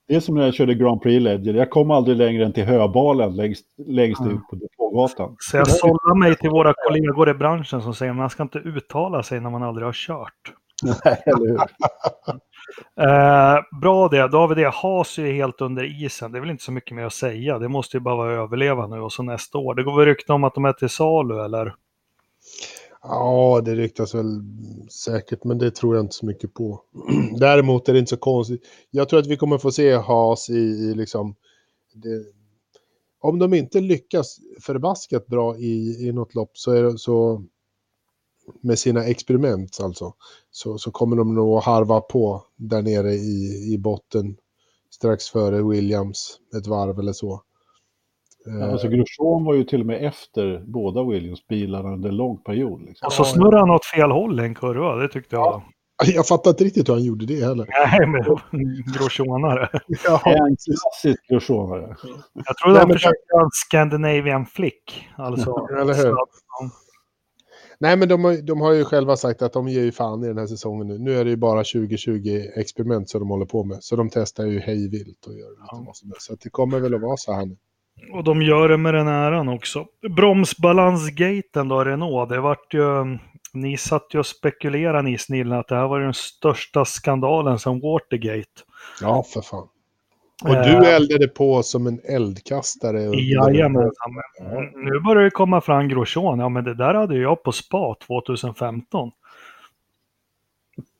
det 0.08 0.14
är 0.14 0.20
som 0.20 0.34
när 0.34 0.44
jag 0.44 0.54
körde 0.54 0.74
Grand 0.74 1.02
Prix 1.02 1.22
Legend. 1.22 1.58
Jag 1.58 1.70
kom 1.70 1.90
aldrig 1.90 2.16
längre 2.16 2.44
än 2.44 2.52
till 2.52 2.64
höbalen 2.64 3.36
längst, 3.36 3.64
längst 3.86 4.20
Ja. 4.24 4.30
ut 4.30 4.48
på 4.50 4.56
depågatan. 4.56 5.36
Så 5.38 5.56
jag 5.56 5.68
sållar 5.70 6.18
mig 6.18 6.36
till 6.36 6.50
våra 6.50 6.74
kollegor 6.86 7.28
i 7.30 7.34
branschen 7.34 7.82
som 7.82 7.94
säger 7.94 8.10
att 8.10 8.16
man 8.16 8.30
ska 8.30 8.42
inte 8.42 8.58
uttala 8.58 9.22
sig 9.22 9.40
när 9.40 9.50
man 9.50 9.62
aldrig 9.62 9.86
har 9.86 9.92
kört. 9.92 10.52
Nej, 11.04 11.22
eller 11.26 11.48
hur? 11.48 11.58
Eh, 13.00 13.80
bra 13.80 14.08
det, 14.08 14.28
då 14.28 14.38
har 14.38 14.48
vi 14.48 14.54
det. 14.54 14.70
Haas 14.70 15.18
är 15.18 15.26
ju 15.26 15.32
helt 15.32 15.60
under 15.60 16.04
isen. 16.04 16.32
Det 16.32 16.38
är 16.38 16.40
väl 16.40 16.50
inte 16.50 16.64
så 16.64 16.72
mycket 16.72 16.96
mer 16.96 17.04
att 17.04 17.12
säga. 17.12 17.58
Det 17.58 17.68
måste 17.68 17.96
ju 17.96 18.00
bara 18.00 18.16
vara 18.16 18.32
att 18.32 18.46
överleva 18.46 18.86
nu 18.86 19.00
och 19.00 19.12
så 19.12 19.22
nästa 19.22 19.58
år. 19.58 19.74
Det 19.74 19.82
går 19.82 19.98
väl 19.98 20.06
rykten 20.06 20.34
om 20.34 20.44
att 20.44 20.54
de 20.54 20.64
är 20.64 20.72
till 20.72 20.88
salu 20.88 21.44
eller? 21.44 21.74
Ja, 23.02 23.62
det 23.64 23.74
ryktas 23.74 24.14
väl 24.14 24.42
säkert, 24.90 25.44
men 25.44 25.58
det 25.58 25.70
tror 25.70 25.96
jag 25.96 26.04
inte 26.04 26.14
så 26.14 26.26
mycket 26.26 26.54
på. 26.54 26.82
Däremot 27.38 27.88
är 27.88 27.92
det 27.92 27.98
inte 27.98 28.10
så 28.10 28.16
konstigt. 28.16 28.62
Jag 28.90 29.08
tror 29.08 29.20
att 29.20 29.26
vi 29.26 29.36
kommer 29.36 29.58
få 29.58 29.70
se 29.70 29.94
Haas 29.94 30.50
i, 30.50 30.58
i 30.58 30.94
liksom... 30.94 31.34
Det, 31.94 32.24
om 33.20 33.38
de 33.38 33.54
inte 33.54 33.80
lyckas 33.80 34.38
förbaskat 34.60 35.26
bra 35.26 35.56
i, 35.56 36.06
i 36.08 36.12
något 36.12 36.34
lopp 36.34 36.50
så 36.58 36.72
är 36.72 36.96
så... 36.96 37.44
Med 38.60 38.78
sina 38.78 39.04
experiment 39.04 39.78
alltså. 39.82 40.14
Så, 40.50 40.78
så 40.78 40.90
kommer 40.90 41.16
de 41.16 41.34
nog 41.34 41.58
att 41.58 41.64
harva 41.64 42.00
på 42.00 42.42
där 42.56 42.82
nere 42.82 43.12
i, 43.12 43.72
i 43.74 43.78
botten. 43.78 44.36
Strax 44.90 45.28
före 45.30 45.62
Williams, 45.62 46.38
ett 46.56 46.66
varv 46.66 46.98
eller 46.98 47.12
så. 47.12 47.42
Eh, 48.46 48.72
Alltså 48.72 48.88
Grosjean 48.88 49.44
var 49.44 49.54
ju 49.54 49.64
till 49.64 49.80
och 49.80 49.86
med 49.86 50.04
efter 50.06 50.64
båda 50.66 51.02
Williams-bilarna 51.02 51.92
under 51.92 52.08
en 52.08 52.16
lång 52.16 52.38
period. 52.38 52.82
Liksom. 52.82 53.06
Och 53.06 53.12
så 53.12 53.24
snurrar 53.24 53.58
han 53.58 53.70
åt 53.70 53.84
fel 53.84 54.10
håll 54.10 54.40
i 54.40 54.42
en 54.42 54.54
kurva. 54.54 54.96
Det 54.96 55.08
tyckte 55.08 55.36
jag. 55.36 55.62
Jag 56.06 56.26
fattar 56.26 56.50
inte 56.50 56.64
riktigt 56.64 56.88
hur 56.88 56.94
han 56.94 57.02
gjorde 57.04 57.26
det 57.26 57.44
heller. 57.44 57.66
Nej, 57.86 58.06
men 58.06 58.22
Grosjeanare. 58.98 59.68
Ja, 60.04 60.20
En 60.24 60.56
klassisk 60.56 61.28
Grosjeanare. 61.28 61.96
Jag 62.34 62.56
trodde 62.56 62.78
Nej, 62.78 62.86
han 62.86 62.92
försökte 62.92 63.32
göra 63.32 63.42
en 63.42 63.50
Scandinavian 63.52 64.46
flick. 64.46 65.08
Alltså, 65.16 65.68
Eller 65.80 65.94
hur? 65.94 66.14
Nej, 67.82 67.96
men 67.96 68.08
de 68.08 68.24
har, 68.24 68.42
de 68.42 68.60
har 68.60 68.72
ju 68.72 68.84
själva 68.84 69.16
sagt 69.16 69.42
att 69.42 69.52
de 69.52 69.68
ger 69.68 69.82
ju 69.82 69.92
fan 69.92 70.24
i 70.24 70.26
den 70.26 70.38
här 70.38 70.46
säsongen 70.46 70.88
nu. 70.88 70.98
Nu 70.98 71.14
är 71.14 71.24
det 71.24 71.30
ju 71.30 71.36
bara 71.36 71.62
2020-experiment 71.62 73.08
som 73.10 73.20
de 73.20 73.28
håller 73.30 73.46
på 73.46 73.64
med. 73.64 73.78
Så 73.80 73.96
de 73.96 74.10
testar 74.10 74.44
ju 74.44 74.60
hej 74.60 74.88
vilt 74.88 75.26
och 75.26 75.32
gör 75.32 75.50
lite 75.50 75.62
Ja. 75.70 75.82
vad 75.86 75.96
som 75.96 76.08
helst. 76.10 76.22
Så 76.26 76.34
det 76.42 76.50
kommer 76.50 76.80
väl 76.80 76.94
att 76.94 77.00
vara 77.00 77.16
så 77.16 77.32
här 77.32 77.46
nu. 77.46 77.56
Och 78.12 78.24
de 78.24 78.42
gör 78.42 78.68
det 78.68 78.76
med 78.76 78.94
den 78.94 79.08
äran 79.08 79.48
också. 79.48 79.86
Bromsbalansgaten 80.16 81.68
då, 81.68 81.84
Renault. 81.84 82.28
Det 82.30 82.40
vart 82.40 82.74
ju... 82.74 83.18
ni 83.52 83.76
satt 83.76 84.06
ju 84.14 84.18
och 84.18 84.26
spekulerade 84.26 85.02
ni 85.02 85.18
snillen 85.18 85.58
att 85.58 85.68
det 85.68 85.74
här 85.74 85.88
var 85.88 86.00
den 86.00 86.14
största 86.14 86.84
skandalen 86.84 87.58
som 87.58 87.80
Watergate. 87.80 88.48
Ja, 89.00 89.22
för 89.34 89.40
fan. 89.40 89.68
Och 90.44 90.54
du 90.54 90.86
eldade 90.86 91.28
på 91.28 91.62
som 91.62 91.86
en 91.86 92.00
eldkastare. 92.04 93.00
Jajamensan. 93.02 94.12
men 94.40 94.84
Nu 94.84 95.00
börjar 95.00 95.24
det 95.24 95.30
komma 95.30 95.60
fram 95.60 95.88
Grosjean. 95.88 96.38
Ja, 96.38 96.48
men 96.48 96.64
det 96.64 96.74
där 96.74 96.94
hade 96.94 97.16
jag 97.18 97.42
på 97.42 97.52
spa 97.52 97.94
2015. 98.06 99.10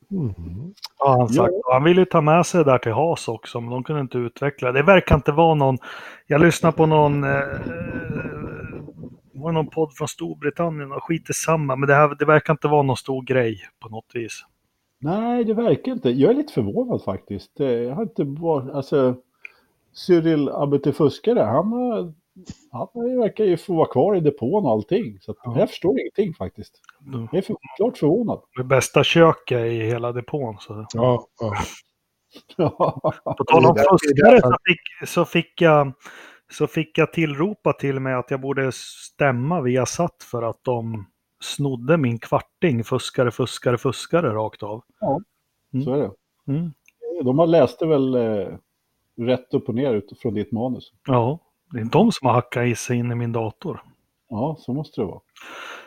Mhm. 0.09 0.73
Ja, 0.99 1.17
han, 1.17 1.29
sagt. 1.29 1.53
Och 1.65 1.73
han 1.73 1.83
ville 1.83 2.01
ju 2.01 2.05
ta 2.05 2.21
med 2.21 2.45
sig 2.45 2.63
det 2.63 2.71
där 2.71 2.77
till 2.77 2.91
Haas 2.91 3.27
också, 3.27 3.61
men 3.61 3.69
de 3.69 3.83
kunde 3.83 4.01
inte 4.01 4.17
utveckla 4.17 4.71
det. 4.71 4.83
Verkar 4.83 5.15
inte 5.15 5.31
vara 5.31 5.55
någon... 5.55 5.77
Jag 6.27 6.41
lyssnade 6.41 6.77
på 6.77 6.85
någon... 6.85 7.23
Eh, 7.23 7.29
var 9.33 9.51
det 9.51 9.53
någon 9.53 9.67
podd 9.69 9.93
från 9.93 10.07
Storbritannien 10.07 10.91
och 10.91 11.03
skit 11.03 11.35
samma, 11.35 11.75
men 11.75 11.87
det, 11.87 11.95
här, 11.95 12.15
det 12.19 12.25
verkar 12.25 12.53
inte 12.53 12.67
vara 12.67 12.83
någon 12.83 12.97
stor 12.97 13.21
grej 13.21 13.59
på 13.79 13.89
något 13.89 14.11
vis. 14.13 14.45
Nej, 14.99 15.43
det 15.43 15.53
verkar 15.53 15.91
inte. 15.91 16.09
Jag 16.09 16.31
är 16.31 16.35
lite 16.35 16.53
förvånad 16.53 17.03
faktiskt. 17.03 17.59
Eh, 17.59 17.67
Jag 17.67 17.95
har 17.95 18.03
inte 18.03 18.23
varit, 18.23 18.73
alltså, 18.73 19.15
Cyril 19.93 20.49
Abete-fuskare, 20.49 21.39
han, 21.39 21.71
har- 21.71 22.13
han 22.71 23.17
verkar 23.19 23.43
ju 23.45 23.57
få 23.57 23.73
vara 23.73 23.87
kvar 23.87 24.15
i 24.15 24.19
depån 24.19 24.65
och 24.65 24.71
allting. 24.71 25.17
Så 25.21 25.31
att, 25.31 25.37
Ja. 25.43 25.59
jag 25.59 25.69
förstår 25.69 25.99
ingenting 25.99 26.33
faktiskt. 26.33 26.81
Jag 27.31 27.35
är 27.35 27.41
för, 27.41 27.55
klart 27.77 27.97
förvånad. 27.97 28.41
Det 28.57 28.63
bästa 28.63 29.03
köket 29.03 29.65
i 29.65 29.81
hela 29.83 30.11
depån. 30.11 30.57
Så. 30.59 30.85
Ja, 30.93 31.27
ja. 31.39 31.53
På 33.37 33.43
tal 33.43 33.65
om 33.65 33.75
fuskare 33.75 34.41
så 34.41 34.55
fick, 34.65 35.09
så, 35.09 35.25
fick 35.25 35.61
jag, 35.61 35.91
så 36.51 36.67
fick 36.67 36.97
jag 36.97 37.13
tillropa 37.13 37.73
till 37.73 37.99
mig 37.99 38.13
att 38.13 38.31
jag 38.31 38.41
borde 38.41 38.71
stämma 38.73 39.61
via 39.61 39.85
satt 39.85 40.23
för 40.23 40.43
att 40.43 40.59
de 40.63 41.05
snodde 41.41 41.97
min 41.97 42.19
kvarting, 42.19 42.83
fuskare, 42.83 43.31
fuskare, 43.31 43.77
fuskare 43.77 44.29
rakt 44.33 44.63
av. 44.63 44.83
Mm. 45.73 45.85
Så 45.85 45.93
är 45.93 45.97
det. 45.97 46.11
Mm. 46.53 46.73
De 47.23 47.39
har 47.39 47.47
läst 47.47 47.79
det 47.79 47.85
väl 47.87 48.15
eh, 48.15 48.47
rätt 49.17 49.53
upp 49.53 49.69
och 49.69 49.75
ner 49.75 49.93
utifrån 49.93 50.33
ditt 50.33 50.51
manus. 50.51 50.91
Ja, 51.07 51.39
det 51.71 51.79
är 51.79 51.85
de 51.85 52.11
som 52.11 52.27
har 52.27 52.33
hackat 52.33 52.65
i 52.67 52.75
sig 52.75 52.97
in 52.97 53.11
i 53.11 53.15
min 53.15 53.31
dator. 53.31 53.83
Ja, 54.29 54.55
så 54.59 54.73
måste 54.73 55.01
det 55.01 55.05
vara. 55.05 55.19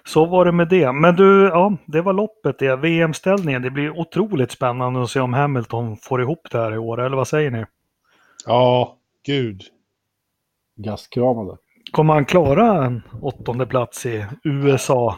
Så 0.04 0.24
var 0.26 0.44
det 0.44 0.52
med 0.52 0.68
det. 0.68 0.92
Men 0.92 1.16
du, 1.16 1.42
ja, 1.44 1.76
det 1.86 2.02
var 2.02 2.12
loppet 2.12 2.58
det. 2.58 2.76
VM-ställningen. 2.76 3.62
Det 3.62 3.70
blir 3.70 3.98
otroligt 3.98 4.50
spännande 4.50 5.02
att 5.02 5.10
se 5.10 5.20
om 5.20 5.32
Hamilton 5.34 5.96
får 5.96 6.22
ihop 6.22 6.48
det 6.50 6.58
här 6.58 6.74
i 6.74 6.78
år, 6.78 7.00
eller 7.00 7.16
vad 7.16 7.28
säger 7.28 7.50
ni? 7.50 7.64
ja, 8.46 8.96
gud. 9.26 9.62
Gastkramande. 10.76 11.56
Kommer 11.92 12.14
han 12.14 12.24
klara 12.24 12.86
en 12.86 13.02
åttonde 13.22 13.66
plats 13.66 14.06
i 14.06 14.26
USA? 14.44 15.16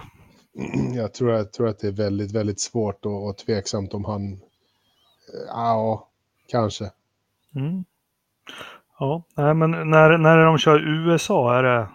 Jag 0.94 1.14
tror, 1.14 1.30
jag 1.32 1.52
tror 1.52 1.68
att 1.68 1.78
det 1.78 1.86
är 1.88 1.92
väldigt, 1.92 2.32
väldigt 2.34 2.61
svårt 2.61 3.06
och, 3.06 3.26
och 3.28 3.36
tveksamt 3.36 3.94
om 3.94 4.04
han... 4.04 4.32
eh, 4.32 4.38
Ja, 5.48 6.09
kanske. 6.48 6.84
Mm. 7.54 7.84
Ja, 8.99 9.22
nej, 9.36 9.55
men 9.55 9.70
när, 9.70 10.18
när 10.18 10.44
de 10.44 10.59
kör 10.59 10.78
USA 11.09 11.55
är 11.59 11.62
det 11.62 11.88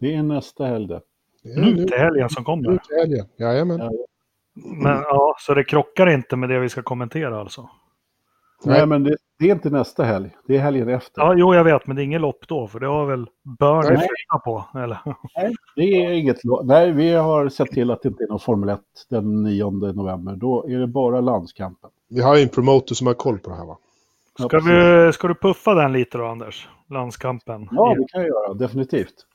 Det 0.00 0.14
är 0.14 0.22
nästa 0.22 0.64
helg 0.64 0.86
det. 0.86 1.00
Nu 1.44 1.74
nu, 1.74 1.84
till 1.86 1.98
helgen 1.98 2.28
som 2.28 2.40
nu 2.42 2.44
kommer. 2.44 2.76
till 2.78 2.96
helgen. 2.96 3.26
Jajamän. 3.38 3.78
Ja. 3.78 3.90
Men 4.82 4.96
ja, 5.02 5.34
så 5.38 5.54
det 5.54 5.64
krockar 5.64 6.06
inte 6.06 6.36
med 6.36 6.48
det 6.48 6.58
vi 6.58 6.68
ska 6.68 6.82
kommentera 6.82 7.40
alltså? 7.40 7.68
Nej. 8.64 8.78
Nej, 8.78 8.86
men 8.86 9.04
det, 9.04 9.16
det 9.38 9.48
är 9.48 9.52
inte 9.52 9.70
nästa 9.70 10.04
helg. 10.04 10.30
Det 10.46 10.56
är 10.56 10.60
helgen 10.60 10.88
efter. 10.88 11.22
Ja, 11.22 11.34
jo, 11.36 11.54
jag 11.54 11.64
vet, 11.64 11.86
men 11.86 11.96
det 11.96 12.02
är 12.02 12.04
inget 12.04 12.20
lopp 12.20 12.48
då, 12.48 12.66
för 12.68 12.80
det 12.80 12.86
har 12.86 13.06
väl 13.06 13.26
Bernie 13.58 13.88
Nej. 13.90 13.98
flyttat 13.98 14.44
på, 14.44 14.64
eller? 14.74 14.98
Nej, 15.36 15.54
det 15.76 15.82
är 15.82 16.10
inget 16.10 16.44
lo- 16.44 16.62
Nej, 16.64 16.92
vi 16.92 17.12
har 17.14 17.48
sett 17.48 17.68
till 17.70 17.90
att 17.90 18.02
det 18.02 18.08
inte 18.08 18.24
är 18.24 18.28
någon 18.28 18.40
Formel 18.40 18.68
1 18.68 18.80
den 19.10 19.42
9 19.42 19.70
november. 19.70 20.36
Då 20.36 20.66
är 20.68 20.78
det 20.78 20.86
bara 20.86 21.20
landskampen. 21.20 21.90
Vi 22.08 22.20
har 22.22 22.36
ju 22.36 22.42
en 22.42 22.48
promotor 22.48 22.94
som 22.94 23.06
har 23.06 23.14
koll 23.14 23.38
på 23.38 23.50
det 23.50 23.56
här 23.56 23.64
va? 23.66 23.78
Ja, 24.40 24.48
Ska, 24.48 24.58
precis. 24.58 24.72
vi, 24.72 25.12
ska 25.12 25.28
du 25.28 25.34
puffa 25.34 25.74
den 25.74 25.92
lite 25.92 26.18
då, 26.18 26.26
Anders? 26.26 26.68
Landskampen. 26.90 27.68
Ja, 27.70 27.94
det 27.98 28.04
kan 28.08 28.20
jag 28.20 28.28
göra. 28.28 28.54
Definitivt. 28.54 29.26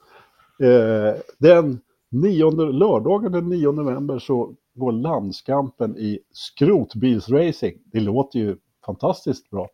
Eh, 0.64 1.22
den 1.38 1.80
9, 2.10 2.52
lördagen 2.52 3.32
den 3.32 3.50
9 3.50 3.72
november 3.72 4.20
så 4.20 4.54
går 4.74 4.92
landskampen 4.92 5.98
i 5.98 6.20
skrotbilsracing. 6.32 7.78
Det 7.86 8.00
låter 8.00 8.40
ju 8.40 8.58
fantastiskt 8.86 9.50
bra 9.50 9.70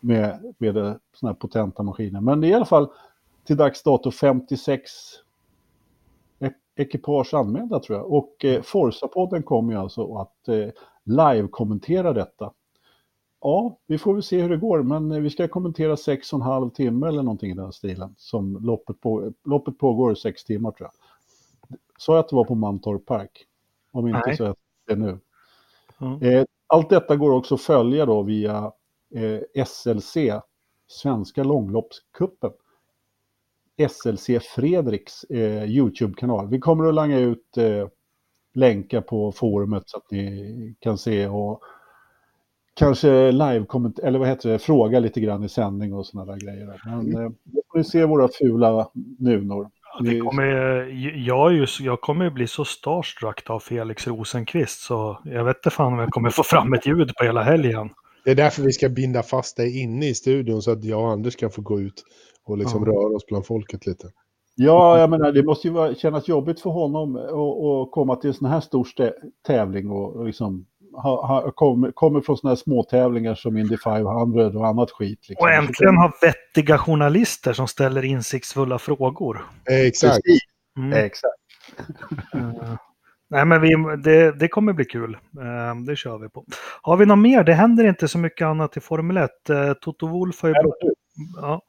med, 0.00 0.54
med 0.58 0.74
sådana 0.74 0.98
här 1.22 1.34
potenta 1.34 1.82
maskiner. 1.82 2.20
Men 2.20 2.40
det 2.40 2.46
är 2.46 2.50
i 2.50 2.54
alla 2.54 2.64
fall 2.64 2.88
till 3.46 3.56
dags 3.56 3.82
dato 3.82 4.10
56 4.10 4.90
e- 6.40 6.50
ekipage 6.76 7.34
anmälda 7.34 7.80
tror 7.80 7.98
jag. 7.98 8.12
Och 8.12 8.44
eh, 8.44 8.62
Forza-podden 8.62 9.42
kommer 9.42 9.72
ju 9.72 9.78
alltså 9.78 10.14
att 10.14 10.48
eh, 10.48 10.68
live-kommentera 11.04 12.12
detta. 12.12 12.52
Ja, 13.40 13.78
vi 13.86 13.98
får 13.98 14.14
väl 14.14 14.22
se 14.22 14.42
hur 14.42 14.48
det 14.48 14.56
går, 14.56 14.82
men 14.82 15.12
eh, 15.12 15.20
vi 15.20 15.30
ska 15.30 15.48
kommentera 15.48 15.96
sex 15.96 16.32
och 16.32 16.36
en 16.36 16.42
halv 16.42 16.70
timme 16.70 17.08
eller 17.08 17.22
någonting 17.22 17.50
i 17.50 17.54
den 17.54 17.72
stilen. 17.72 18.14
Som 18.18 18.64
loppet, 18.64 19.00
på, 19.00 19.32
loppet 19.44 19.78
pågår 19.78 20.14
sex 20.14 20.44
timmar 20.44 20.70
tror 20.70 20.88
jag. 20.88 20.92
Sa 21.98 22.12
jag 22.12 22.20
att 22.20 22.28
det 22.28 22.36
var 22.36 22.44
på 22.44 22.54
Mantorp 22.54 23.06
Park? 23.06 23.46
Om 23.92 24.08
inte 24.08 24.22
Nej. 24.26 24.36
så 24.36 24.44
är 24.44 24.54
det 24.86 24.96
nu. 24.96 25.18
Mm. 26.00 26.22
Eh, 26.22 26.44
allt 26.66 26.90
detta 26.90 27.16
går 27.16 27.30
också 27.30 27.54
att 27.54 27.60
följa 27.60 28.06
då 28.06 28.22
via 28.22 28.72
eh, 29.14 29.64
SLC, 29.66 30.16
Svenska 30.86 31.44
långloppskuppen. 31.44 32.50
SLC 33.88 34.26
Fredriks 34.54 35.24
eh, 35.24 35.64
YouTube-kanal. 35.64 36.48
Vi 36.48 36.58
kommer 36.58 36.84
att 36.84 36.94
langa 36.94 37.18
ut 37.18 37.56
eh, 37.56 37.88
länkar 38.54 39.00
på 39.00 39.32
forumet 39.32 39.82
så 39.86 39.96
att 39.96 40.10
ni 40.10 40.74
kan 40.80 40.98
se 40.98 41.28
och 41.28 41.62
kanske 42.84 43.32
live 43.32 43.66
eller 44.02 44.18
vad 44.18 44.28
heter 44.28 44.48
det, 44.50 44.58
fråga 44.58 45.00
lite 45.00 45.20
grann 45.20 45.44
i 45.44 45.48
sändning 45.48 45.94
och 45.94 46.06
sådana 46.06 46.32
där 46.32 46.40
grejer. 46.40 46.80
Men 46.86 47.14
eh, 47.24 47.30
då 47.44 47.62
får 47.72 47.78
ni 47.78 47.84
se 47.84 48.04
våra 48.04 48.28
fula 48.28 48.88
nunor. 49.18 49.68
Det 50.00 50.10
Ni- 50.10 50.20
kommer, 50.20 50.44
jag, 51.26 51.52
är 51.52 51.56
ju, 51.56 51.66
jag 51.80 52.00
kommer 52.00 52.24
ju 52.24 52.30
bli 52.30 52.46
så 52.46 52.64
starstruck 52.64 53.50
av 53.50 53.60
Felix 53.60 54.06
Rosenqvist 54.06 54.80
så 54.80 55.18
jag 55.24 55.44
vet 55.44 55.56
inte 55.56 55.70
fan 55.70 55.92
om 55.92 55.98
jag 55.98 56.10
kommer 56.10 56.30
få 56.30 56.42
fram 56.42 56.72
ett 56.72 56.86
ljud 56.86 57.12
på 57.18 57.24
hela 57.24 57.42
helgen. 57.42 57.90
Det 58.24 58.30
är 58.30 58.34
därför 58.34 58.62
vi 58.62 58.72
ska 58.72 58.88
binda 58.88 59.22
fast 59.22 59.56
dig 59.56 59.82
inne 59.82 60.06
i 60.08 60.14
studion 60.14 60.62
så 60.62 60.70
att 60.70 60.84
jag 60.84 61.00
och 61.00 61.10
Anders 61.10 61.36
kan 61.36 61.50
få 61.50 61.62
gå 61.62 61.80
ut 61.80 62.02
och 62.46 62.58
liksom 62.58 62.84
Ja. 62.86 62.92
röra 62.92 63.16
oss 63.16 63.26
bland 63.26 63.46
folket 63.46 63.86
lite. 63.86 64.06
Ja, 64.56 64.98
jag 64.98 65.10
menar 65.10 65.32
det 65.32 65.42
måste 65.42 65.68
ju 65.68 65.74
vara, 65.74 65.94
kännas 65.94 66.28
jobbigt 66.28 66.60
för 66.60 66.70
honom 66.70 67.16
att- 67.16 67.90
komma 67.90 68.16
till 68.16 68.28
en 68.28 68.34
sån 68.34 68.48
här 68.48 68.60
stor 68.60 68.86
tävling 69.46 69.90
och, 69.90 70.16
och 70.16 70.26
liksom 70.26 70.66
ha, 70.92 71.26
ha, 71.26 71.50
kommer, 71.50 71.92
kommer 71.92 72.20
från 72.20 72.36
såna 72.36 72.50
här 72.50 72.56
små 72.56 72.82
tävlingar 72.82 73.34
som 73.34 73.56
Indy 73.56 73.76
500 73.76 74.46
och 74.46 74.66
annat 74.66 74.90
skit. 74.90 75.28
Liksom. 75.28 75.44
Och 75.44 75.52
äntligen 75.52 75.96
ha 75.96 76.12
vettiga 76.22 76.78
journalister 76.78 77.52
som 77.52 77.68
ställer 77.68 78.04
insiktsfulla 78.04 78.78
frågor. 78.78 79.46
Eh, 79.70 79.86
exakt. 79.86 80.22
Mm. 80.78 80.92
exakt. 80.92 81.34
Eh, 82.34 82.74
Nej, 83.32 83.44
men 83.44 83.60
vi, 83.60 83.74
det, 84.04 84.32
det 84.32 84.48
kommer 84.48 84.72
bli 84.72 84.84
kul. 84.84 85.14
Eh, 85.14 85.80
Det 85.86 85.96
kör 85.96 86.18
vi 86.18 86.28
på. 86.28 86.44
Har 86.82 86.96
vi 86.96 87.06
något 87.06 87.18
mer? 87.18 87.44
Det 87.44 87.54
händer 87.54 87.84
inte 87.84 88.08
så 88.08 88.18
mycket 88.18 88.46
annat 88.46 88.76
i 88.76 88.80
Formel 88.80 89.16
1. 89.16 89.50
Eh, 89.50 89.72
Toto 89.72 90.06
Wolff 90.06 90.42
har 90.42 90.48
ju... 90.48 90.54
Ja, 91.36 91.60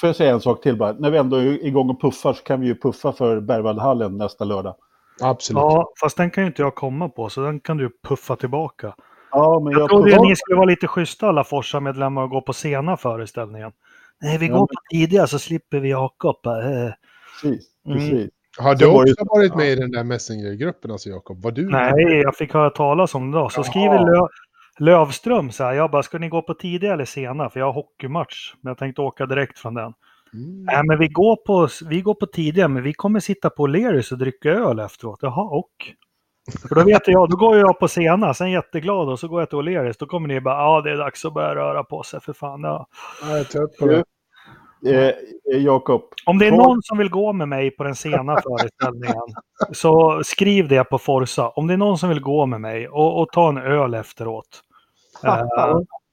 Får 0.00 0.08
jag 0.08 0.16
säga 0.16 0.32
en 0.32 0.40
sak 0.40 0.62
till 0.62 0.76
bara? 0.76 0.92
När 0.92 1.10
vi 1.10 1.18
ändå 1.18 1.36
är 1.36 1.66
igång 1.66 1.90
och 1.90 2.00
puffar 2.00 2.32
så 2.32 2.42
kan 2.42 2.60
vi 2.60 2.66
ju 2.66 2.74
puffa 2.74 3.12
för 3.12 3.40
Berwaldhallen 3.40 4.16
nästa 4.16 4.44
lördag. 4.44 4.76
Absolut. 5.20 5.60
ja, 5.62 5.92
fast 6.00 6.16
den 6.16 6.30
kan 6.30 6.44
ju 6.44 6.48
inte 6.48 6.62
jag 6.62 6.74
komma 6.74 7.08
på, 7.08 7.28
så 7.28 7.40
den 7.40 7.60
kan 7.60 7.76
du 7.76 7.90
puffa 8.08 8.36
tillbaka. 8.36 8.94
Ja, 9.30 9.60
men 9.64 9.72
Jag 9.72 9.80
jag, 9.80 9.88
trodde 9.90 10.20
ni 10.22 10.36
skulle 10.36 10.56
vara 10.56 10.66
lite 10.66 10.86
schyssta 10.86 11.28
alla 11.28 11.44
Forsa-medlemmar 11.44 12.22
och 12.22 12.30
gå 12.30 12.40
på 12.42 12.52
sena 12.52 12.96
föreställningen. 12.96 13.72
Nej, 14.22 14.38
vi 14.38 14.46
Ja, 14.46 14.52
går 14.52 14.60
men- 14.60 14.66
på 14.66 14.74
tidiga 14.90 15.26
så 15.26 15.38
slipper 15.38 15.80
vi 15.80 15.90
Jakob. 15.90 16.46
Eh, 16.46 16.52
Precis, 17.42 17.66
Mm. 17.86 17.98
precis. 17.98 18.30
Har 18.58 18.74
du 18.74 18.84
det- 18.86 18.92
också 18.92 19.24
varit 19.24 19.54
med 19.54 19.66
i 19.68 19.74
den 19.74 19.90
där 19.90 20.04
Messenger-gruppen, 20.04 20.90
alltså 20.90 21.08
Jakob? 21.08 21.42
Var 21.42 21.50
du 21.50 21.68
Nej, 21.70 22.20
jag 22.24 22.36
fick 22.36 22.54
höra 22.54 22.70
talas 22.70 23.14
om 23.14 23.30
det 23.30 23.38
då. 23.38 23.48
Så 23.48 23.58
Jaha. 23.58 23.64
skriver 23.64 23.98
Lö 23.98 24.26
Lövström 24.80 25.50
så 25.50 25.64
här, 25.64 25.72
jag 25.72 25.90
bara, 25.90 26.02
ska 26.02 26.18
ni 26.18 26.28
gå 26.28 26.42
på 26.42 26.54
tidiga 26.54 26.92
eller 26.92 27.04
sena? 27.04 27.50
För 27.50 27.60
jag 27.60 27.66
har 27.66 27.72
hockeymatch. 27.72 28.54
Men 28.60 28.70
jag 28.70 28.78
tänkte 28.78 29.02
åka 29.02 29.26
direkt 29.26 29.58
från 29.58 29.74
den. 29.74 29.92
Mm. 30.34 30.64
Nej, 30.64 30.82
men 30.84 30.98
vi 30.98 31.08
går 31.08 31.36
på, 31.36 31.68
vi 31.88 32.00
går 32.00 32.14
på 32.14 32.26
tidiga, 32.26 32.68
men 32.68 32.82
vi 32.82 32.92
kommer 32.92 33.20
sitta 33.20 33.50
på 33.50 33.66
Lerus 33.66 34.12
och 34.12 34.18
dricka 34.18 34.50
öl 34.50 34.78
efteråt. 34.78 35.18
Jaha, 35.22 35.42
och? 35.42 35.70
För 36.68 36.74
då 36.74 36.84
vet 36.84 37.08
jag, 37.08 37.30
då 37.30 37.36
går 37.36 37.56
jag 37.56 37.78
på 37.78 37.88
sena, 37.88 38.34
sen 38.34 38.50
jätteglad 38.50 39.08
och 39.08 39.20
så 39.20 39.28
går 39.28 39.40
jag 39.40 39.48
till 39.48 39.58
O'Learys. 39.58 39.96
Då 39.98 40.06
kommer 40.06 40.28
ni 40.28 40.40
bara, 40.40 40.54
ja 40.54 40.80
det 40.80 40.90
är 40.90 40.96
dags 40.96 41.24
att 41.24 41.34
börja 41.34 41.54
röra 41.54 41.84
på 41.84 42.02
sig 42.02 42.20
för 42.20 42.32
fan. 42.32 42.60
Ja. 42.62 42.86
Ja, 43.22 43.28
jag 43.28 43.38
är 43.38 43.44
trött 43.44 43.76
på 43.78 43.86
det. 43.86 44.04
Eh, 44.86 45.08
eh, 45.54 45.64
Jakob, 45.64 46.02
Om 46.26 46.38
det 46.38 46.46
är 46.46 46.52
någon 46.52 46.82
som 46.82 46.98
vill 46.98 47.10
gå 47.10 47.32
med 47.32 47.48
mig 47.48 47.70
på 47.70 47.84
den 47.84 47.94
sena 47.94 48.40
föreställningen 48.42 49.22
så 49.72 50.20
skriv 50.24 50.68
det 50.68 50.84
på 50.84 50.98
Forsa. 50.98 51.48
Om 51.48 51.66
det 51.66 51.74
är 51.74 51.78
någon 51.78 51.98
som 51.98 52.08
vill 52.08 52.20
gå 52.20 52.46
med 52.46 52.60
mig 52.60 52.88
och, 52.88 53.22
och 53.22 53.28
ta 53.32 53.48
en 53.48 53.58
öl 53.58 53.94
efteråt. 53.94 54.62
Eh, 55.26 55.44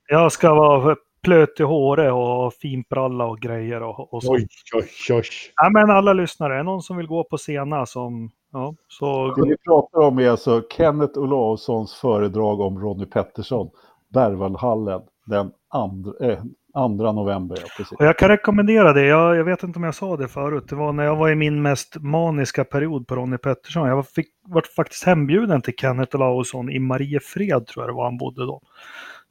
jag 0.07 0.32
ska 0.32 0.53
vara 0.53 0.95
plöt 1.26 1.59
i 1.59 1.63
håret 1.63 2.13
och 2.13 2.53
finbralla 2.53 3.26
och 3.26 3.39
grejer 3.39 3.84
och, 3.84 4.13
och 4.13 4.23
så. 4.23 4.34
Oj, 4.34 4.47
oj, 4.73 4.88
oj. 5.09 5.23
Ja, 5.55 5.69
men 5.69 5.89
alla 5.89 6.13
lyssnare, 6.13 6.59
är 6.59 6.63
någon 6.63 6.82
som 6.82 6.97
vill 6.97 7.07
gå 7.07 7.23
på 7.23 7.38
sena 7.38 7.86
som 7.86 8.32
Ja, 8.55 8.76
så... 8.88 9.34
Det 9.36 9.49
vi 9.49 9.57
pratar 9.57 9.99
om 9.99 10.19
är 10.19 10.30
alltså 10.30 10.63
Kenneth 10.78 11.19
Olausssons 11.19 11.93
föredrag 11.93 12.59
om 12.59 12.80
Ronny 12.80 13.05
Pettersson, 13.05 13.69
Berwaldhallen, 14.13 15.01
den 15.26 15.51
andra, 15.69 16.32
eh, 16.32 16.43
andra 16.73 17.11
november. 17.11 17.57
Precis. 17.78 17.91
Och 17.91 18.05
jag 18.05 18.17
kan 18.17 18.30
rekommendera 18.30 18.93
det. 18.93 19.05
Jag, 19.05 19.36
jag 19.36 19.43
vet 19.43 19.63
inte 19.63 19.80
om 19.80 19.84
jag 19.84 19.95
sa 19.95 20.17
det 20.17 20.28
förut. 20.28 20.63
Det 20.67 20.76
var 20.76 20.93
när 20.93 21.03
jag 21.03 21.15
var 21.15 21.30
i 21.30 21.36
min 21.36 21.61
mest 21.61 21.95
maniska 21.99 22.63
period 22.63 23.07
på 23.07 23.15
Ronny 23.15 23.38
Pettersson. 23.38 23.88
Jag 23.88 23.95
var, 23.95 24.03
fick, 24.03 24.28
var 24.47 24.63
faktiskt 24.76 25.03
hembjuden 25.03 25.61
till 25.61 25.73
Kenneth 25.78 26.15
Olausson 26.15 26.69
i 26.69 26.80
Mariefred, 26.80 27.67
tror 27.67 27.84
jag 27.84 27.89
det 27.89 27.97
var 27.97 28.03
han 28.03 28.17
bodde 28.17 28.45
då. 28.45 28.61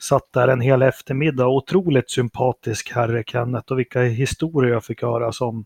Satt 0.08 0.32
där 0.32 0.48
en 0.48 0.60
hel 0.60 0.82
eftermiddag. 0.82 1.46
Otroligt 1.48 2.10
sympatisk 2.10 2.92
herre 2.92 3.24
Kenneth 3.26 3.72
och 3.72 3.78
vilka 3.78 4.02
historier 4.02 4.72
jag 4.72 4.84
fick 4.84 5.02
höra 5.02 5.32
som 5.32 5.64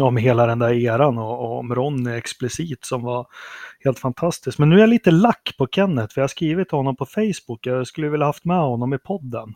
om 0.00 0.16
hela 0.16 0.46
den 0.46 0.58
där 0.58 0.72
eran 0.72 1.18
och, 1.18 1.40
och 1.44 1.58
om 1.58 1.74
Ronny 1.74 2.10
explicit 2.16 2.84
som 2.84 3.02
var 3.02 3.26
helt 3.84 3.98
fantastiskt. 3.98 4.58
Men 4.58 4.68
nu 4.68 4.76
är 4.76 4.80
jag 4.80 4.88
lite 4.88 5.10
lack 5.10 5.54
på 5.58 5.66
Kenneth 5.66 6.14
för 6.14 6.20
jag 6.20 6.22
har 6.22 6.28
skrivit 6.28 6.68
till 6.68 6.76
honom 6.76 6.96
på 6.96 7.06
Facebook. 7.06 7.66
Jag 7.66 7.86
skulle 7.86 8.08
vilja 8.08 8.26
haft 8.26 8.44
med 8.44 8.58
honom 8.60 8.94
i 8.94 8.98
podden. 8.98 9.54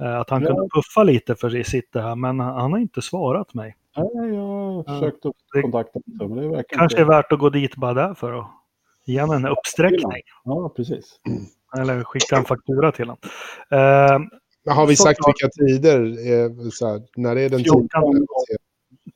Eh, 0.00 0.18
Att 0.20 0.30
han 0.30 0.42
Ja. 0.42 0.46
kunde 0.48 0.68
puffa 0.74 1.02
lite 1.02 1.34
för 1.34 1.62
sitt 1.62 1.92
det 1.92 2.02
här, 2.02 2.14
men 2.16 2.40
han 2.40 2.72
har 2.72 2.78
inte 2.78 3.02
svarat 3.02 3.54
mig. 3.54 3.76
Nej, 3.96 4.34
jag 4.34 4.42
har 4.42 4.82
försökt 5.00 5.26
att 5.26 5.32
Det- 5.54 5.62
kontakta 5.62 6.00
honom, 6.18 6.36
det 6.38 6.48
verkar 6.48 6.76
Kanske 6.78 7.00
är 7.00 7.04
värt 7.04 7.32
att 7.32 7.38
gå 7.38 7.50
dit 7.50 7.76
bara 7.76 7.94
där 7.94 8.14
för 8.14 8.32
att 8.40 8.46
ge 9.06 9.18
en 9.18 9.46
uppsträckning. 9.46 10.22
Ja, 10.44 10.72
precis. 10.76 11.20
Eller 11.78 12.04
skicka 12.04 12.36
en 12.36 12.44
faktura 12.44 12.92
till 12.92 13.04
honom. 13.04 13.18
Eh, 13.70 14.18
Men 14.64 14.76
har 14.76 14.86
vi 14.86 14.96
sagt 14.96 15.20
klart. 15.20 15.34
vilka 15.36 15.48
tider? 15.48 16.00
Eh, 16.32 16.50
så 16.72 16.88
här, 16.88 17.00
när 17.16 17.36
är 17.36 17.48
den 17.48 17.60
Fjorton. 17.64 17.88
tiden? 18.12 18.26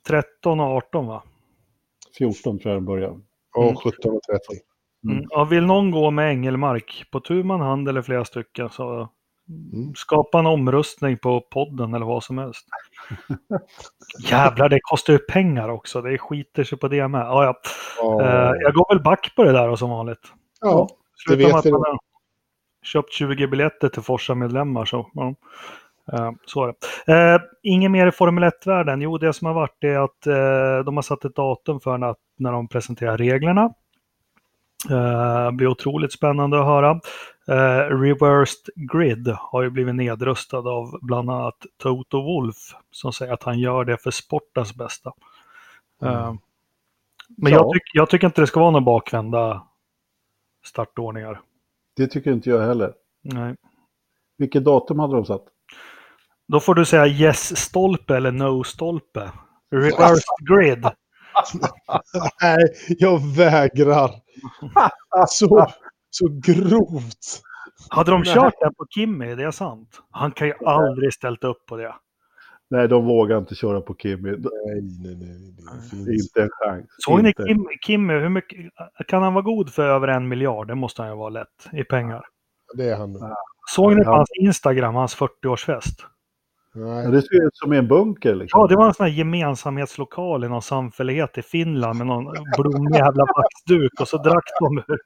13 0.07 0.59
och 0.59 0.65
18 0.65 1.07
va? 1.07 1.23
14 2.17 2.59
tror 2.59 2.73
jag 2.73 2.81
den 2.81 2.85
börjar. 2.85 3.09
Mm. 3.09 3.21
Och 3.53 3.83
17.30. 3.83 3.89
Mm. 5.03 5.17
Mm. 5.17 5.27
Ja, 5.29 5.43
vill 5.43 5.65
någon 5.65 5.91
gå 5.91 6.11
med 6.11 6.29
Engelmark 6.31 7.03
på 7.11 7.19
tu 7.19 7.43
man 7.43 7.59
hand 7.61 7.89
eller 7.89 8.01
flera 8.01 8.25
stycken 8.25 8.69
så 8.69 9.09
Mm. 9.49 9.93
skapa 9.95 10.39
en 10.39 10.45
omröstning 10.45 11.17
på 11.17 11.41
podden 11.41 11.93
eller 11.93 12.05
vad 12.05 12.23
som 12.23 12.37
helst. 12.37 12.65
Jävlar, 14.31 14.69
det 14.69 14.79
kostar 14.81 15.13
ju 15.13 15.19
pengar 15.19 15.69
också. 15.69 16.01
Det 16.01 16.17
skiter 16.17 16.63
sig 16.63 16.77
på 16.77 16.87
det 16.87 17.07
med. 17.07 17.21
Ja, 17.21 17.43
ja. 17.43 17.53
Ja, 18.01 18.21
Eh, 18.21 18.51
jag 18.61 18.73
går 18.73 18.93
väl 18.95 19.03
back 19.03 19.33
på 19.35 19.43
det 19.43 19.51
där 19.51 19.69
och 19.69 19.79
som 19.79 19.89
vanligt. 19.89 20.19
ja, 20.61 20.87
det 20.89 21.33
Slutar 21.35 21.37
med 21.43 21.47
vet 21.47 21.55
att 21.55 21.65
vi. 21.65 21.71
Köpt 22.85 23.13
20 23.13 23.47
biljetter 23.47 23.89
till 23.89 24.01
Forsa-medlemmar. 24.01 24.85
Så, 24.85 25.09
ja. 25.13 25.35
Eh, 26.13 26.31
så 26.45 26.63
är 26.63 26.73
det. 27.05 27.13
Eh, 27.35 27.41
inget 27.63 27.91
mer 27.91 28.07
i 28.07 28.11
Formel 28.11 28.43
1-världen. 28.43 29.01
Jo, 29.01 29.17
det 29.17 29.33
som 29.33 29.47
har 29.47 29.53
varit 29.53 29.83
är 29.83 29.97
att 29.99 30.27
eh, 30.27 30.85
de 30.85 30.95
har 30.97 31.01
satt 31.01 31.25
ett 31.25 31.35
datum 31.35 31.79
för 31.79 31.97
när, 31.97 32.15
när 32.37 32.51
de 32.51 32.67
presenterar 32.67 33.17
reglerna. 33.17 33.73
Eh, 34.89 35.51
blir 35.51 35.67
otroligt 35.67 36.13
spännande 36.13 36.59
att 36.59 36.65
höra. 36.65 36.91
Eh, 37.47 37.89
Reversed 37.97 38.69
Grid 38.75 39.27
har 39.39 39.61
ju 39.61 39.69
blivit 39.69 39.95
nedröstad 39.95 40.57
av 40.69 40.99
bland 41.01 41.29
annat 41.29 41.57
Toto 41.77 42.21
Wolf 42.21 42.55
som 42.91 43.13
säger 43.13 43.33
att 43.33 43.43
han 43.43 43.59
gör 43.59 43.85
det 43.85 43.97
för 43.97 44.11
sportens 44.11 44.75
bästa. 44.75 45.13
Eh, 46.03 46.33
men 47.37 47.51
Ja. 47.53 47.57
jag, 47.59 47.73
tyck, 47.73 47.83
jag 47.93 48.09
tycker 48.09 48.27
inte 48.27 48.41
det 48.41 48.47
ska 48.47 48.59
vara 48.59 48.71
några 48.71 48.85
bakvända 48.85 49.61
startordningar. 50.65 51.39
Det 51.95 52.07
tycker 52.07 52.31
inte 52.31 52.49
jag 52.49 52.61
heller. 52.61 52.93
Nej. 53.23 53.55
Vilket 54.37 54.63
datum 54.63 54.99
hade 54.99 55.15
de 55.15 55.25
satt? 55.25 55.43
Då 56.47 56.59
får 56.59 56.75
du 56.75 56.85
säga 56.85 57.07
yes-stolpe 57.07 58.15
eller 58.15 58.31
no-stolpe. 58.31 59.29
Reversed 59.71 60.47
grid. 60.49 60.85
Nej, 62.41 62.57
jag 62.87 63.35
vägrar. 63.35 64.11
Så, 65.27 65.67
så 66.09 66.27
grovt. 66.43 67.41
Hade 67.89 68.11
de 68.11 68.23
kört 68.23 68.53
den 68.59 68.73
på 68.73 68.85
Kimmy, 68.89 69.35
det 69.35 69.43
är 69.43 69.51
sant. 69.51 70.01
Han 70.11 70.31
kan 70.31 70.47
ju 70.47 70.53
aldrig 70.65 71.13
ställt 71.13 71.43
upp 71.43 71.65
på 71.67 71.77
det. 71.77 71.95
Nej, 72.75 72.87
de 72.87 73.05
vågar 73.05 73.37
inte 73.37 73.55
köra 73.55 73.81
på. 73.81 73.95
Det 74.03 74.17
Nej, 74.17 74.41
nej, 75.03 75.15
nej. 75.15 75.55
Det 75.81 75.89
finns. 75.89 76.07
inte 76.07 76.41
en 76.41 76.49
chans. 76.51 76.85
Såg 76.97 77.23
ni. 77.23 77.33
Kim, 77.33 77.67
Kimmy, 77.85 78.13
hur 78.13 78.29
mycket, 78.29 78.59
kan 79.07 79.23
han 79.23 79.33
vara 79.33 79.43
god 79.43 79.69
för 79.73 79.83
över 79.83 80.07
en 80.07 80.27
miljard? 80.27 80.67
Det 80.67 80.75
måste 80.75 81.01
han 81.01 81.11
ju 81.11 81.17
vara 81.17 81.29
lätt 81.29 81.69
i 81.73 81.83
pengar. 81.83 82.25
Det 82.77 82.89
är 82.89 82.95
han. 82.97 83.17
Såg 83.69 83.95
ni 83.95 84.03
på 84.03 84.11
hans 84.11 84.29
Instagram, 84.41 84.95
hans 84.95 85.17
40-årsfest? 85.17 86.01
Ja, 86.73 86.81
Nej. 86.81 87.11
det 87.11 87.21
ser 87.21 87.47
ut 87.47 87.57
som 87.57 87.71
en 87.71 87.87
bunker. 87.87 88.35
Liksom. 88.35 88.59
Ja, 88.61 88.67
det 88.67 88.75
var 88.75 88.87
en 88.87 88.93
sån 88.93 89.05
här 89.05 89.13
gemensamhetslokal 89.13 90.43
i 90.43 90.49
någon 90.49 90.61
samfällighet 90.61 91.37
i 91.37 91.41
Finland 91.41 91.97
med 91.97 92.07
någon 92.07 92.33
blommig 92.57 92.95
jävla 92.95 93.25
vaxduk 93.25 94.01
och 94.01 94.07
så 94.07 94.17
drack 94.17 94.43
de 94.59 94.77
ur. 94.77 94.99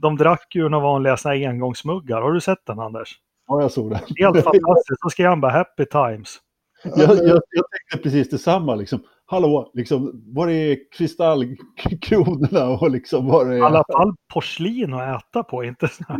De 0.00 0.16
drack 0.16 0.56
ur 0.56 0.68
några 0.68 0.84
vanliga 0.84 1.16
såna 1.16 1.34
här 1.34 1.48
engångsmuggar. 1.48 2.22
Har 2.22 2.32
du 2.32 2.40
sett 2.40 2.66
den 2.66 2.78
Anders? 2.80 3.18
Ja, 3.46 3.62
jag 3.62 3.70
såg 3.70 3.90
det. 3.90 3.96
Helt 3.96 4.44
fantastiskt. 4.44 5.00
Så 5.02 5.10
skrev 5.10 5.28
han 5.28 5.40
bara 5.40 5.52
happy 5.52 5.84
times. 5.84 6.38
Jag, 6.84 7.16
jag, 7.16 7.40
jag 7.50 7.64
tänkte 7.70 7.98
precis 8.02 8.30
detsamma. 8.30 8.74
Liksom. 8.74 9.02
Hallå, 9.26 9.70
liksom, 9.74 10.22
var 10.26 10.48
är 10.48 10.78
kristallkronorna 10.92 12.68
och 12.68 12.90
liksom 12.90 13.26
var 13.26 13.46
är... 13.46 13.58
I 13.58 13.60
alla 13.60 13.84
fall 13.92 14.14
porslin 14.32 14.94
att 14.94 15.22
äta 15.22 15.42
på, 15.42 15.64
inte 15.64 15.88
så 15.88 16.04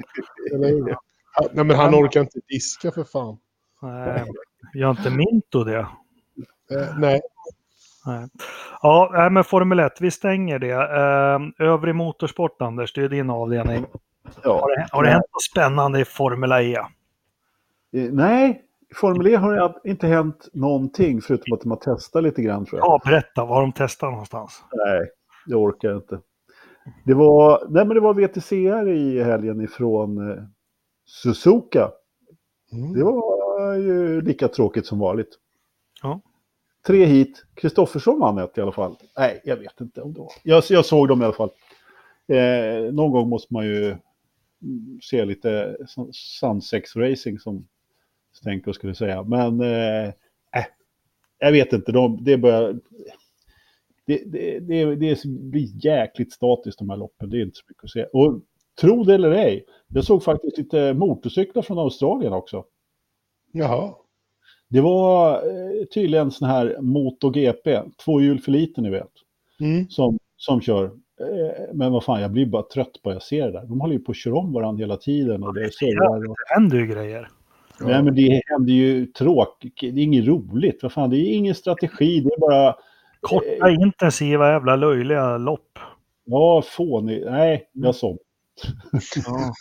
Nej, 1.52 1.64
men 1.64 1.70
han 1.70 1.94
orkar 1.94 2.20
inte 2.20 2.40
diska 2.48 2.90
för 2.90 3.04
fan. 3.04 3.38
Nej, 3.82 4.24
gör 4.74 4.90
inte 4.90 5.10
Minto 5.10 5.64
det? 5.64 5.78
Eh, 6.70 6.98
nej. 6.98 7.20
Nej. 8.06 8.28
Ja, 8.82 9.28
men 9.32 9.44
Formel 9.44 9.78
1, 9.80 10.00
vi 10.00 10.10
stänger 10.10 10.58
det. 10.58 10.72
Eh, 10.72 11.66
övrig 11.68 11.94
motorsport, 11.94 12.62
Anders, 12.62 12.92
det 12.92 13.02
är 13.02 13.08
din 13.08 13.30
avdelning. 13.30 13.86
ja. 14.44 14.60
Har 14.60 14.76
det, 14.76 14.86
har 14.90 15.02
det 15.02 15.10
hänt 15.10 15.24
något 15.32 15.42
spännande 15.42 16.00
i 16.00 16.04
Formel 16.04 16.52
E? 16.52 16.76
Eh, 16.76 16.82
Nej, 17.92 18.62
Formel 18.94 19.26
E 19.26 19.36
har 19.36 19.80
inte 19.84 20.06
hänt 20.06 20.48
någonting 20.52 21.20
förutom 21.20 21.52
att 21.52 21.60
de 21.60 21.70
har 21.70 21.78
testat 21.78 22.22
lite 22.22 22.42
grann 22.42 22.66
tror 22.66 22.80
jag. 22.80 22.86
Ja, 22.86 23.00
berätta, 23.04 23.44
var 23.44 23.54
har 23.54 23.62
de 23.62 23.72
testat 23.72 24.10
någonstans? 24.10 24.62
Nej, 24.72 25.10
det 25.46 25.54
orkar 25.54 25.88
jag 25.88 25.98
inte. 25.98 26.20
Det 27.04 27.14
var, 27.14 27.66
nej 27.68 27.86
men 27.86 27.94
det 27.94 28.00
var 28.00 28.14
VTCR 28.14 28.88
i 28.88 29.22
helgen 29.22 29.60
ifrån 29.60 30.30
eh, 30.30 30.44
Suzuka. 31.06 31.90
Mm. 32.72 32.92
Det 32.92 33.04
var 33.04 33.74
ju 33.74 34.20
lika 34.20 34.48
tråkigt 34.48 34.86
som 34.86 34.98
vanligt. 34.98 35.38
Ja. 36.02 36.20
Tre 36.86 37.04
hit. 37.04 37.44
Kristoffersson 37.54 38.20
vann 38.20 38.38
ett 38.38 38.58
i 38.58 38.60
alla 38.60 38.72
fall. 38.72 38.96
Nej, 39.18 39.40
jag 39.44 39.56
vet 39.56 39.80
inte 39.80 40.02
om 40.02 40.12
det 40.12 40.20
var. 40.20 40.32
Jag, 40.42 40.64
jag 40.68 40.84
såg 40.84 41.08
dem 41.08 41.22
i 41.22 41.24
alla 41.24 41.34
fall. 41.34 41.50
Eh, 42.28 42.92
någon 42.92 43.10
gång 43.10 43.28
måste 43.28 43.54
man 43.54 43.66
ju 43.66 43.86
mm, 43.86 44.98
se 45.02 45.24
lite 45.24 45.76
sandsex-racing 46.40 47.38
som 47.38 47.66
Stenko 48.32 48.72
skulle 48.72 48.94
säga. 48.94 49.22
Men 49.22 49.60
eh, 49.60 50.08
äh, 50.08 50.64
jag 51.38 51.52
vet 51.52 51.72
inte. 51.72 51.92
De, 51.92 52.24
det 52.24 52.38
börjar... 52.38 52.80
Det, 54.06 54.22
det, 54.26 54.58
det, 54.60 54.94
det 54.94 55.24
blir 55.24 55.84
jäkligt 55.86 56.32
statiskt 56.32 56.78
de 56.78 56.90
här 56.90 56.96
loppen. 56.96 57.30
Det 57.30 57.36
är 57.36 57.42
inte 57.42 57.56
så 57.56 57.64
mycket 57.68 57.84
att 57.84 57.90
se. 57.90 58.04
Och 58.04 58.40
tro 58.80 59.04
det 59.04 59.14
eller 59.14 59.30
ej, 59.30 59.64
jag 59.88 60.04
såg 60.04 60.22
faktiskt 60.22 60.58
lite 60.58 60.94
motorcyklar 60.94 61.62
från 61.62 61.78
Australien 61.78 62.32
också. 62.32 62.64
Jaha. 63.52 63.94
Det 64.68 64.80
var 64.80 65.34
eh, 65.34 65.84
tydligen 65.94 66.30
sån 66.30 66.48
här 66.48 66.76
MotoGP, 66.80 67.82
två 68.04 68.20
hjul 68.20 68.40
för 68.40 68.52
lite 68.52 68.80
ni 68.80 68.90
vet, 68.90 69.10
Mm. 69.60 69.88
som, 69.88 70.18
som 70.36 70.60
kör. 70.60 70.84
Eh, 70.84 70.90
men 71.72 71.92
vad 71.92 72.04
fan, 72.04 72.20
jag 72.20 72.30
blir 72.30 72.46
bara 72.46 72.62
trött 72.62 73.02
på 73.02 73.10
att 73.10 73.14
jag 73.14 73.22
ser 73.22 73.46
det 73.46 73.52
där. 73.52 73.66
De 73.66 73.80
håller 73.80 73.94
ju 73.94 74.00
på 74.00 74.10
att 74.10 74.16
köra 74.16 74.34
om 74.34 74.52
varandra 74.52 74.82
hela 74.82 74.96
tiden. 74.96 75.42
Och 75.42 75.54
det 75.54 75.60
är 75.60 76.08
och... 76.08 76.36
Det 76.36 76.54
händer 76.54 76.78
ju 76.78 76.86
grejer. 76.86 77.28
Nej, 77.80 78.02
men 78.02 78.14
det 78.14 78.42
händer 78.46 78.72
ju 78.72 79.06
tråkigt. 79.06 79.74
Det 79.80 79.86
är 79.86 79.98
inget 79.98 80.26
roligt. 80.26 80.78
Vad 80.82 80.92
fan, 80.92 81.10
det 81.10 81.16
är 81.16 81.34
ingen 81.34 81.54
strategi. 81.54 82.20
Det 82.20 82.28
är 82.28 82.40
bara, 82.40 82.76
Korta, 83.20 83.70
intensiva, 83.70 84.52
jävla 84.52 84.76
löjliga 84.76 85.38
lopp. 85.38 85.78
ja, 86.24 86.62
fånig. 86.62 87.24
Nej, 87.26 87.68
jag 87.72 87.94
såg. 87.94 88.18
Ja. 89.26 89.52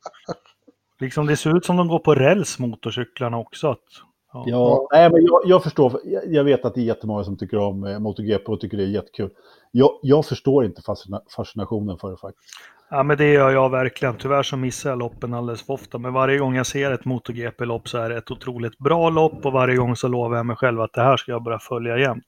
liksom 1.00 1.26
det 1.26 1.36
ser 1.36 1.56
ut 1.56 1.64
som 1.64 1.76
de 1.76 1.88
går 1.88 1.98
på 1.98 2.14
räls, 2.14 2.58
motorcyklarna 2.58 3.38
också. 3.38 3.68
Att, 3.68 3.84
ja. 4.32 4.44
Ja, 4.46 4.88
nej, 4.92 5.10
men 5.10 5.24
jag, 5.24 5.40
jag 5.44 5.62
förstår. 5.62 6.00
Jag, 6.04 6.32
jag 6.32 6.44
vet 6.44 6.64
att 6.64 6.74
det 6.74 6.80
är 6.80 6.84
jättemånga 6.84 7.24
som 7.24 7.36
tycker 7.36 7.58
om 7.58 7.84
eh, 7.84 7.98
MotoGP 7.98 8.52
och 8.52 8.60
tycker 8.60 8.76
det 8.76 8.82
är 8.82 8.88
jättekul. 8.88 9.30
Jag, 9.70 9.90
jag 10.02 10.26
förstår 10.26 10.64
inte 10.64 10.82
fascina, 10.82 11.22
fascinationen 11.36 11.98
för 11.98 12.10
det 12.10 12.16
faktiskt. 12.16 12.50
Ja, 12.90 13.02
men 13.02 13.16
det 13.16 13.32
gör 13.32 13.50
jag 13.50 13.70
verkligen. 13.70 14.16
Tyvärr 14.16 14.42
så 14.42 14.56
missar 14.56 14.90
jag 14.90 14.98
loppen 14.98 15.34
alldeles 15.34 15.62
för 15.62 15.72
ofta. 15.72 15.98
Men 15.98 16.12
varje 16.12 16.38
gång 16.38 16.54
jag 16.54 16.66
ser 16.66 16.90
ett 16.90 17.04
MotoGP-lopp 17.04 17.88
så 17.88 17.98
är 17.98 18.08
det 18.08 18.16
ett 18.16 18.30
otroligt 18.30 18.78
bra 18.78 19.10
lopp 19.10 19.46
och 19.46 19.52
varje 19.52 19.76
gång 19.76 19.96
så 19.96 20.08
lovar 20.08 20.36
jag 20.36 20.46
mig 20.46 20.56
själv 20.56 20.80
att 20.80 20.92
det 20.92 21.02
här 21.02 21.16
ska 21.16 21.32
jag 21.32 21.42
börja 21.42 21.58
följa 21.58 21.98
jämt. 21.98 22.24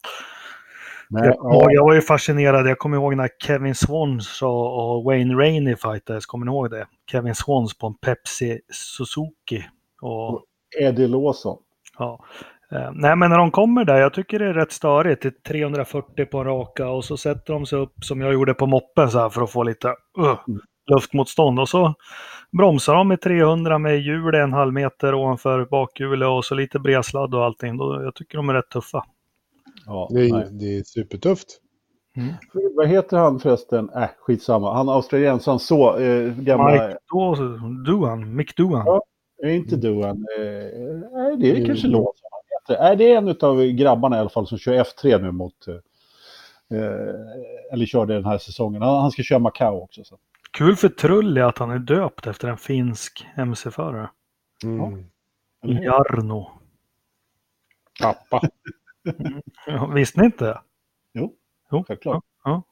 Men, 1.08 1.24
Jag, 1.24 1.34
ja, 1.38 1.66
jag 1.70 1.84
var 1.84 1.94
ju 1.94 2.00
fascinerad, 2.00 2.68
jag 2.68 2.78
kommer 2.78 2.96
ihåg 2.96 3.16
när 3.16 3.28
Kevin 3.46 3.74
Swans 3.74 4.42
och, 4.42 4.96
och 4.96 5.04
Wayne 5.04 5.34
Rainey 5.34 5.76
fightades, 5.76 6.26
kommer 6.26 6.46
ni 6.46 6.52
ihåg 6.52 6.70
det? 6.70 6.86
Kevin 7.10 7.34
Swans 7.34 7.78
på 7.78 7.86
en 7.86 7.94
Pepsi 7.94 8.60
Suzuki. 8.72 9.64
Och, 10.02 10.42
Eddie 10.80 11.06
Lawson. 11.06 11.58
ja. 11.98 12.24
Eh, 12.72 12.90
nej, 12.94 13.16
men 13.16 13.30
när 13.30 13.38
de 13.38 13.50
kommer 13.50 13.84
där, 13.84 13.96
jag 13.96 14.14
tycker 14.14 14.38
det 14.38 14.46
är 14.46 14.54
rätt 14.54 14.72
störigt. 14.72 15.22
Det 15.22 15.28
är 15.28 15.48
340 15.48 16.26
på 16.26 16.38
en 16.38 16.44
raka 16.44 16.88
och 16.88 17.04
så 17.04 17.16
sätter 17.16 17.52
de 17.52 17.66
sig 17.66 17.78
upp 17.78 18.04
som 18.04 18.20
jag 18.20 18.32
gjorde 18.32 18.54
på 18.54 18.66
moppen 18.66 19.10
så 19.10 19.18
här 19.18 19.28
för 19.28 19.42
att 19.42 19.50
få 19.50 19.62
lite 19.62 19.88
uh, 20.18 20.38
mm. 20.48 20.60
luftmotstånd. 20.90 21.60
Och 21.60 21.68
så 21.68 21.94
bromsar 22.58 22.94
de 22.94 23.12
i 23.12 23.16
300 23.16 23.78
med 23.78 24.00
hjul 24.00 24.34
en 24.34 24.52
halv 24.52 24.72
meter 24.72 25.14
ovanför 25.14 25.64
bakhjulet 25.64 26.28
och 26.28 26.44
så 26.44 26.54
lite 26.54 26.78
bredsladd 26.78 27.34
och 27.34 27.44
allting. 27.44 27.76
Då, 27.76 28.02
jag 28.02 28.14
tycker 28.14 28.36
de 28.38 28.48
är 28.48 28.54
rätt 28.54 28.70
tuffa. 28.70 29.04
Ja, 29.86 30.08
det, 30.10 30.20
är, 30.20 30.50
det 30.50 30.76
är 30.78 30.82
supertufft. 30.82 31.48
Mm. 32.16 32.34
Vad 32.76 32.88
heter 32.88 33.16
han 33.16 33.40
förresten? 33.40 33.90
Äh, 33.90 34.08
skitsamma. 34.18 34.74
Han 34.74 34.88
australiensaren 34.88 35.58
så 35.58 35.98
eh, 35.98 36.32
gamla... 36.34 36.72
Mike 36.72 36.98
Dawson, 37.12 38.36
Mick 38.36 38.56
Duan. 38.56 38.82
Ja, 38.86 39.02
inte 39.44 39.74
mm. 39.74 39.80
Duan. 39.80 40.26
Eh, 40.38 40.44
nej, 41.12 41.36
det 41.36 41.50
är 41.50 41.54
mm. 41.54 41.66
kanske 41.66 41.86
låt 41.86 42.16
F3. 42.68 42.96
Det 42.96 43.12
är 43.12 43.16
en 43.16 43.28
av 43.40 43.64
grabbarna 43.64 44.16
i 44.16 44.20
alla 44.20 44.30
fall 44.30 44.46
som 44.46 44.58
kör 44.58 44.84
F3 44.84 45.22
nu 45.22 45.32
mot... 45.32 45.68
Eh, 45.68 45.74
eh, 46.78 47.72
eller 47.72 47.86
körde 47.86 48.14
den 48.14 48.24
här 48.24 48.38
säsongen. 48.38 48.82
Han, 48.82 49.00
han 49.00 49.10
ska 49.10 49.22
köra 49.22 49.38
Macao 49.38 49.82
också. 49.82 50.04
Så. 50.04 50.18
Kul 50.50 50.76
för 50.76 50.88
Trulli 50.88 51.40
att 51.40 51.58
han 51.58 51.70
är 51.70 51.78
döpt 51.78 52.26
efter 52.26 52.48
en 52.48 52.56
finsk 52.56 53.26
MC-förare. 53.36 54.10
Mm. 54.64 55.04
Jarno. 55.62 56.50
Pappa. 58.02 58.40
Mm. 59.68 59.94
Visste 59.94 60.20
ni 60.20 60.26
inte? 60.26 60.60
Jo, 61.14 61.34
jo. 61.70 61.84
självklart. 61.88 62.24
Ja, 62.44 62.50
ja. 62.50 62.62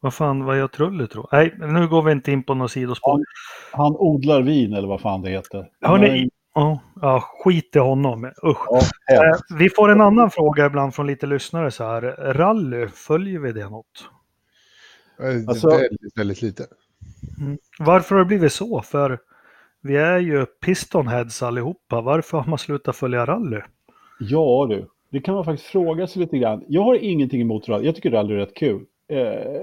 Vad 0.00 0.14
fan, 0.14 0.44
vad 0.44 0.58
gör 0.58 0.68
Trulli 0.68 1.06
tro? 1.06 1.28
Nej, 1.32 1.54
nu 1.58 1.88
går 1.88 2.02
vi 2.02 2.12
inte 2.12 2.32
in 2.32 2.42
på 2.42 2.54
något 2.54 2.70
sidospår. 2.70 3.12
Han, 3.12 3.24
han 3.72 3.96
odlar 3.96 4.42
vin 4.42 4.74
eller 4.74 4.88
vad 4.88 5.00
fan 5.00 5.22
det 5.22 5.30
heter. 5.30 5.70
Hörrni, 5.80 6.30
ja, 6.60 6.80
ja, 7.02 7.20
skit 7.44 7.76
i 7.76 7.78
honom. 7.78 8.24
Usch. 8.24 8.66
Ja, 8.70 8.80
Eh, 9.14 9.56
vi 9.58 9.70
får 9.70 9.88
en 9.90 10.00
annan 10.00 10.30
fråga 10.30 10.66
ibland 10.66 10.94
från 10.94 11.06
lite 11.06 11.26
lyssnare 11.26 11.70
så 11.70 11.84
här. 11.84 12.02
Rally, 12.34 12.88
följer 12.88 13.38
vi 13.38 13.52
det 13.52 13.68
något? 13.68 14.04
Eh, 15.20 15.48
Alltså- 15.48 15.68
väldigt, 15.68 16.18
väldigt 16.18 16.42
lite. 16.42 16.66
Varför 17.78 18.14
har 18.14 18.22
det 18.22 18.28
blivit 18.28 18.52
så? 18.52 18.82
För 18.82 19.18
vi 19.80 19.96
är 19.96 20.18
ju 20.18 20.46
pistonheads 20.46 21.42
allihopa. 21.42 22.00
Varför 22.00 22.38
har 22.38 22.46
man 22.50 22.58
slutat 22.58 22.96
följa 22.96 23.24
rally? 23.26 23.60
Ja 24.20 24.66
du, 24.70 24.86
det 25.10 25.20
kan 25.20 25.34
man 25.34 25.44
faktiskt 25.44 25.68
fråga 25.70 26.06
sig 26.06 26.22
lite 26.22 26.38
grann. 26.38 26.64
Jag 26.68 26.82
har 26.82 26.94
ingenting 26.94 27.40
emot 27.40 27.68
rally. 27.68 27.86
Jag 27.86 27.94
tycker 27.94 28.10
rally 28.10 28.34
är 28.34 28.38
rätt 28.38 28.54
kul. 28.54 28.84
Eh, 29.08 29.60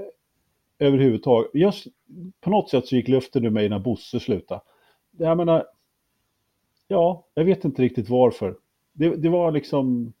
överhuvudtaget. 0.78 1.50
Jag, 1.52 1.74
på 2.40 2.50
något 2.50 2.70
sätt 2.70 2.86
så 2.86 2.96
gick 2.96 3.08
luften 3.08 3.44
ur 3.44 3.50
mig 3.50 3.68
när 3.68 3.78
Bosse 3.78 4.20
slutade. 4.20 4.60
Jag 5.18 5.36
menar, 5.36 5.64
ja, 6.88 7.26
jag 7.34 7.44
vet 7.44 7.64
inte 7.64 7.82
riktigt 7.82 8.08
varför. 8.08 8.56
Det, 8.92 9.16
det 9.16 9.28
var 9.28 9.52
liksom 9.52 10.12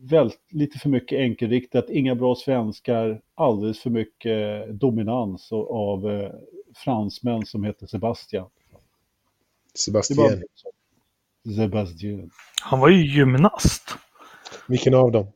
väl, 0.00 0.30
lite 0.50 0.78
för 0.78 0.88
mycket 0.88 1.18
enkelriktat, 1.18 1.90
inga 1.90 2.14
bra 2.14 2.34
svenskar, 2.34 3.20
alldeles 3.34 3.80
för 3.80 3.90
mycket 3.90 4.68
dominans 4.80 5.52
av, 5.52 6.10
eh, 6.10 6.30
fransmän 6.74 7.46
som 7.46 7.64
heter 7.64 7.86
Sebastian. 7.86 8.48
Sebastian. 9.74 10.42
Sebastian. 11.56 12.30
Han 12.62 12.80
var 12.80 12.88
ju 12.88 13.16
gymnast. 13.16 13.98
Vilken 14.68 14.94
av 14.94 15.12
dem? 15.12 15.26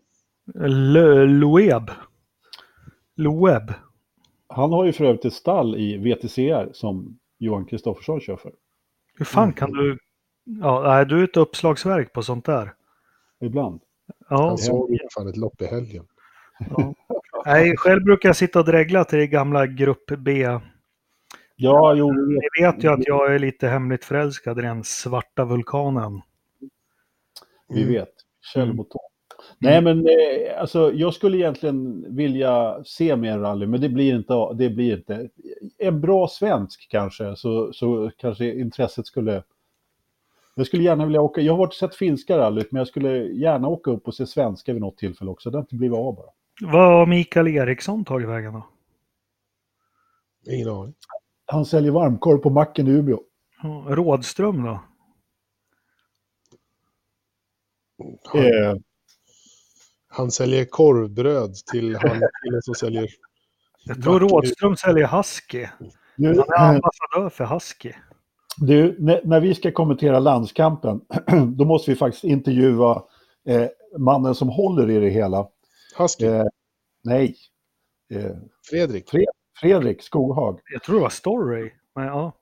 Le- 0.54 1.26
Loeb. 1.26 1.90
Loeb. 3.16 3.72
Han 4.46 4.72
har 4.72 4.84
ju 4.84 4.92
för 4.92 5.04
övrigt 5.04 5.24
ett 5.24 5.32
stall 5.32 5.76
i 5.76 5.96
VTCR 5.96 6.72
som 6.72 7.18
Johan 7.38 7.66
Kristoffersson 7.66 8.20
kör 8.20 8.36
för. 8.36 8.52
Hur 9.14 9.24
fan 9.24 9.52
kan 9.52 9.72
du... 9.72 9.98
Ja, 10.60 11.04
du 11.04 11.20
är 11.20 11.24
ett 11.24 11.36
uppslagsverk 11.36 12.12
på 12.12 12.22
sånt 12.22 12.44
där. 12.44 12.72
Ibland. 13.40 13.80
Ja, 14.28 14.48
Han 14.48 14.58
såg 14.58 14.90
ju 14.90 14.98
fan 15.14 15.28
ett 15.28 15.36
lopp 15.36 15.62
i 15.62 15.66
helgen. 15.66 16.04
ja. 16.70 16.94
Nej, 17.46 17.76
själv 17.76 18.04
brukar 18.04 18.28
jag 18.28 18.36
sitta 18.36 18.58
och 18.58 18.64
dregla 18.64 19.04
till 19.04 19.18
det 19.18 19.26
gamla 19.26 19.66
Grupp 19.66 20.10
B. 20.18 20.46
Ja, 21.56 21.94
jo, 21.94 22.12
Ni 22.12 22.62
vet 22.62 22.84
ju 22.84 22.88
att 22.92 23.06
jag 23.06 23.34
är 23.34 23.38
lite 23.38 23.68
hemligt 23.68 24.04
förälskad 24.04 24.58
i 24.58 24.62
den 24.62 24.84
svarta 24.84 25.44
vulkanen. 25.44 26.20
vi 27.68 27.82
Mm. 27.82 27.92
vet. 27.94 28.12
Källmotor. 28.54 29.00
Nej, 29.58 29.82
men 29.82 29.98
eh, 29.98 30.60
alltså, 30.60 30.92
jag 30.94 31.14
skulle 31.14 31.36
egentligen 31.38 32.04
vilja 32.16 32.84
se 32.84 33.16
mer 33.16 33.38
rally, 33.38 33.66
men 33.66 33.80
det 33.80 33.88
blir 33.88 34.14
inte. 34.14 34.34
Det 34.54 34.70
blir 34.70 34.96
inte. 34.96 35.28
En 35.78 36.00
bra 36.00 36.28
svensk 36.28 36.88
kanske, 36.90 37.36
så, 37.36 37.72
så 37.72 38.10
kanske 38.18 38.54
intresset 38.54 39.06
skulle... 39.06 39.42
Jag 40.58 40.66
skulle 40.66 40.82
gärna 40.82 41.04
vilja 41.06 41.20
åka. 41.20 41.40
Jag 41.40 41.52
har 41.52 41.58
varit 41.58 41.68
och 41.68 41.74
sett 41.74 41.94
finska 41.94 42.38
rallyt, 42.38 42.72
men 42.72 42.78
jag 42.78 42.88
skulle 42.88 43.16
gärna 43.18 43.68
åka 43.68 43.90
upp 43.90 44.06
och 44.06 44.14
se 44.14 44.26
svenska 44.26 44.72
vid 44.72 44.82
något 44.82 44.98
tillfälle 44.98 45.30
också. 45.30 45.50
Det 45.50 45.56
har 45.56 45.62
inte 45.62 45.74
blivit 45.74 45.98
av 45.98 46.14
bara. 46.14 46.30
Vad 46.72 46.88
har 46.98 47.06
Mikael 47.06 47.48
Eriksson 47.48 48.04
tagit 48.04 48.28
vägen 48.28 48.52
då? 48.52 48.66
Ingen 50.52 50.68
aning. 50.68 50.94
Han 51.46 51.64
säljer 51.64 51.92
varmkorv 51.92 52.38
på 52.38 52.50
macken 52.50 52.88
i 52.88 52.90
Umeå. 52.90 53.20
Ja, 53.62 53.84
Rådström 53.88 54.62
då? 54.62 54.80
Han, 58.24 58.40
Eh, 58.42 58.74
han 60.08 60.30
säljer 60.30 60.64
korvbröd 60.64 61.54
till 61.72 61.96
han 61.96 62.20
som 62.62 62.74
säljer... 62.74 63.08
Jag 63.84 64.02
tror 64.02 64.20
Rådström 64.20 64.76
säljer 64.76 65.06
Husky. 65.16 65.66
nu, 66.16 66.28
Han 66.28 66.38
är 66.38 66.74
ambassadör 66.74 67.28
för 67.30 67.44
Husky. 67.46 67.92
Du, 68.60 68.96
när, 69.24 69.40
vi 69.40 69.54
ska 69.54 69.72
kommentera 69.72 70.18
landskampen, 70.18 71.00
då 71.56 71.64
måste 71.64 71.90
vi 71.90 71.96
faktiskt 71.96 72.24
intervjua 72.24 73.02
eh, 73.48 73.66
mannen 73.98 74.34
som 74.34 74.48
håller 74.48 74.90
i 74.90 74.98
det 74.98 75.08
hela. 75.08 75.48
Husky. 75.98 76.26
Eh, 76.26 76.44
nej, 77.04 77.36
eh, 78.14 78.36
Fredrik. 78.70 79.10
Fredrik 79.60 80.02
Skoghag. 80.02 80.60
Jag 80.72 80.82
tror 80.82 80.96
det 80.96 81.02
var 81.02 81.08
Story. 81.08 81.70
Men, 81.94 82.06
ja. 82.06 82.32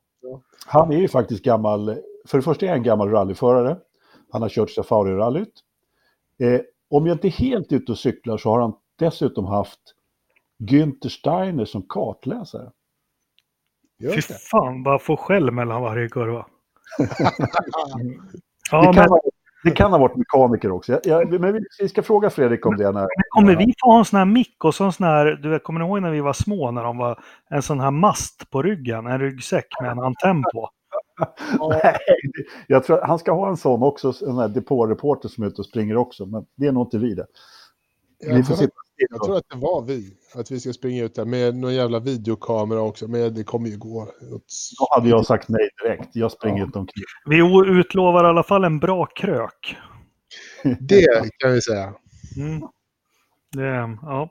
Han 0.66 0.92
är 0.92 0.98
ju 0.98 1.08
faktiskt 1.08 1.44
gammal, 1.44 1.96
för 2.26 2.38
det 2.38 2.42
första 2.42 2.66
är 2.66 2.70
han 2.70 2.82
gammal 2.82 3.10
rallyförare. 3.10 3.76
Han 4.30 4.42
har 4.42 4.48
kört 4.48 4.70
Safari-rallyt. 4.70 5.52
Eh, 6.38 6.60
om 6.90 7.06
jag 7.06 7.14
inte 7.14 7.28
är 7.28 7.30
helt 7.30 7.72
ute 7.72 7.92
och 7.92 7.98
cyklar 7.98 8.38
så 8.38 8.50
har 8.50 8.60
han 8.60 8.74
dessutom 8.98 9.44
haft 9.44 9.80
Günther 10.58 11.08
Steiner 11.08 11.64
som 11.64 11.82
kartläsare. 11.88 12.72
Fy 14.00 14.06
det. 14.06 14.40
fan, 14.50 14.82
bara 14.82 14.98
få 14.98 15.16
skäll 15.16 15.50
mellan 15.50 15.82
varje 15.82 16.08
kurva. 16.08 16.46
det, 16.98 17.06
Ja, 18.70 18.82
kan 18.82 18.94
men 18.94 19.08
ha, 19.08 19.20
det 19.64 19.70
kan 19.70 19.92
ha 19.92 19.98
varit 19.98 20.16
mekaniker 20.16 20.70
också. 20.70 20.92
Jag, 20.92 21.00
jag, 21.04 21.40
men 21.40 21.52
vi, 21.52 21.60
vi 21.80 21.88
ska 21.88 22.02
fråga 22.02 22.30
Fredrik 22.30 22.66
om 22.66 22.76
det. 22.76 22.92
När, 22.92 23.08
kommer 23.28 23.56
vi 23.56 23.74
få 23.80 23.90
ha 23.90 23.98
en 23.98 24.04
sån 24.04 24.18
här 24.18 24.24
mick 24.24 24.64
och 24.64 24.74
sån 24.74 24.92
här, 25.00 25.26
du 25.42 25.48
vet, 25.48 25.64
kommer 25.64 25.80
ni 25.80 25.86
ihåg 25.86 26.02
när 26.02 26.10
vi 26.10 26.20
var 26.20 26.32
små 26.32 26.70
när 26.70 26.84
de 26.84 26.98
var 26.98 27.20
en 27.50 27.62
sån 27.62 27.80
här 27.80 27.90
mast 27.90 28.50
på 28.50 28.62
ryggen, 28.62 29.06
en 29.06 29.20
ryggsäck 29.20 29.66
med 29.82 29.90
en 29.90 29.98
antenn 29.98 30.42
på? 30.54 30.70
Nej, 31.70 31.96
jag 32.66 32.84
tror 32.84 33.00
han 33.00 33.18
ska 33.18 33.32
ha 33.32 33.48
en 33.48 33.56
sån 33.56 33.82
också, 33.82 34.12
en 34.26 34.38
här 34.38 34.48
depåreporter 34.48 35.28
som 35.28 35.44
är 35.44 35.48
ute 35.48 35.60
och 35.60 35.66
springer 35.66 35.96
också, 35.96 36.26
men 36.26 36.46
det 36.54 36.66
är 36.66 36.72
nog 36.72 36.86
inte 36.86 36.98
vi 36.98 37.14
det. 37.14 37.26
Vi 38.26 38.42
får 38.42 38.54
sitta 38.54 38.85
jag 38.96 39.22
tror 39.22 39.36
att 39.36 39.48
det 39.48 39.56
var 39.56 39.82
vi. 39.82 40.12
Att 40.34 40.50
vi 40.50 40.60
ska 40.60 40.72
springa 40.72 41.04
ut 41.04 41.14
där 41.14 41.24
med 41.24 41.54
någon 41.56 41.74
jävla 41.74 42.00
videokamera 42.00 42.80
också. 42.80 43.08
Men 43.08 43.34
det 43.34 43.44
kommer 43.44 43.68
ju 43.68 43.78
gå. 43.78 44.08
Då 44.78 44.86
hade 44.90 45.08
jag 45.08 45.26
sagt 45.26 45.48
nej 45.48 45.68
direkt. 45.82 46.08
Jag 46.12 46.32
springer 46.32 46.64
inte 46.64 46.78
omkring. 46.78 47.04
Vi 47.26 47.36
utlovar 47.80 48.24
i 48.24 48.26
alla 48.26 48.42
fall 48.42 48.64
en 48.64 48.78
bra 48.78 49.06
krök. 49.06 49.76
Det 50.80 51.30
kan 51.38 51.52
vi 51.52 51.62
säga. 51.62 51.94
Mm. 52.36 52.68
Det, 53.52 53.96
ja. 54.02 54.30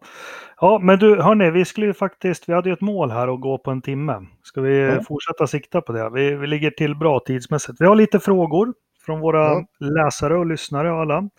ja, 0.61 0.79
men 0.79 0.99
du, 0.99 1.21
hörni, 1.21 1.51
vi 1.51 1.65
skulle 1.65 1.85
ju 1.87 1.93
faktiskt, 1.93 2.49
vi 2.49 2.53
hade 2.53 2.69
ju 2.69 2.73
ett 2.73 2.81
mål 2.81 3.11
här 3.11 3.27
att 3.33 3.41
gå 3.41 3.57
på 3.57 3.71
en 3.71 3.81
timme. 3.81 4.25
Ska 4.43 4.61
vi 4.61 4.79
Ja. 4.79 5.03
fortsätta 5.03 5.47
sikta 5.47 5.81
på 5.81 5.91
det? 5.91 6.09
Vi, 6.09 6.35
vi 6.35 6.47
ligger 6.47 6.71
till 6.71 6.95
bra 6.95 7.19
tidsmässigt. 7.19 7.81
Vi 7.81 7.85
har 7.85 7.95
lite 7.95 8.19
frågor 8.19 8.73
från 9.05 9.19
våra 9.19 9.39
Ja. 9.53 9.65
läsare 9.79 10.37
och 10.37 10.45
lyssnare 10.45 10.91
och 10.91 10.99
alla. 11.01 11.29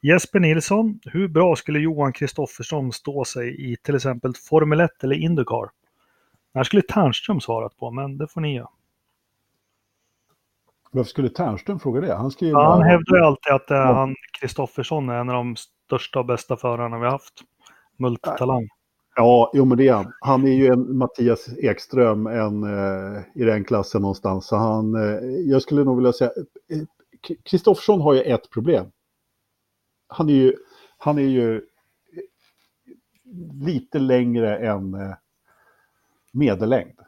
Jesper 0.00 0.40
Nilsson, 0.40 1.00
hur 1.04 1.28
bra 1.28 1.56
skulle 1.56 1.78
Johan 1.78 2.12
Kristoffersson 2.12 2.92
stå 2.92 3.24
sig 3.24 3.72
i 3.72 3.76
till 3.76 3.94
exempel 3.94 4.32
Formel 4.48 4.80
1 4.80 5.04
eller 5.04 5.16
Indycar? 5.16 5.70
Det 6.52 6.58
här 6.58 6.64
skulle 6.64 6.82
Ternström 6.82 7.40
svarat 7.40 7.76
på, 7.76 7.90
men 7.90 8.18
det 8.18 8.28
får 8.28 8.40
ni 8.40 8.54
göra. 8.56 8.68
Varför 10.90 11.08
skulle 11.10 11.28
Ternström 11.28 11.78
fråga 11.80 12.00
det? 12.00 12.14
Han 12.14 12.30
Ja, 12.38 12.70
han 12.70 12.82
hävdar 12.82 13.16
ju 13.16 13.24
alltid 13.24 13.52
att 13.52 13.70
eh, 13.70 13.76
Ja. 13.76 13.92
han, 13.92 14.14
Kristoffersson 14.40 15.08
är 15.08 15.14
en 15.14 15.28
av 15.28 15.34
de 15.34 15.56
största 15.56 16.18
och 16.18 16.26
bästa 16.26 16.56
förarna 16.56 16.98
vi 16.98 17.04
har 17.04 17.12
haft. 17.12 17.34
Multitalang. 17.96 18.68
Ja, 19.16 19.50
jo 19.54 19.64
men 19.64 19.78
det 19.78 19.88
är 19.88 19.92
han. 19.92 20.12
Han 20.20 20.46
är 20.46 20.52
ju 20.52 20.66
en 20.66 20.96
Mattias 20.98 21.48
Ekström 21.58 22.26
en, 22.26 22.62
eh, 22.64 23.20
i 23.34 23.44
den 23.44 23.64
klassen 23.64 24.00
någonstans. 24.02 24.46
Så 24.46 24.56
han, 24.56 24.94
eh, 24.94 25.24
jag 25.50 25.62
skulle 25.62 25.84
nog 25.84 25.96
vilja 25.96 26.12
säga, 26.12 26.30
Kristoffersson 27.44 28.00
har 28.00 28.14
ju 28.14 28.20
ett 28.20 28.50
problem. 28.50 28.86
Han 30.06 30.28
är 30.28 30.34
ju, 30.34 30.56
han 30.98 31.18
är 31.18 31.22
ju 31.22 31.62
lite 33.52 33.98
längre 33.98 34.58
än 34.58 34.94
eh, 34.94 35.14
medellängd. 36.32 36.98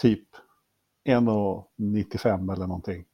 Typ 0.00 0.28
1,95 1.04 2.52
eller 2.52 2.66
någonting. 2.66 3.04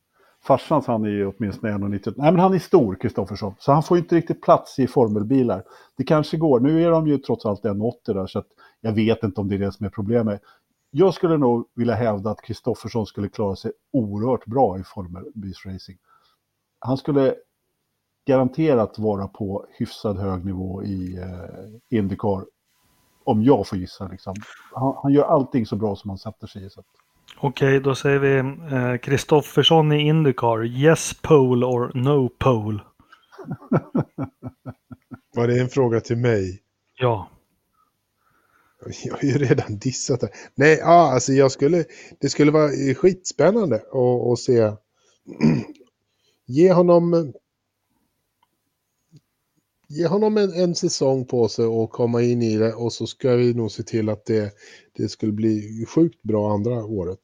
Farsans 0.43 0.87
han 0.87 1.05
är 1.05 1.09
ju 1.09 1.27
åtminstone 1.27 1.73
1,90. 1.73 2.15
Nej 2.17 2.33
men 2.33 2.41
han 2.41 2.55
är 2.55 2.59
stor, 2.59 2.95
Kristoffersson. 2.95 3.55
Så 3.59 3.73
han 3.73 3.83
får 3.83 3.99
inte 3.99 4.17
riktigt 4.17 4.43
plats 4.43 4.79
i 4.79 4.87
formelbilar. 4.87 5.65
Det 5.97 6.05
kanske 6.05 6.37
går. 6.37 6.61
Nu 6.61 6.85
är 6.85 6.91
de 6.91 7.07
ju 7.07 7.19
trots 7.19 7.47
allt 7.47 7.63
1,80 7.63 7.93
där 8.05 8.27
så 8.27 8.39
att 8.39 8.47
jag 8.81 8.93
vet 8.93 9.23
inte 9.23 9.41
om 9.41 9.49
det 9.49 9.55
är 9.55 9.59
det 9.59 9.73
som 9.73 9.87
är 9.87 9.91
problemet. 9.91 10.43
Jag 10.91 11.15
skulle 11.15 11.37
nog 11.37 11.69
vilja 11.75 11.95
hävda 11.95 12.31
att 12.31 12.43
Kristoffersson 12.43 13.07
skulle 13.07 13.29
klara 13.29 13.57
sig 13.57 13.73
oerhört 13.93 14.47
bra 14.47 14.79
i 14.79 14.85
formelbilsracing. 14.85 15.99
Han 16.79 16.97
skulle 16.97 17.35
garanterat 18.27 18.99
vara 18.99 19.29
på 19.29 19.67
hyfsad 19.79 20.19
hög 20.19 20.45
nivå 20.45 20.85
i 20.85 21.17
eh, 21.17 21.99
Indycar. 21.99 22.47
Om 23.25 23.43
jag 23.43 23.67
får 23.67 23.79
gissa. 23.79 24.09
Liksom. 24.09 24.35
Han, 24.73 24.95
han, 25.03 25.13
gör 25.13 25.25
allting 25.25 25.67
så 25.67 25.77
bra 25.77 25.97
som 25.97 26.11
han 26.11 26.19
sätter 26.19 26.47
sig 26.47 26.65
i. 26.65 26.71
Så. 26.71 26.83
Okej, 27.41 27.81
då 27.81 27.95
säger 27.95 28.19
vi 28.19 28.99
Kristoffersson 28.99 29.93
eh, 29.93 29.99
i 29.99 30.01
Indycar. 30.01 30.65
Yes 30.65 31.15
pole 31.23 31.67
or 31.67 31.93
no 31.95 32.29
pole? 32.29 32.81
Var 35.37 35.47
det 35.47 35.61
en 35.61 35.69
fråga 35.69 36.01
till 36.01 36.17
mig? 36.17 36.63
Ja. 36.99 37.29
Jag 39.05 39.15
har 39.15 39.23
ju 39.23 39.39
redan 39.39 39.79
dissat 39.79 40.21
det. 40.21 40.31
Nej, 40.55 40.79
ja, 40.81 41.13
alltså 41.13 41.33
jag 41.33 41.53
skulle... 41.53 41.85
Det 42.19 42.29
skulle 42.29 42.51
vara 42.51 42.95
skitspännande 42.95 43.77
att, 43.77 44.33
att 44.33 44.39
se... 44.39 44.73
Ge 46.47 46.73
honom 46.73 47.33
ge 49.89 50.07
honom 50.07 50.37
en, 50.37 50.53
en 50.53 50.75
säsong 50.75 51.25
på 51.25 51.49
sig 51.49 51.65
och 51.65 51.91
komma 51.91 52.23
in 52.23 52.43
i 52.43 52.57
det 52.57 52.75
och 52.75 52.93
så 52.93 53.07
ska 53.07 53.37
vi 53.37 53.55
nog 53.55 53.71
se 53.71 53.83
till 53.83 54.09
att 54.09 54.25
det, 54.25 54.53
det 54.93 55.09
skulle 55.09 55.33
bli 55.33 55.85
sjukt 55.89 56.23
bra 56.23 56.53
andra 56.53 56.85
året. 56.85 57.19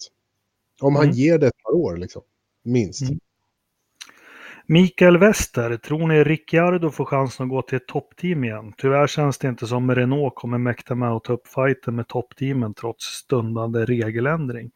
Om 0.81 0.97
han 0.97 1.05
mm. 1.05 1.17
ger 1.17 1.39
det 1.39 1.47
ett 1.47 1.63
par 1.63 1.73
år 1.73 1.97
liksom, 1.97 2.23
minst. 2.63 3.03
Mm. 3.03 3.21
Mikael 4.67 5.19
Wester, 5.19 5.77
tror 5.77 6.09
ni 6.09 6.25
Ricciardo 6.25 6.91
får 6.91 7.05
chansen 7.05 7.45
att 7.45 7.51
gå 7.51 7.63
till 7.63 7.77
ett 7.77 7.87
toppteam 7.87 8.45
igen? 8.45 8.73
Tyvärr 8.77 9.07
känns 9.07 9.39
det 9.39 9.49
inte 9.49 9.67
som 9.67 9.95
Renault 9.95 10.35
kommer 10.35 10.59
mäkta 10.59 10.95
med 10.95 11.11
att 11.11 11.25
ta 11.25 11.33
upp 11.33 11.47
fighten 11.47 11.97
med 11.97 12.09
toppteamen 12.09 12.75
trots 12.75 13.05
stundande 13.05 13.85
regeländring. 13.85 14.71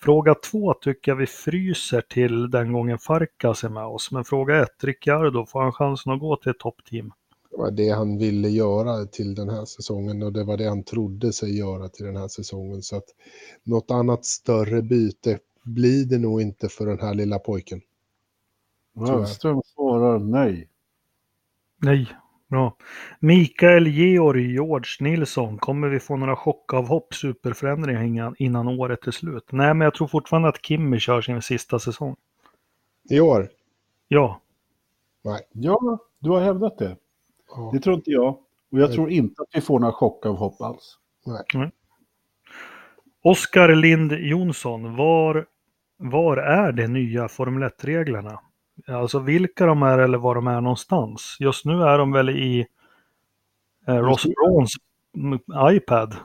Fråga 0.00 0.34
två 0.34 0.74
tycker 0.74 1.10
jag 1.10 1.16
vi 1.16 1.26
fryser 1.26 2.00
till 2.00 2.50
den 2.50 2.72
gången 2.72 2.98
Farkas 2.98 3.64
är 3.64 3.68
med 3.68 3.84
oss. 3.84 4.10
Men 4.10 4.24
fråga 4.24 4.62
ett, 4.62 4.84
Ricciardo, 4.84 5.46
får 5.46 5.62
han 5.62 5.72
chansen 5.72 6.12
att 6.12 6.20
gå 6.20 6.36
till 6.36 6.50
ett 6.50 6.58
toppteam? 6.58 7.12
Det 7.50 7.56
var 7.56 7.70
det 7.70 7.90
han 7.90 8.18
ville 8.18 8.48
göra 8.48 9.06
till 9.06 9.34
den 9.34 9.48
här 9.48 9.64
säsongen 9.64 10.22
och 10.22 10.32
det 10.32 10.44
var 10.44 10.56
det 10.56 10.68
han 10.68 10.84
trodde 10.84 11.32
sig 11.32 11.58
göra 11.58 11.88
till 11.88 12.06
den 12.06 12.16
här 12.16 12.28
säsongen. 12.28 12.82
Så 12.82 12.96
att 12.96 13.08
något 13.64 13.90
annat 13.90 14.24
större 14.24 14.82
byte 14.82 15.38
blir 15.64 16.04
det 16.04 16.18
nog 16.18 16.42
inte 16.42 16.68
för 16.68 16.86
den 16.86 17.00
här 17.00 17.14
lilla 17.14 17.38
pojken. 17.38 17.80
Wallström 18.92 19.62
svarar 19.64 20.18
nej. 20.18 20.68
Nej, 21.76 22.08
bra. 22.48 22.76
Mikael 23.20 23.86
Georg 23.86 24.52
George 24.52 24.96
Nilsson, 25.00 25.58
kommer 25.58 25.88
vi 25.88 26.00
få 26.00 26.16
några 26.16 26.36
chockavhopp, 26.36 27.14
superförändringar 27.14 28.34
innan 28.38 28.68
året 28.68 29.06
är 29.06 29.10
slut? 29.10 29.44
Nej, 29.52 29.74
men 29.74 29.84
jag 29.84 29.94
tror 29.94 30.08
fortfarande 30.08 30.48
att 30.48 30.66
Kimmy 30.66 30.98
kör 30.98 31.20
sin 31.20 31.42
sista 31.42 31.78
säsong. 31.78 32.16
I 33.10 33.20
år? 33.20 33.48
Ja. 34.08 34.40
Nej. 35.24 35.40
Ja, 35.52 35.98
du 36.18 36.30
har 36.30 36.40
hävdat 36.40 36.78
det. 36.78 36.96
Ja. 37.48 37.70
Det 37.72 37.80
tror 37.80 37.94
inte 37.94 38.10
jag. 38.10 38.28
Och 38.72 38.78
jag 38.78 38.86
Nej. 38.86 38.94
tror 38.94 39.10
inte 39.10 39.42
att 39.42 39.48
vi 39.52 39.60
får 39.60 39.78
några 39.78 39.92
chockavhopp 39.92 40.60
alls. 40.60 40.98
Nej. 41.26 41.42
Nej. 41.54 41.70
Oskar 43.24 43.74
Lind 43.74 44.12
Jonsson, 44.12 44.96
var, 44.96 45.46
var 45.96 46.36
är 46.36 46.72
de 46.72 46.86
nya 46.86 47.28
Formel 47.28 47.62
1-reglerna? 47.62 48.40
Alltså 48.88 49.18
vilka 49.18 49.66
de 49.66 49.82
är 49.82 49.98
eller 49.98 50.18
var 50.18 50.34
de 50.34 50.46
är 50.46 50.60
någonstans. 50.60 51.36
Just 51.40 51.64
nu 51.64 51.82
är 51.82 51.98
de 51.98 52.12
väl 52.12 52.30
i 52.30 52.66
eh, 53.86 53.94
Ross 53.94 54.24
Browns 54.24 54.74
iPad. 55.70 56.16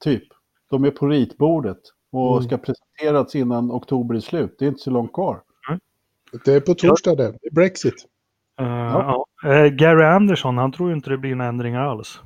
Typ. 0.00 0.24
De 0.70 0.84
är 0.84 0.90
på 0.90 1.06
ritbordet 1.06 1.78
och 2.10 2.36
mm. 2.36 2.42
ska 2.42 2.58
presenteras 2.58 3.34
innan 3.34 3.70
oktober 3.70 4.14
är 4.14 4.20
slut. 4.20 4.56
Det 4.58 4.64
är 4.64 4.68
inte 4.68 4.80
så 4.80 4.90
långt 4.90 5.12
kvar. 5.12 5.42
Mm. 5.68 5.80
Det 6.44 6.52
är 6.52 6.60
på 6.60 6.74
torsdag 6.74 7.14
det. 7.14 7.38
Brexit. 7.52 8.06
Uh, 8.60 8.66
ja. 8.68 9.24
uh, 9.44 9.66
Gary 9.66 10.04
Anderson, 10.04 10.58
han 10.58 10.72
tror 10.72 10.88
ju 10.88 10.96
inte 10.96 11.10
det 11.10 11.18
blir 11.18 11.34
några 11.34 11.48
ändringar 11.48 11.80
alls. 11.80 12.20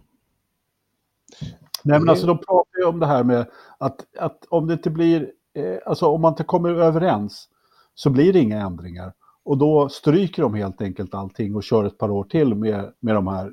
Nej, 1.87 2.01
men 2.01 2.09
alltså 2.09 2.27
de 2.27 2.39
pratar 2.39 2.79
ju 2.79 2.85
om 2.85 3.01
det 3.01 3.07
här 3.07 3.24
med 3.24 3.47
att, 3.79 4.07
att 4.18 4.47
om 4.49 4.66
det 4.66 4.72
inte 4.72 4.91
blir, 4.91 5.31
eh, 5.55 5.79
alltså 5.87 6.07
om 6.07 6.20
man 6.20 6.33
inte 6.33 6.45
kommer 6.45 6.70
överens 6.70 7.49
så 7.95 8.11
blir 8.11 8.33
det 8.33 8.39
inga 8.39 8.61
ändringar. 8.61 9.12
Och 9.47 9.59
då 9.59 9.88
stryker 9.88 10.42
de 10.42 10.55
helt 10.55 10.80
enkelt 10.80 11.14
allting 11.14 11.57
och 11.57 11.64
kör 11.64 11.84
ett 11.84 11.99
par 11.99 12.11
år 12.11 12.24
till 12.24 12.55
med, 12.55 12.92
med 13.01 13.14
de 13.14 13.26
här 13.26 13.53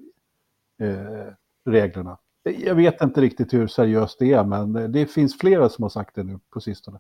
eh, 0.82 1.34
reglerna. 1.66 2.18
Jag 2.44 2.76
vet 2.76 3.02
inte 3.02 3.22
riktigt 3.22 3.54
hur 3.54 3.68
seriöst 3.68 4.20
det 4.20 4.34
är, 4.34 4.44
men 4.44 4.91
det 4.91 5.08
finns 5.08 5.38
flera 5.38 5.70
som 5.70 5.84
har 5.84 5.89
sagt 5.89 6.16
det 6.16 6.24
nu 6.24 6.39
på 6.50 6.62
sistone. 6.62 7.00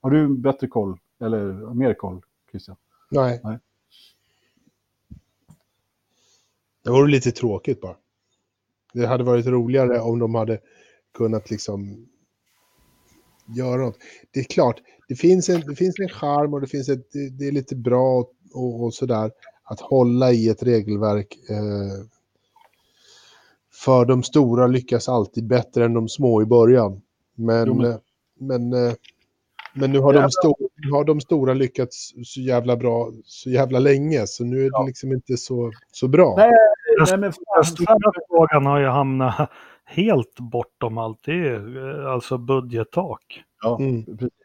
Har 0.00 0.10
du 0.10 0.36
bättre 0.36 0.66
koll, 0.66 0.98
eller 1.20 1.74
mer 1.74 1.94
koll, 1.94 2.22
Christian? 2.50 2.76
Nej. 3.10 3.40
Nej. 3.44 3.58
Det 6.84 6.90
vore 6.90 7.10
lite 7.10 7.30
tråkigt 7.30 7.80
bara. 7.80 7.96
Det 8.92 9.06
hade 9.06 9.24
varit 9.24 9.46
roligare 9.46 10.00
om 10.00 10.18
de 10.18 10.34
hade 10.34 10.58
kunnat 11.14 11.50
liksom 11.50 12.06
göra 13.46 13.82
något. 13.82 13.98
Det 14.30 14.40
är 14.40 14.44
klart, 14.44 14.80
det 15.08 15.14
finns 15.14 15.48
en, 15.48 15.60
det 15.60 15.76
finns 15.76 15.98
en 15.98 16.08
charm 16.08 16.54
och 16.54 16.60
det, 16.60 16.66
finns 16.66 16.88
ett, 16.88 17.12
det, 17.12 17.30
det 17.30 17.48
är 17.48 17.52
lite 17.52 17.76
bra 17.76 18.24
och, 18.54 18.84
och 18.84 18.94
sådär 18.94 19.30
att 19.64 19.80
hålla 19.80 20.32
i 20.32 20.48
ett 20.48 20.62
regelverk. 20.62 21.38
Eh, 21.50 22.06
för 23.72 24.04
de 24.04 24.22
stora 24.22 24.66
lyckas 24.66 25.08
alltid 25.08 25.46
bättre 25.46 25.84
än 25.84 25.94
de 25.94 26.08
små 26.08 26.42
i 26.42 26.46
början. 26.46 27.02
Men, 27.34 27.66
jo, 27.66 27.74
men... 27.74 27.92
Eh, 27.92 27.98
men, 28.38 28.72
eh, 28.72 28.92
men 29.74 29.92
nu 29.92 29.98
har, 29.98 30.12
de 30.12 30.30
stor, 30.30 30.56
har 30.92 31.04
de 31.04 31.20
stora 31.20 31.54
lyckats 31.54 32.12
så 32.24 32.40
jävla 32.40 32.76
bra 32.76 33.10
så 33.24 33.50
jävla 33.50 33.78
länge 33.78 34.26
så 34.26 34.44
nu 34.44 34.56
är 34.56 34.62
det 34.62 34.70
ja. 34.72 34.84
liksom 34.86 35.12
inte 35.12 35.36
så, 35.36 35.72
så 35.92 36.08
bra. 36.08 36.34
Nej, 36.36 36.50
nej, 36.98 37.18
men 37.18 37.32
den 37.54 37.64
stora 37.64 38.12
frågan 38.28 38.66
har 38.66 38.80
ju 38.80 38.86
hamnat 39.00 39.50
helt 39.84 40.40
bortom 40.40 40.98
allt. 40.98 41.18
Det 41.24 41.32
är 41.32 42.00
eh, 42.04 42.12
alltså 42.12 42.38
budgettak. 42.38 43.44
Ja, 43.62 43.78
mm. 43.80 44.04
precis. 44.04 44.43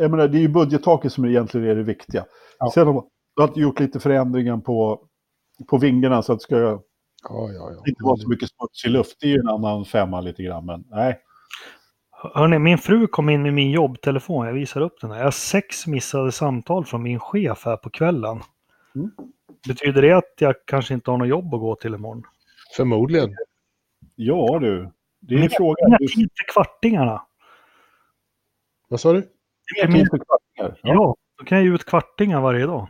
Jag 0.00 0.10
menar, 0.10 0.28
det 0.28 0.38
är 0.38 0.40
ju 0.40 0.48
budgettaket 0.48 1.12
som 1.12 1.24
egentligen 1.24 1.68
är 1.68 1.74
det 1.74 1.82
viktiga. 1.82 2.24
Ja. 2.58 2.70
Sen 2.74 2.86
har 2.86 2.94
man 2.94 3.52
gjort 3.54 3.80
lite 3.80 4.00
förändringar 4.00 4.56
på, 4.56 5.00
på 5.70 5.78
vingarna 5.78 6.22
så 6.22 6.32
att 6.32 6.38
det 6.38 6.42
ska 6.42 6.56
ja, 6.58 6.82
ja, 7.28 7.52
ja. 7.54 7.82
inte 7.86 8.04
vara 8.04 8.16
så 8.16 8.28
mycket 8.28 8.48
smutsig 8.48 8.90
luft. 8.90 9.16
Det 9.20 9.26
är 9.26 9.30
ju 9.30 9.38
en 9.38 9.48
annan 9.48 9.84
femma 9.84 10.20
lite 10.20 10.42
grann, 10.42 10.66
men 10.66 10.84
nej. 10.90 11.20
Hörrni, 12.34 12.58
min 12.58 12.78
fru 12.78 13.06
kom 13.06 13.28
in 13.28 13.42
med 13.42 13.54
min 13.54 13.70
jobbtelefon. 13.70 14.46
Jag 14.46 14.52
visar 14.52 14.80
upp 14.80 15.00
den 15.00 15.10
här. 15.10 15.18
Jag 15.18 15.24
har 15.24 15.30
sex 15.30 15.86
missade 15.86 16.32
samtal 16.32 16.84
från 16.84 17.02
min 17.02 17.20
chef 17.20 17.64
här 17.64 17.76
på 17.76 17.90
kvällen. 17.90 18.40
Mm. 18.94 19.10
Betyder 19.68 20.02
det 20.02 20.12
att 20.12 20.34
jag 20.38 20.54
kanske 20.66 20.94
inte 20.94 21.10
har 21.10 21.18
något 21.18 21.28
jobb 21.28 21.54
att 21.54 21.60
gå 21.60 21.76
till 21.76 21.94
imorgon? 21.94 22.22
Förmodligen. 22.76 23.36
Ja 24.16 24.58
du, 24.58 24.90
det 25.20 25.34
är 25.34 25.42
en 25.42 25.50
fråga. 25.50 25.76
Inga 25.88 25.98
tid 25.98 26.08
till 26.34 26.46
kvartingarna. 26.52 27.22
Vad 28.88 29.00
sa 29.00 29.12
du? 29.12 29.31
Inga 29.76 29.92
tid 29.92 30.10
till 30.10 30.20
kvartingar? 30.20 30.80
Ja. 30.82 30.94
ja, 30.94 31.16
då 31.38 31.44
kan 31.44 31.58
jag 31.58 31.66
ge 31.66 31.74
ut 31.74 31.84
kvartingar 31.84 32.40
varje 32.40 32.66
dag. 32.66 32.88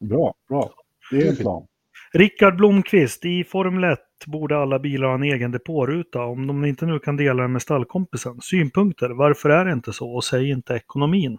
Bra, 0.00 0.34
bra. 0.48 0.70
Det 1.10 1.16
är 1.16 1.30
en 1.30 1.36
plan. 1.36 1.66
Rickard 2.12 2.56
Blomqvist, 2.56 3.24
i 3.24 3.44
Formel 3.44 3.84
1 3.92 3.98
borde 4.26 4.58
alla 4.58 4.78
bilar 4.78 5.08
ha 5.08 5.14
en 5.14 5.22
egen 5.22 5.50
depåruta 5.50 6.24
om 6.24 6.46
de 6.46 6.64
inte 6.64 6.86
nu 6.86 6.98
kan 6.98 7.16
dela 7.16 7.42
den 7.42 7.52
med 7.52 7.62
stallkompisen. 7.62 8.40
Synpunkter, 8.40 9.10
varför 9.10 9.50
är 9.50 9.64
det 9.64 9.72
inte 9.72 9.92
så? 9.92 10.14
Och 10.14 10.24
säg 10.24 10.50
inte 10.50 10.74
ekonomin. 10.74 11.38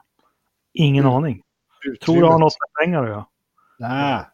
Ingen 0.73 1.03
mm. 1.03 1.15
aning. 1.15 1.41
Utrymmet. 1.85 2.01
Tror 2.01 2.15
du 2.15 2.25
har 2.25 2.39
något 2.39 2.53
med 2.59 2.85
pengar 2.85 3.03
att 3.03 3.09
göra? 3.09 3.25
Nej, 3.79 4.25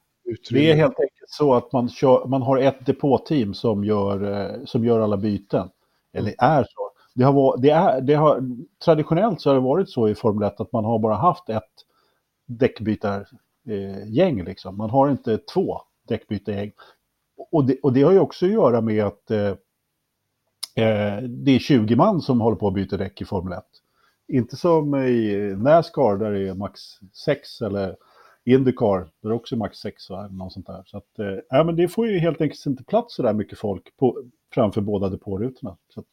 det 0.49 0.71
är 0.71 0.75
helt 0.75 0.99
enkelt 0.99 1.30
så 1.30 1.53
att 1.53 1.71
man, 1.71 1.89
kör, 1.89 2.25
man 2.25 2.41
har 2.41 2.57
ett 2.57 2.86
depåteam 2.86 3.53
som 3.53 3.84
gör, 3.84 4.32
eh, 4.32 4.65
som 4.65 4.86
gör 4.86 4.99
alla 4.99 5.17
byten. 5.17 5.69
Eller 6.13 6.36
är 6.38 6.63
så. 6.63 6.88
Det 7.20 7.26
har, 7.26 7.34
varit, 7.34 7.61
det 7.61 7.70
är, 7.70 8.01
det 8.01 8.13
har, 8.13 8.43
traditionellt 8.86 9.41
så 9.41 9.49
har 9.49 9.55
det 9.55 9.61
varit 9.61 9.89
så 9.89 10.09
i 10.09 10.15
Formel 10.15 10.47
1 10.47 10.61
att 10.61 10.72
man 10.72 10.86
har 10.86 10.99
bara 10.99 11.15
haft 11.15 11.49
ett 11.49 11.63
däckbytargäng. 12.45 14.43
Liksom. 14.43 14.78
Man 14.78 14.89
har 14.89 15.09
inte 15.09 15.38
två 15.38 15.82
däckbytargäng. 16.07 16.72
Och 17.51 17.65
det, 17.65 17.80
och 17.84 17.93
det 17.93 18.01
har 18.01 18.11
ju 18.11 18.20
också 18.20 18.45
att 18.45 18.51
göra 18.51 18.82
med 18.82 19.05
att 19.05 19.32
eh, 19.32 19.47
eh 20.76 21.17
det 21.24 21.51
är 21.51 21.59
20 21.59 21.95
man 21.95 22.22
som 22.22 22.41
håller 22.41 22.57
på 22.57 22.67
att 22.67 22.74
byta 22.74 22.97
däck 22.97 23.22
i 23.22 23.26
Formel 23.26 23.53
1. 23.53 23.63
Inte 24.28 24.55
som 24.55 24.95
i 24.95 25.53
Nascar 25.57 26.17
där 26.17 26.32
det 26.32 26.49
är 26.49 26.53
max 26.53 26.82
6 27.26 27.61
eller 27.61 27.95
Indycar, 28.45 29.09
där 29.22 29.30
det 29.30 29.36
också 29.36 29.55
är 29.55 29.59
max 29.59 29.78
6? 29.78 30.09
Något 30.09 30.53
sånt 30.53 30.67
där. 30.67 30.84
Så 30.86 30.97
att, 30.97 31.20
eh, 31.20 31.65
men 31.65 31.76
det 31.76 31.88
får 31.88 32.07
ju 32.07 32.20
helt 32.20 32.41
enkelt 32.41 32.65
inte 32.65 32.84
plats 32.84 33.15
så 33.15 33.24
där 33.24 33.34
mycket 33.34 33.59
folk 33.59 33.97
på, 33.97 34.24
framför 34.53 34.82
båda 34.82 35.09
depårutorna. 35.09 35.78
Så 35.93 35.99
att, 35.99 36.07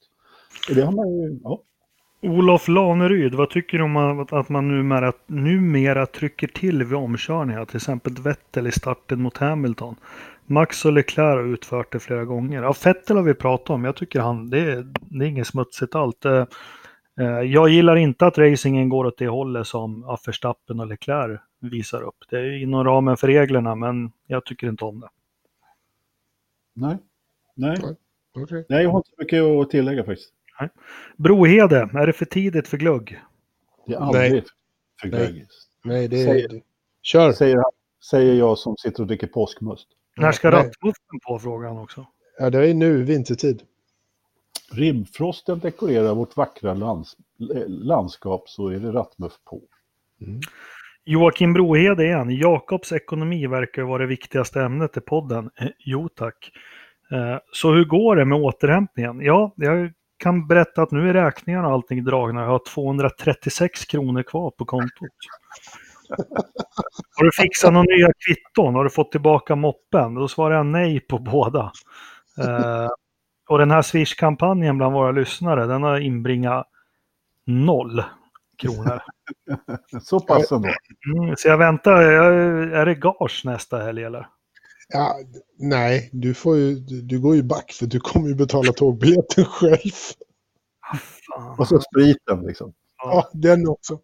det 0.74 0.82
har 0.82 0.92
man 0.92 1.08
ju, 1.08 1.40
ja. 1.42 1.62
Olof 2.22 2.68
Laneryd, 2.68 3.34
vad 3.34 3.50
tycker 3.50 3.78
du 3.78 3.84
om 3.84 3.96
att, 3.96 4.32
att 4.32 4.48
man 4.48 4.68
numera, 4.68 5.12
numera 5.26 6.06
trycker 6.06 6.46
till 6.46 6.84
vid 6.84 6.94
omkörningar? 6.98 7.64
Till 7.64 7.76
exempel 7.76 8.12
Vettel 8.12 8.66
i 8.66 8.72
starten 8.72 9.22
mot 9.22 9.36
Hamilton. 9.38 9.96
Max 10.46 10.84
och 10.84 10.92
Leclerc 10.92 11.36
har 11.36 11.44
utfört 11.52 11.92
det 11.92 11.98
flera 12.00 12.24
gånger. 12.24 12.62
Ja, 12.62 12.74
Vettel 12.84 13.16
har 13.16 13.22
vi 13.24 13.34
pratat 13.34 13.70
om. 13.70 13.84
Jag 13.84 13.96
tycker 13.96 14.20
han, 14.20 14.50
det, 14.50 14.58
är- 14.58 14.86
det 15.00 15.24
är 15.24 15.28
inget 15.28 15.46
smutsigt 15.46 15.94
allt. 15.94 16.24
Eh, 16.24 16.46
eh, 17.20 17.26
Jag 17.40 17.68
gillar 17.68 17.96
inte 17.96 18.26
att 18.26 18.38
racingen 18.38 18.88
går 18.88 19.04
åt 19.04 19.18
det 19.18 19.28
hållet 19.28 19.66
som 19.66 20.18
Verstappen 20.26 20.80
och 20.80 20.86
Leclerc 20.86 21.40
visar 21.60 22.02
upp. 22.02 22.16
Det 22.30 22.36
är 22.38 22.62
inom 22.62 22.84
ramen 22.84 23.16
för 23.16 23.26
reglerna, 23.26 23.74
men 23.74 24.12
jag 24.26 24.44
tycker 24.44 24.66
inte 24.68 24.84
om 24.84 25.00
det. 25.00 25.08
Nej. 26.74 26.96
Nej. 27.54 27.76
Okej. 28.38 28.66
Nej, 28.68 28.82
jag 28.82 28.90
har 28.90 28.98
inte 28.98 29.08
så 29.10 29.16
mycket 29.18 29.42
att 29.42 29.70
tillägga 29.70 30.04
faktiskt. 30.04 30.32
Brohede, 31.16 31.90
är 31.94 32.06
det 32.06 32.12
för 32.12 32.24
tidigt 32.24 32.68
för 32.68 32.76
glugg? 32.76 33.20
Det 33.86 33.94
är 33.94 33.98
aldrig 33.98 34.32
Nej. 34.32 34.44
för 35.00 35.08
Nej. 35.08 35.32
glögg. 35.32 35.46
Nej, 35.84 36.08
det 36.08 36.22
är... 36.22 36.26
Säger- 36.26 36.62
Kör! 37.02 37.32
Säger, 37.32 37.62
säger 38.10 38.34
jag 38.34 38.58
som 38.58 38.76
sitter 38.76 39.00
och 39.02 39.06
dricker 39.06 39.26
påskmust. 39.26 39.88
När 40.16 40.32
ska 40.32 40.50
Nej. 40.50 40.58
rattmuffen 40.58 41.20
på 41.26 41.38
frågan 41.38 41.78
också? 41.78 42.06
Ja, 42.38 42.50
det 42.50 42.70
är 42.70 42.74
nu, 42.74 43.02
vintertid. 43.02 43.62
Rimfrosten 44.72 45.58
dekorerar 45.58 46.14
vårt 46.14 46.36
vackra 46.36 46.74
lands, 46.74 47.16
landskap 47.66 48.48
så 48.48 48.68
är 48.68 48.78
det 48.78 48.92
rattmuff 48.92 49.32
på. 49.44 49.62
Joakim 51.04 51.52
Brohede 51.52 52.04
igen. 52.04 52.30
Jakobs 52.30 52.92
ekonomi 52.92 53.46
verkar 53.46 53.82
vara 53.82 53.98
det 53.98 54.06
viktigaste 54.06 54.62
ämnet 54.62 54.96
i 54.96 55.00
podden. 55.00 55.50
Eh, 55.60 55.68
jo 55.78 56.08
tack. 56.08 56.50
Eh, 57.10 57.38
så 57.52 57.72
hur 57.72 57.84
går 57.84 58.16
det 58.16 58.24
med 58.24 58.38
återhämtningen? 58.38 59.20
Ja, 59.20 59.52
jag 59.56 59.92
kan 60.18 60.46
berätta 60.46 60.82
att 60.82 60.90
nu 60.90 61.08
är 61.08 61.14
räkningarna 61.14 61.68
och 61.68 61.74
allting 61.74 62.04
dragna. 62.04 62.40
Jag 62.40 62.48
har 62.48 62.60
236 62.74 63.84
kronor 63.84 64.22
kvar 64.22 64.50
på 64.50 64.64
kontot. 64.64 65.10
Har 67.16 67.24
du 67.24 67.30
fixat 67.42 67.72
några 67.72 67.96
nya 67.96 68.08
kvitton? 68.26 68.74
Har 68.74 68.84
du 68.84 68.90
fått 68.90 69.12
tillbaka 69.12 69.56
moppen? 69.56 70.14
Då 70.14 70.28
svarar 70.28 70.56
jag 70.56 70.66
nej 70.66 71.00
på 71.00 71.18
båda. 71.18 71.72
Eh, 72.38 72.88
och 73.48 73.58
den 73.58 73.70
här 73.70 73.82
Swish-kampanjen 73.82 74.78
bland 74.78 74.94
våra 74.94 75.10
lyssnare, 75.10 75.66
den 75.66 75.82
har 75.82 76.00
inbringat 76.00 76.66
noll 77.44 78.04
kronor. 78.58 79.00
Så 80.02 80.20
pass 80.20 80.52
ändå. 80.52 80.68
Mm, 80.68 81.36
så 81.36 81.48
jag 81.48 81.58
väntar, 81.58 82.02
är 82.72 82.86
det 82.86 82.94
gage 82.94 83.42
nästa 83.44 83.78
helg 83.78 84.04
eller? 84.04 84.28
Ja, 84.88 85.14
nej, 85.58 86.10
du, 86.12 86.34
får 86.34 86.56
ju, 86.56 86.74
du, 86.74 87.02
du 87.02 87.20
går 87.20 87.34
ju 87.36 87.42
back 87.42 87.72
för 87.72 87.86
du 87.86 88.00
kommer 88.00 88.28
ju 88.28 88.34
betala 88.34 88.72
tågbiljetten 88.72 89.44
själv. 89.44 89.92
Och 91.58 91.68
så 91.68 91.80
spriten 91.80 92.40
liksom. 92.46 92.72
Ja, 92.96 93.28
den 93.32 93.68
också. 93.68 93.98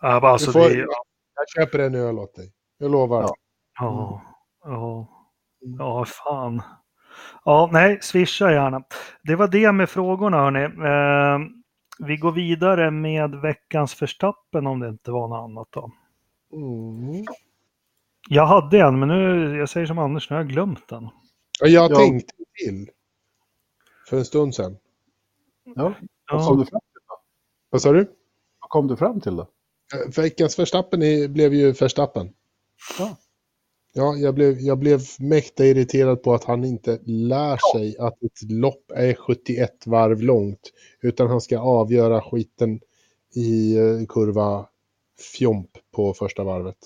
Ja, 0.00 0.20
bara, 0.20 0.32
alltså, 0.32 0.52
får- 0.52 0.60
det, 0.60 0.76
Jag 1.34 1.48
köper 1.56 1.78
en 1.78 1.94
öl 1.94 2.18
åt 2.18 2.34
dig. 2.34 2.52
Jag 2.78 2.90
lovar. 2.90 3.22
Ja. 3.22 3.34
ja, 3.80 4.22
ja, 4.64 5.08
ja, 5.78 6.04
fan. 6.04 6.62
Ja, 7.44 7.68
nej, 7.72 7.98
swisha 8.02 8.52
gärna. 8.52 8.82
Det 9.22 9.36
var 9.36 9.48
det 9.48 9.72
med 9.72 9.90
frågorna 9.90 10.36
hörni. 10.36 10.62
Eh, 10.64 11.48
vi 12.06 12.16
går 12.16 12.32
vidare 12.32 12.90
med 12.90 13.30
veckans 13.34 13.94
förstappen 13.94 14.66
om 14.66 14.80
det 14.80 14.88
inte 14.88 15.10
var 15.10 15.28
något 15.28 15.44
annat 15.44 15.68
då. 15.70 15.90
Mm. 16.52 17.24
Jag 18.30 18.46
hade 18.46 18.80
en, 18.80 18.98
men 18.98 19.08
nu, 19.08 19.56
jag 19.58 19.68
säger 19.68 19.86
som 19.86 19.98
Anders, 19.98 20.30
nu 20.30 20.36
har 20.36 20.42
jag 20.42 20.50
glömt 20.50 20.88
den. 20.88 21.08
Ja, 21.60 21.66
Jag 21.66 21.90
Ja. 21.90 21.96
tänkte 21.96 22.34
till. 22.64 22.90
För 24.08 24.16
en 24.18 24.24
stund 24.24 24.54
sedan. 24.54 24.76
Ja. 25.76 25.94
Vad 26.32 26.46
kom 26.46 26.58
Ja, 26.58 26.64
du 26.64 26.70
fram 26.70 26.80
till 26.80 27.00
då? 27.08 27.20
Vad 27.70 27.82
sa 27.82 27.92
du? 27.92 27.98
Vad 28.60 28.70
kom 28.70 28.86
du 28.86 28.96
fram 28.96 29.20
till 29.20 29.36
då? 29.36 29.42
Eh, 29.94 30.22
Veckans 30.22 30.58
Verstappen 30.58 31.02
är- 31.02 31.28
blev 31.28 31.54
ju 31.54 31.72
Verstappen. 31.72 32.32
Ja. 32.98 33.16
Ja, 33.92 34.14
jag 34.16 34.34
blev, 34.34 34.58
jag 34.60 34.78
blev 34.78 35.00
mäkta 35.18 35.64
irriterad 35.66 36.22
på 36.22 36.34
att 36.34 36.44
han 36.44 36.64
inte 36.64 36.98
lär 37.04 37.58
sig 37.72 37.96
att 37.98 38.22
ett 38.22 38.50
lopp 38.50 38.90
är 38.94 39.14
71 39.14 39.86
varv 39.86 40.22
långt. 40.22 40.72
Utan 41.00 41.26
han 41.28 41.40
ska 41.40 41.58
avgöra 41.58 42.20
skiten 42.22 42.80
i 43.34 43.76
eh, 43.76 44.06
kurva 44.08 44.66
fjomp 45.38 45.70
på 45.94 46.14
första 46.14 46.44
varvet. 46.44 46.76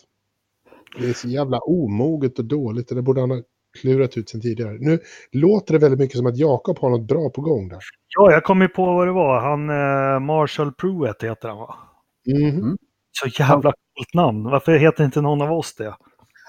Det 0.99 1.09
är 1.09 1.13
så 1.13 1.29
jävla 1.29 1.59
omoget 1.59 2.39
och 2.39 2.45
dåligt. 2.45 2.89
Det 2.89 3.03
borde 3.03 3.21
han 3.21 3.31
ha 3.31 3.39
klurat 3.81 4.17
ut 4.17 4.29
sen 4.29 4.41
tidigare. 4.41 4.77
Nu 4.81 4.99
låter 5.33 5.73
det 5.73 5.79
väldigt 5.79 6.01
mycket 6.01 6.17
som 6.17 6.27
att 6.27 6.37
Jakob 6.39 6.79
har 6.79 6.91
något 6.91 7.09
bra 7.09 7.31
på 7.31 7.41
gång 7.41 7.69
där. 7.69 7.79
ja, 8.19 8.33
jag 8.33 8.45
kom 8.45 8.61
ju 8.63 8.69
på 8.69 8.85
vad 8.85 9.07
det 9.07 9.13
var. 9.13 9.41
Han, 9.41 9.71
eh, 9.71 10.21
Marshall 10.21 10.73
Pruitt 10.73 11.23
heter 11.23 11.49
han 11.49 11.59
va? 11.59 11.75
Mhm. 12.27 12.77
Så 13.13 13.43
jävla 13.43 13.73
coolt 13.73 14.15
namn. 14.15 14.45
Varför 14.45 14.73
heter 14.77 15.05
inte 15.05 15.21
någon 15.21 15.43
av 15.43 15.53
oss 15.53 15.75
det? 15.75 15.95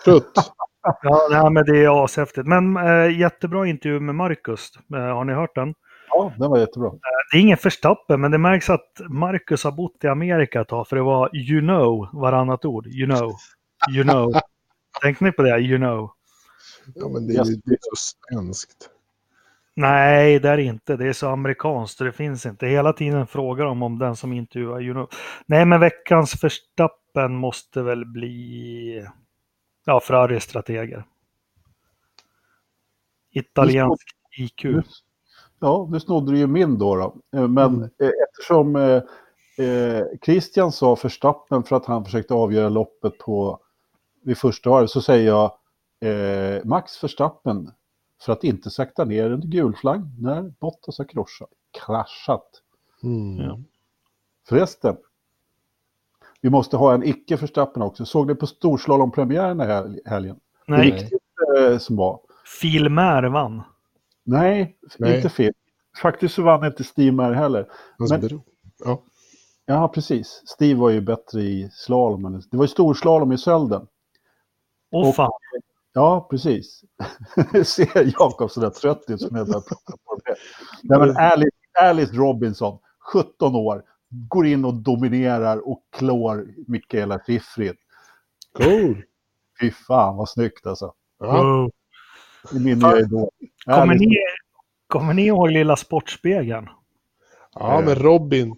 Prutt. 0.06 0.34
Ja, 1.02 1.28
det 1.30 1.36
här 1.36 1.50
med 1.50 1.66
det 1.66 1.84
är 1.84 2.04
ashäftigt. 2.04 2.48
Men 2.48 2.78
äh, 2.78 3.20
jättebra 3.20 3.68
intervju 3.68 4.00
med 4.00 4.16
Marcus. 4.16 4.72
Eh, 4.96 5.00
har 5.00 5.24
ni 5.26 5.34
hört 5.34 5.56
den? 5.56 5.74
Ja, 6.10 6.34
den 6.38 6.50
var 6.50 6.60
jättebra. 6.60 6.92
Det 7.32 7.38
är 7.38 7.42
ingen 7.42 7.58
förstappen, 7.58 8.22
men 8.22 8.32
det 8.32 8.38
märks 8.38 8.70
att 8.70 8.92
Marcus 9.10 9.64
har 9.64 9.72
bott 9.72 10.04
i 10.04 10.08
Amerika 10.08 10.62
ett 10.62 10.68
tag, 10.68 10.88
för 10.88 10.96
det 10.96 11.02
var 11.02 11.30
you 11.36 11.62
know 11.62 12.10
varannat 12.22 12.66
ord. 12.66 12.88
You 12.88 13.06
know. 13.16 13.32
You 13.92 14.04
know. 14.04 14.34
Tänkte 15.02 15.24
ni 15.24 15.32
på 15.32 15.42
det? 15.42 15.60
You 15.60 15.78
know. 15.78 16.12
Ja, 16.96 17.08
men 17.08 17.28
det 17.28 17.34
är 17.36 17.46
ju 17.46 17.56
det 17.66 17.74
är 17.74 17.78
så 17.82 17.96
svenskt. 17.96 18.90
Nej, 19.76 20.40
det 20.40 20.50
är 20.50 20.58
inte. 20.58 20.98
Det 20.98 21.08
är 21.08 21.14
så 21.14 21.28
amerikanskt, 21.28 22.00
det 22.00 22.12
finns 22.12 22.46
inte. 22.46 22.68
Hela 22.68 22.94
tiden 22.94 23.28
frågar 23.28 23.66
de 23.66 23.84
om 23.84 24.00
den 24.00 24.16
som 24.16 24.34
intervjuar 24.34 24.82
you 24.82 24.94
know. 24.94 25.10
Nej, 25.46 25.66
men 25.66 25.80
veckans 25.80 26.32
förstappen 26.32 27.36
måste 27.36 27.82
väl 27.82 28.06
bli 28.06 29.08
ja, 29.86 30.00
Ferrari-strateger. 30.00 31.06
Italiensk 33.32 34.08
IQ. 34.38 34.66
Ja, 35.60 35.88
nu 35.92 36.00
snodde 36.00 36.32
du 36.32 36.38
ju 36.38 36.48
min 36.48 36.78
då. 36.78 36.96
då. 36.96 37.16
Eh, 37.40 37.48
Men 37.48 37.74
Mm. 37.76 37.84
eh, 37.84 38.10
eftersom 38.30 38.76
eh, 38.76 39.02
eh, 39.68 40.04
Christian 40.26 40.72
sa 40.72 40.96
förstappen 40.96 41.64
för 41.64 41.76
att 41.76 41.86
han 41.86 42.06
försökte 42.06 42.34
avgöra 42.34 42.70
loppet 42.70 43.18
på 43.18 43.60
vid 44.24 44.38
första 44.38 44.70
varvet 44.70 44.90
så 44.90 45.02
säger 45.02 45.28
jag 45.28 45.52
eh, 46.00 46.66
Max 46.66 47.04
Verstappen 47.04 47.72
för 48.22 48.34
att 48.34 48.44
inte 48.44 48.70
sakta 48.70 49.06
ner 49.06 49.32
under 49.32 49.48
gul 49.48 49.76
flagg 49.76 50.02
när 50.20 50.42
Bottas 50.60 50.98
har 50.98 51.06
krossat, 51.06 51.50
kraschat. 51.86 52.50
Mm. 53.04 53.46
Ja. 53.46 53.60
Förresten, 54.50 54.98
vi 56.42 56.50
måste 56.50 56.78
ha 56.78 56.94
en 56.94 57.04
icke 57.04 57.36
Verstappen 57.36 57.82
också. 57.82 58.06
Såg 58.06 58.28
ni 58.28 58.36
på 58.36 58.48
storslalompremiären 58.48 59.60
här 59.60 60.00
helgen? 60.06 60.40
Det 60.68 60.72
Nej, 60.72 60.92
riktigt 60.92 61.22
eh, 61.58 61.78
som 61.78 61.96
var. 61.96 62.20
Filmär 62.62 63.24
vann. 63.24 63.62
Nej, 64.24 64.78
Nej. 64.98 65.16
inte 65.16 65.30
fel. 65.30 65.54
Faktiskt 66.02 66.36
så 66.36 66.42
vann 66.42 66.66
inte 66.66 66.84
Steve 66.84 67.12
Mayer 67.12 67.34
heller. 67.34 67.68
Hans 67.98 68.12
Men-. 68.12 68.42
Ja. 68.86 69.04
Ja, 69.66 69.88
precis. 69.88 70.44
Steve 70.46 70.80
var 70.80 70.90
ju 70.90 71.02
bättre 71.02 71.42
i 71.42 71.70
slalom. 71.72 72.44
Det 72.52 72.58
var 72.58 72.64
ju 72.64 72.68
storslalom 72.68 73.32
i 73.32 73.38
Sölden. 73.38 73.88
Åh 74.94 75.10
Och- 75.10 75.16
fan. 75.16 75.32
Ja, 75.96 76.28
precis. 76.30 76.82
Ser 77.66 78.14
Jakob 78.20 78.52
sådär 78.52 78.70
trött 78.70 79.04
ut 79.08 79.22
som 79.22 79.36
jag 79.38 79.48
börjar 79.48 79.62
prata 79.62 79.98
på 80.06 80.20
det. 80.26 80.36
Nej, 80.84 81.00
men 81.00 81.18
Alice, 81.18 81.52
Alice 81.82 82.14
Robinson, 82.16 82.80
17 83.14 83.56
år, 83.56 83.84
går 84.10 84.46
in 84.48 84.66
och 84.66 84.74
dominerar 84.74 85.68
och 85.70 85.84
klår 85.98 86.48
Mikaela 86.68 87.20
Shiffrin. 87.20 87.74
Cool. 88.58 89.04
Fy 89.60 89.72
fan 89.72 90.18
vad 90.18 90.30
snyggt 90.30 90.66
alltså. 90.68 90.94
Ja. 91.20 91.44
Wow. 91.44 91.72
I 92.54 92.60
min 92.60 92.80
nya 92.80 93.00
idol. 93.00 93.30
Kommer, 93.66 93.96
ni, 93.96 94.18
kommer 94.88 95.14
ni 95.14 95.26
ihåg 95.26 95.52
Lilla 95.52 95.76
Sportspegeln? 95.76 96.70
ja, 97.56 97.82
men 97.86 97.96
Robin. 97.96 98.56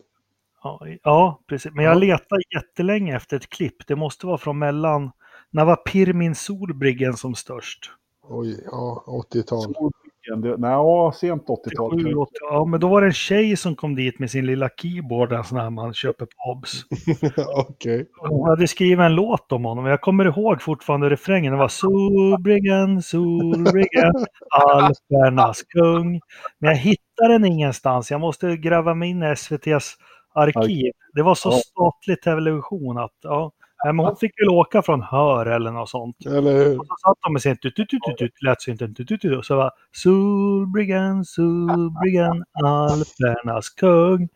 Ja, 0.63 0.79
ja, 1.03 1.39
precis. 1.47 1.71
Men 1.73 1.85
jag 1.85 1.95
Ja. 1.95 1.99
letar 1.99 2.37
jättelänge 2.55 3.15
efter 3.15 3.37
ett 3.37 3.49
klipp. 3.49 3.87
Det 3.87 3.95
måste 3.95 4.25
vara 4.27 4.37
från 4.37 4.59
mellan... 4.59 5.11
När 5.55 5.65
var 5.65 5.75
Pirmin 5.75 6.35
Solbriggen 6.35 7.13
som 7.13 7.35
störst? 7.35 7.91
Oj, 8.29 8.63
ja, 8.71 9.03
80-tal. 9.31 9.61
Solbriggen, 9.61 10.41
det- 10.41 10.57
Nej, 10.57 10.71
ja, 10.71 11.13
sent 11.15 11.43
80-tal. 11.47 11.93
87, 11.93 12.13
80. 12.15 12.31
Ja, 12.41 12.65
men 12.65 12.79
då 12.79 12.87
var 12.87 13.01
det 13.01 13.07
en 13.07 13.13
tjej 13.13 13.57
som 13.57 13.75
kom 13.75 13.95
dit 13.95 14.19
med 14.19 14.31
sin 14.31 14.45
lilla 14.45 14.69
keyboard, 14.69 15.31
en 15.33 15.43
sån 15.43 15.57
här 15.57 15.69
man 15.69 15.93
köper 15.93 16.25
på 16.25 16.31
Hobbs. 16.37 16.71
Okej. 17.69 18.09
Hon 18.17 18.49
hade 18.49 18.67
skrivit 18.67 18.99
en 18.99 19.15
låt 19.15 19.51
om 19.51 19.65
honom. 19.65 19.85
Jag 19.85 20.01
kommer 20.01 20.25
ihåg 20.25 20.61
fortfarande 20.61 21.09
refrängen. 21.09 21.51
Det 21.53 21.59
var 21.59 21.67
Solbriggen, 21.67 23.01
Solbriggen, 23.01 24.13
Alpernas 24.65 25.63
kung. 25.63 26.19
Men 26.59 26.69
jag 26.69 26.77
hittar 26.77 27.29
den 27.29 27.45
ingenstans. 27.45 28.11
Jag 28.11 28.21
måste 28.21 28.57
gräva 28.57 28.93
mig 28.93 29.09
in 29.09 29.23
i 29.23 29.25
SVTs 29.25 29.95
arkiv. 30.33 30.91
Det 31.13 31.21
var 31.23 31.35
så 31.35 31.49
Ja. 31.49 31.57
statlig 31.57 32.21
television 32.21 32.97
att 32.97 33.13
ja, 33.21 33.51
Nej, 33.85 33.93
men 33.93 34.05
hon 34.05 34.15
fick 34.15 34.41
väl 34.41 34.49
åka 34.49 34.81
från 34.81 35.01
Hör 35.01 35.45
eller 35.45 35.71
något 35.71 35.89
sånt. 35.89 36.25
Eller 36.25 36.51
hur? 36.51 36.79
Och 36.79 36.85
så 36.85 36.95
satt 37.01 37.17
de 37.21 37.33
med 37.33 37.41
sin 37.41 37.57
tut 37.57 37.75
tut 37.75 37.89
tut 37.89 38.01
tut 38.03 38.17
tut 38.17 38.41
lät 38.41 38.61
synten 38.61 38.95
tut 38.95 39.07
tut 39.07 39.21
tut 39.21 39.37
och 39.37 39.45
så 39.45 39.55
var 39.55 39.71
Solbriggan, 39.91 41.25
Solbriggan, 41.25 42.43
Alpernas 42.63 43.69
kung. 43.69 44.29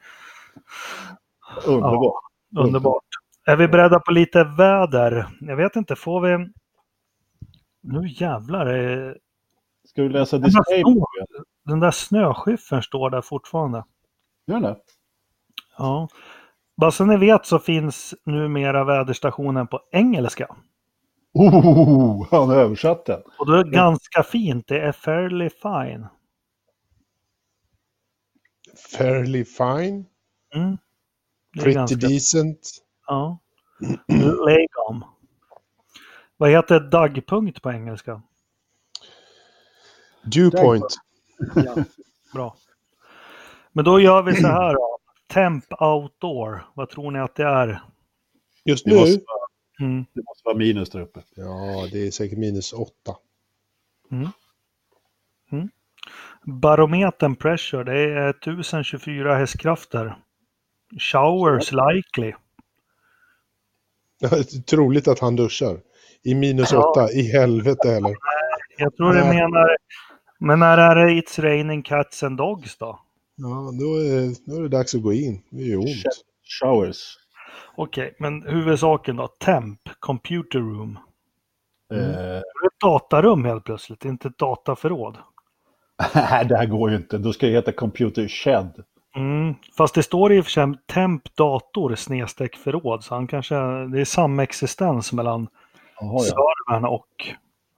Underbart. 1.66 2.24
Underbart. 2.58 3.04
Är 3.46 3.56
vi 3.56 3.68
beredda 3.68 4.00
på 4.00 4.12
lite 4.12 4.44
väder? 4.44 5.28
Jag 5.42 5.56
vet 5.56 5.76
inte, 5.76 5.96
får 5.96 6.22
vi... 6.22 6.50
Nu 7.82 8.08
jävlar, 8.08 8.66
är... 8.66 9.18
Ska 9.88 10.04
vi 10.04 10.10
läsa 10.10 10.38
Den 10.38 10.52
snö... 10.52 10.62
den 11.66 11.80
där 11.80 11.92
snöskyffeln 11.92 12.84
står 12.84 13.10
där 13.10 13.22
fortfarande. 13.22 13.84
Gör 14.48 14.60
det? 14.60 14.78
Ja. 15.78 16.08
Bara 16.80 16.92
så 16.92 17.06
ni 17.06 17.18
vet 17.18 17.46
så 17.46 17.60
finns 17.60 18.16
numera 18.26 18.84
väderstationen 18.84 19.68
på 19.68 19.82
engelska. 19.92 20.56
Oh, 21.34 22.28
han 22.32 22.50
har 22.50 22.56
översatt 22.56 23.06
den. 23.06 23.22
Och 23.40 23.52
det 23.52 23.60
är 23.60 23.64
ganska 23.64 24.24
fint. 24.24 24.68
Det 24.68 24.80
är 24.82 24.92
fairly 24.92 25.50
fine. 25.50 26.08
fairly 28.98 29.46
fine, 29.46 30.06
Mm. 30.56 30.78
Det 31.54 31.60
är 31.60 31.64
pretty 31.64 31.76
ganska, 31.76 31.96
decent. 31.96 32.70
ja. 33.08 33.40
Legom. 34.48 35.04
Vad 36.38 36.50
heter 36.50 36.80
dagpunkt 36.80 37.62
på 37.62 37.72
engelska? 37.72 38.22
Dew 40.24 40.52
point. 40.62 40.96
Ja, 41.56 41.84
bra. 42.34 42.56
Men 43.72 43.86
då 43.86 44.00
gör 44.00 44.24
vi 44.24 44.36
så 44.36 44.48
här 44.48 44.74
då. 44.74 44.99
Temp 45.34 45.82
outdoor. 45.82 46.62
Vad 46.74 46.90
tror 46.90 47.12
ni 47.12 47.20
att 47.20 47.36
det 47.36 47.44
är? 47.44 47.82
Just 48.66 48.86
Det 48.86 48.92
nu? 48.92 48.98
måste, 49.00 49.12
vara, 49.28 49.90
Mm. 49.90 50.06
det 50.14 50.22
måste 50.28 50.42
vara 50.46 50.58
minus 50.58 50.90
där 50.90 51.02
uppe. 51.02 51.20
Ja, 51.36 51.88
det 51.92 52.08
är 52.08 52.12
säkert 52.12 52.38
minus 52.38 52.74
åtta. 52.74 53.16
Barometern 56.46 57.36
pressure. 57.36 57.84
Det 57.84 58.00
är 58.14 58.30
1024 58.30 59.36
hästkrafter. 59.36 60.16
Showers 61.00 61.72
likely. 61.72 62.34
Troligt 64.70 65.08
att 65.08 65.20
han 65.20 65.36
duschar. 65.36 65.80
I 66.24 66.36
minus 66.36 66.72
Ja. 66.72 66.90
åtta, 66.90 67.12
i 67.12 67.22
helvete 67.32 67.90
eller? 67.96 68.16
Jag 68.78 68.96
tror 68.96 69.14
det 69.14 69.20
Nej. 69.26 69.36
menar... 69.36 69.78
Men 70.40 70.60
när 70.60 70.78
är 70.78 70.96
det 70.96 71.12
It's 71.22 71.42
raining 71.42 71.84
cats 71.84 72.24
and 72.24 72.38
dogs 72.38 72.78
då? 72.78 73.00
Ja, 73.42 73.72
då 73.80 73.96
är, 73.96 74.50
då 74.50 74.58
är 74.58 74.62
det 74.62 74.70
dags 74.70 74.96
att 74.96 75.02
gå 75.02 75.14
in. 75.14 75.42
Det 75.50 75.62
är 75.62 75.66
ju 75.68 75.78
ont. 75.78 76.06
Showers. 76.62 76.98
Okej, 77.76 78.16
men 78.20 78.42
huvudsaken 78.42 79.16
då. 79.16 79.28
Temp, 79.28 79.80
computer 80.00 80.60
room. 80.60 81.00
Eh, 81.94 81.98
Det 81.98 82.04
är 82.04 82.38
ett 82.38 82.80
datarum 82.84 83.46
helt 83.46 83.64
plötsligt, 83.64 84.06
inte 84.06 84.28
ett 84.28 84.38
dataförråd. 84.38 85.18
Nej, 86.16 86.46
det 86.46 86.58
här 86.58 86.66
går 86.66 86.90
ju 86.90 86.96
inte. 86.96 87.18
Då 87.18 87.34
ska 87.34 87.46
det 87.46 87.52
heta 87.52 87.72
computer 87.72 88.28
shed. 88.28 88.84
Mm. 89.16 89.56
Fast 89.78 89.96
det 89.96 90.04
står 90.04 90.34
i 90.34 90.40
och 90.40 90.46
för 90.46 90.52
sig 90.52 90.74
temp 90.94 91.36
dator 91.36 91.96
snedstreck 91.96 92.56
förråd, 92.56 93.04
så 93.04 93.16
han 93.16 93.28
kanske, 93.28 93.56
det 93.92 94.02
är 94.02 94.06
samexistens 94.06 95.14
mellan 95.14 95.48
Jaha, 96.00 96.14
ja. 96.14 96.20
servern 96.20 96.86
och 96.86 97.08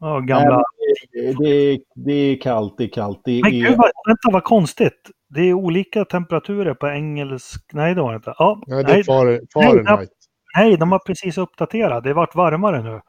ja, 0.01 0.17
Nej, 0.19 0.27
gamla... 0.27 0.55
men 0.55 0.63
det, 1.11 1.33
det, 1.43 1.49
är, 1.49 1.79
det 1.95 2.13
är 2.13 2.41
kallt, 2.41 2.77
det 2.77 2.83
är 2.83 2.87
kallt. 2.87 3.21
Det 3.23 3.41
Men 3.43 3.53
är, 3.53 3.59
gud, 3.69 3.77
vad, 3.77 3.91
vänta 4.07 4.29
vad 4.31 4.43
konstigt. 4.43 5.09
Det 5.29 5.41
är 5.41 5.53
olika 5.53 6.05
temperaturer 6.05 6.73
på 6.73 6.87
engelsk... 6.87 7.69
Nej, 7.73 7.95
det 7.95 8.01
var 8.01 8.11
det 8.11 8.15
inte. 8.15 8.33
Ja, 8.37 8.61
Nej, 8.67 8.83
det 8.83 8.91
är 8.91 8.95
nej, 8.95 9.03
far, 9.03 9.41
Fahrenheit. 9.53 10.09
nej, 10.57 10.77
de 10.77 10.91
har 10.91 10.99
precis 10.99 11.37
uppdaterat. 11.37 12.03
Det 12.03 12.09
har 12.09 12.15
varit 12.15 12.35
varmare 12.35 12.83
nu. 12.83 13.01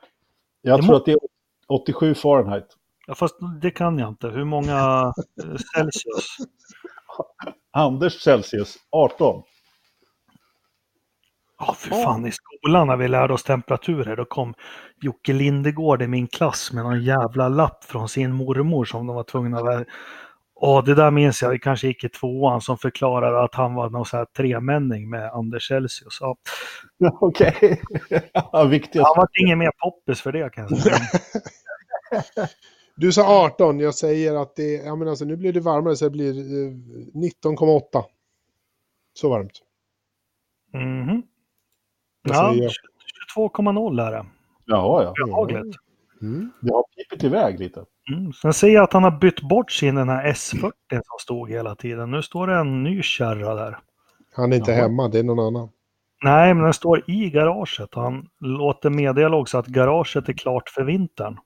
jag 0.63 0.79
det 0.79 0.83
tror 0.83 0.93
må- 0.93 0.97
att 0.99 1.05
det 1.05 1.13
är 1.13 1.19
87 1.69 2.15
Fahrenheit. 2.15 2.67
Ja, 3.07 3.15
fast 3.15 3.35
det 3.63 3.71
kan 3.71 3.99
jag 3.99 4.09
inte. 4.09 4.29
Hur 4.29 4.45
många 4.45 5.13
eh, 5.43 5.57
Celsius? 5.75 6.37
Anders 7.73 8.21
Celsius 8.21 8.77
18. 8.91 9.43
Ja, 11.67 11.75
för 11.75 11.91
fan 11.91 12.27
i 12.27 12.33
skolan 12.33 12.87
när 12.87 12.97
vi 12.97 13.09
lärde 13.09 13.35
oss 13.35 13.43
temperaturer, 13.43 14.17
då 14.17 14.25
kom 14.25 14.55
Jocke 15.01 15.33
Lindegård 15.33 16.03
i 16.03 16.07
min 16.07 16.27
klass 16.27 16.73
med 16.73 16.85
någon 16.85 17.05
jävla 17.05 17.49
lapp 17.49 17.85
från 17.85 18.09
sin 18.09 18.33
mormor 18.33 18.85
som 18.85 19.07
de 19.07 19.17
var 19.17 19.25
tvungna 19.25 19.59
att... 19.59 19.87
Och 20.55 20.85
det 20.85 20.95
där 20.95 21.11
minns 21.11 21.43
jag, 21.43 21.51
vi 21.51 21.59
kanske 21.59 21.87
gick 21.87 22.05
i 22.05 22.09
tvåan, 22.09 22.61
som 22.61 22.79
förklarade 22.79 23.43
att 23.45 23.55
han 23.55 23.75
var 23.75 23.91
någon 23.91 24.07
sån 24.07 24.19
här 24.19 24.25
tremänning 24.25 25.11
med 25.11 25.31
Anders 25.33 25.69
Celsius. 25.69 26.19
Ja, 26.21 26.37
Okej. 27.21 27.83
Okay. 28.53 28.69
Viktigast. 28.69 29.07
han 29.07 29.17
var 29.17 29.29
ingen 29.41 29.59
mer 29.59 29.71
poppis 29.83 30.21
för 30.21 30.33
det 30.33 30.51
kan 30.51 30.69
jag 30.69 30.79
säga. 30.79 30.97
Du 32.97 33.13
sa 33.13 33.45
18, 33.47 33.81
jag 33.81 33.95
säger 33.95 34.43
att 34.43 34.57
det 34.57 34.73
ja, 34.73 34.97
men 34.97 35.09
alltså, 35.09 35.25
nu 35.25 35.37
blir 35.37 35.53
det 35.53 35.61
varmare 35.61 35.97
så 35.97 36.05
det 36.05 36.11
blir 36.11 36.39
eh, 36.39 36.73
19,8. 37.15 38.05
Så 39.15 39.29
varmt. 39.29 39.53
Mhm. 40.75 41.07
Vad 41.15 41.32
Ja, 42.23 42.35
säger 42.53 42.63
jag? 42.63 42.73
22,0 43.37 44.07
är 44.07 44.11
det. 44.13 44.27
Ja, 44.67 45.03
ja. 45.17 45.27
Behagligt. 45.27 45.77
Mm. 46.23 46.51
Det 46.61 46.73
har 46.73 46.85
pipit 46.97 47.25
iväg 47.25 47.59
lite. 47.61 47.85
Mm. 48.13 48.33
Sen 48.33 48.53
ser 48.53 48.69
jag 48.69 48.85
att 48.85 48.93
han 48.93 49.05
har 49.05 49.11
bytt 49.11 49.41
bort 49.41 49.73
sin 49.73 49.95
den 49.95 50.09
här 50.09 50.25
S40 50.33 50.71
som 50.91 51.19
stod 51.21 51.51
hela 51.51 51.75
tiden. 51.75 52.11
Nu 52.11 52.23
står 52.23 52.47
det 52.47 52.55
en 52.55 52.83
ny 52.83 53.03
kärra 53.03 53.55
där. 53.55 53.79
Han 54.37 54.53
är 54.53 54.57
inte 54.57 54.71
Jaha. 54.71 54.81
hemma, 54.83 55.09
det 55.09 55.19
är 55.19 55.23
någon 55.23 55.47
annan. 55.47 55.69
Nej, 56.25 56.55
men 56.55 56.65
den 56.65 56.75
står 56.75 57.11
i 57.11 57.31
garaget. 57.31 57.89
Han 57.95 58.29
låter 58.41 58.91
meddela 58.91 59.37
också 59.37 59.59
att 59.59 59.67
garaget 59.67 60.29
är 60.29 60.33
klart 60.33 60.69
för 60.69 60.85
vintern. 60.85 61.39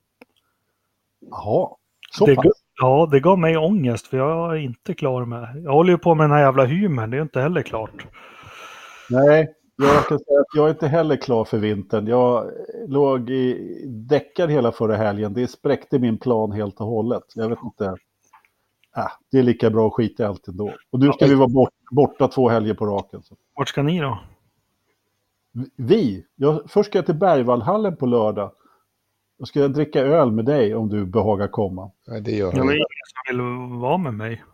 Jaha. 1.31 1.69
Så 2.11 2.27
Det, 2.27 2.37
pass. 2.37 2.45
ja, 2.81 3.09
det 3.13 3.21
gav 3.21 3.39
mig 3.39 3.57
ångest 3.57 4.07
för 4.07 4.17
jag 4.17 4.53
är 4.53 4.61
inte 4.61 4.95
klar 4.95 5.25
med... 5.25 5.63
Jag 5.65 5.73
håller 5.73 5.91
ju 5.93 5.99
på 5.99 6.15
med 6.15 6.25
den 6.25 6.31
här 6.31 6.41
jävla 6.45 6.65
hymern, 6.65 7.11
det 7.11 7.15
är 7.15 7.19
ju 7.19 7.23
inte 7.23 7.41
heller 7.41 7.63
klart. 7.63 8.07
Nej, 9.11 9.55
jag 9.77 10.05
kan 10.07 10.19
säga 10.19 10.41
att 10.41 10.55
jag 10.55 10.67
är 10.67 10.71
inte 10.71 10.89
heller 10.89 11.17
klar 11.17 11.45
för 11.45 11.59
vintern. 11.59 12.07
Jag 12.07 12.51
låg 12.89 13.31
i 13.31 13.85
däckad 13.89 14.51
hela 14.51 14.73
förra 14.73 14.97
helgen. 14.97 15.35
Det 15.35 15.49
spräckte 15.49 15.99
min 15.99 16.19
plan 16.19 16.53
helt 16.53 16.81
och 16.81 16.87
hållet. 16.87 17.25
Jag 17.35 17.49
vet 17.49 17.59
inte. 17.65 17.85
Äh, 18.97 19.07
det 19.31 19.39
är 19.39 19.43
lika 19.43 19.71
bra 19.71 19.87
att 19.87 19.93
skita 19.93 20.23
i 20.23 20.27
allt 20.27 20.49
ändå. 20.49 20.73
Och 20.91 21.01
nu 21.01 21.13
ska 21.13 21.27
vi 21.27 21.35
vara 21.35 21.49
bort, 21.49 21.75
borta 21.91 22.29
två 22.29 22.49
helger 22.49 22.75
på 22.75 22.87
raken. 22.87 23.23
Så. 23.23 23.37
Vart 23.55 23.69
ska 23.69 23.83
ni 23.83 24.01
då? 24.01 24.19
Vi? 25.77 26.27
Jag, 26.35 26.71
först 26.71 26.91
ska 26.91 26.99
jag 26.99 27.07
till 27.07 27.15
Bergvallhallen 27.15 27.97
på 27.97 28.07
lördag. 28.07 28.53
Då 29.39 29.47
ska 29.47 29.61
jag 29.61 29.73
dricka 29.73 30.01
öl 30.01 30.33
med 30.33 30.45
dig 30.45 30.75
om 30.75 30.89
du 30.89 31.05
behagar 31.07 31.49
komma. 31.49 31.91
Nej, 32.07 32.21
det 32.21 32.31
gör 32.31 32.47
Jag 32.47 32.53
vet 32.53 32.61
inte. 32.61 32.73
ingen 32.73 32.87
som 33.27 33.71
vill 33.71 33.81
vara 33.81 33.99
med 33.99 34.15
mig. 34.15 34.45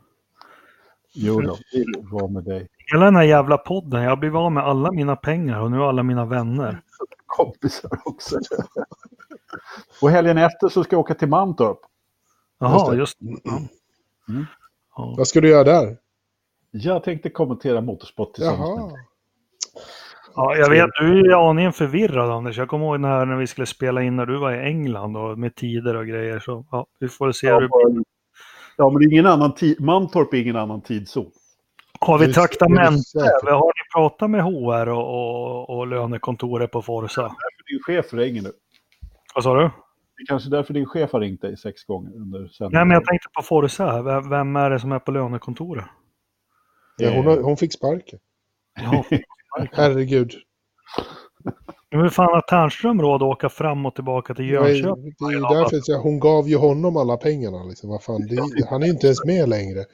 Jo 1.15 1.41
då, 1.41 1.57
vi 1.73 1.79
vill 1.79 2.07
vara 2.13 2.27
med 2.29 2.45
dig. 2.45 2.69
Hela 2.87 3.05
den 3.05 3.17
här 3.17 3.23
jävla 3.23 3.59
podden, 3.59 4.03
jag 4.03 4.19
blir 4.19 4.45
av 4.47 4.53
med 4.53 4.65
alla 4.65 4.93
mina 4.93 5.17
pengar 5.17 5.61
och 5.61 5.71
nu 5.71 5.83
alla 5.83 6.03
mina 6.03 6.25
vänner. 6.25 6.81
Kompisar 7.27 7.91
också. 8.05 8.39
och 10.03 10.11
helgen 10.11 10.39
efter 10.39 10.69
så 10.69 10.85
ska 10.85 10.95
jag 10.97 11.01
åka 11.01 11.15
till 11.15 11.29
Mantorp. 11.29 11.79
Jaha, 12.59 12.95
Just 12.95 13.21
just 13.21 13.45
det. 13.45 13.51
Ja. 13.51 13.59
Mm. 14.29 14.47
Ja. 14.97 15.15
Vad 15.19 15.27
ska 15.29 15.41
du 15.41 15.49
göra 15.49 15.65
där? 15.65 15.97
Jag 16.71 17.05
tänkte 17.05 17.31
kommentera 17.31 17.81
motorsport 17.81 18.35
tillsammans 18.35 18.61
med 18.77 18.85
Jaha. 18.85 18.89
dig. 18.89 19.07
Ja, 20.35 20.57
jag 20.57 20.71
vet, 20.71 20.91
du 21.01 21.33
är 21.33 21.51
aningen 21.51 21.73
förvirrad 21.73 22.31
Anders. 22.31 22.59
Jag 22.59 22.69
kommer 22.69 22.87
ihåg 22.87 23.01
när, 23.01 23.27
när 23.27 23.37
vi 23.37 23.47
skulle 23.47 23.67
spela 23.67 24.03
in 24.03 24.17
när 24.17 24.27
du 24.27 24.39
var 24.39 24.53
i 24.53 24.59
England 24.67 25.17
och 25.17 25.39
med 25.39 25.55
tider 25.55 25.97
och 25.97 26.07
grejer. 26.07 26.39
Så 26.41 26.65
ja, 26.71 26.87
vi 26.99 27.09
får 27.09 27.33
se. 27.33 27.53
hur 27.53 27.61
det 27.61 27.69
blir. 27.69 28.05
Ja, 28.77 28.91
men 28.91 28.99
det 28.99 29.05
är 29.05 29.13
ingen 29.13 29.27
annan 29.27 29.55
tid. 29.55 29.81
Mantorp 29.81 30.35
är 30.35 30.39
ingen 30.39 30.57
annan 30.57 30.81
tidszon. 30.81 31.31
Har 32.07 32.19
vi 32.19 32.25
Det 32.27 32.31
är- 32.31 32.35
det 32.35 32.41
är 32.41 32.47
traktamente? 32.47 33.19
Har 33.53 33.67
ni 33.67 33.93
pratat 33.95 34.31
med 34.31 34.43
HR 34.45 34.89
och, 34.89 35.09
och, 35.09 35.79
och 35.79 35.87
lönekontoret 35.87 36.71
på 36.71 36.83
Forza? 36.83 37.23
Därför 37.23 37.73
din 37.73 37.83
chef 37.83 38.15
ringer 38.15 38.43
nu. 38.43 38.53
Vad 39.35 39.45
sa 39.45 39.55
du? 39.55 39.63
Det 40.17 40.23
är 40.23 40.27
kanske 40.27 40.51
därför 40.51 40.75
din 40.75 40.87
chef 40.87 41.13
har 41.13 41.21
ringt 41.21 41.41
dig 41.43 41.57
sex 41.57 41.85
gånger 41.85 42.17
under 42.17 42.49
sändningen. 42.49 42.73
Nej, 42.79 42.85
men 42.87 42.95
jag 42.95 43.05
tänkte 43.05 43.29
på 43.37 43.43
Forza. 43.43 44.03
Vem, 44.03 44.29
vem 44.31 44.57
är 44.57 44.71
det 44.71 44.81
som 44.81 44.93
är 44.93 44.99
på 44.99 45.11
lönekontoret? 45.11 45.85
Ja, 46.97 47.11
hon, 47.11 47.27
har, 47.27 47.37
hon 47.41 47.57
fick 47.57 47.73
sparken. 47.73 48.19
Ja. 48.81 49.05
Herregud. 49.73 50.33
Men 51.91 52.01
hur 52.01 52.09
fan 52.09 52.35
har 52.35 52.41
Ternström 52.41 53.03
råd 53.03 53.23
att 53.23 53.29
åka 53.29 53.49
fram 53.49 53.87
och 53.87 53.95
tillbaka 53.95 54.35
till 54.35 54.47
Det 54.49 54.57
är 54.57 54.69
Jönköping? 54.69 55.15
det 55.19 55.25
är 55.35 55.55
därför 55.55 55.77
jag 55.77 55.85
säger, 55.85 55.99
hon 55.99 56.21
gav 56.21 56.49
ju 56.49 56.57
honom 56.57 56.97
alla 56.97 57.17
pengarna. 57.17 57.65
Liksom. 57.65 57.91
Vad 57.91 58.03
fan, 58.03 58.27
det, 58.27 58.67
han 58.71 58.83
är 58.83 58.87
inte 58.87 59.07
ens 59.07 59.25
med 59.25 59.49
längre. 59.49 59.85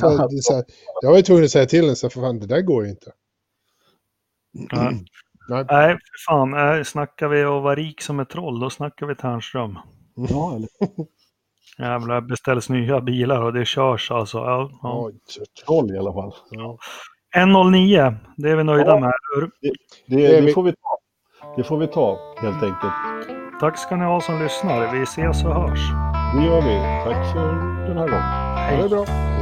Så, 0.00 0.54
här, 0.54 0.64
jag 1.02 1.10
var 1.10 1.16
ju 1.16 1.22
tvungen 1.22 1.44
att 1.44 1.50
säga 1.50 1.66
till 1.66 1.82
henne, 1.84 1.96
så 1.96 2.10
för 2.10 2.20
fan, 2.20 2.40
det 2.40 2.46
där 2.46 2.60
går 2.60 2.84
ju 2.84 2.90
inte. 2.90 3.12
Nej, 4.52 5.06
Nej. 5.48 5.64
Nej 5.70 5.92
för 5.92 6.32
fan. 6.32 6.54
Eh, 6.54 6.82
snackar 6.82 7.28
vi 7.28 7.44
och 7.44 7.62
var 7.62 7.76
rik 7.76 8.00
som 8.00 8.20
ett 8.20 8.30
troll, 8.30 8.60
då 8.60 8.70
snackar 8.70 9.06
vi 9.06 9.14
Tärnström. 9.14 9.78
Ja, 10.28 10.56
eller? 10.56 10.68
Jävlar, 11.78 12.20
det 12.20 12.26
beställs 12.26 12.68
nya 12.68 13.00
bilar 13.00 13.42
och 13.42 13.52
det 13.52 13.64
körs 13.64 14.10
alltså. 14.10 14.38
Ja, 14.38 14.70
ja. 14.82 15.10
Troll 15.64 15.94
i 15.94 15.98
alla 15.98 16.12
fall. 16.12 16.34
Ja. 16.50 16.78
1.09, 17.36 18.16
det 18.36 18.50
är 18.50 18.56
vi 18.56 18.64
nöjda 18.64 18.90
ja. 18.90 19.00
med, 19.00 19.12
eller 19.36 19.50
det, 19.60 19.72
det, 20.06 20.40
det, 20.40 20.52
får 20.52 20.62
vi 20.62 20.72
ta. 20.72 20.98
Det 21.56 21.64
får 21.64 21.78
vi 21.78 21.86
ta, 21.86 22.18
helt 22.36 22.62
enkelt. 22.62 22.92
Tack 23.60 23.78
ska 23.78 23.96
ni 23.96 24.04
ha 24.04 24.20
som 24.20 24.42
lyssnar. 24.42 24.92
Vi 24.92 25.02
ses 25.02 25.44
och 25.44 25.54
hörs. 25.54 25.80
Det 26.34 26.44
gör 26.46 26.62
vi. 26.62 27.04
Tack 27.04 27.32
för 27.32 27.52
den 27.88 27.96
här 27.96 28.08
gången. 28.08 28.78
Ha 28.78 28.82
det 28.82 28.88
bra. 28.88 29.37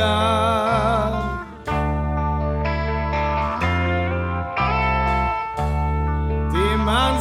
ibland. 0.00 1.14
Det 6.52 6.76
man 6.84 7.20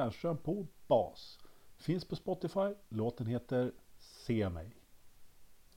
Stjernström 0.00 0.38
på 0.38 0.66
bas. 0.86 1.38
Finns 1.76 2.04
på 2.04 2.16
Spotify. 2.16 2.74
Låten 2.88 3.26
heter 3.26 3.72
Se 3.98 4.48
mig. 4.48 4.79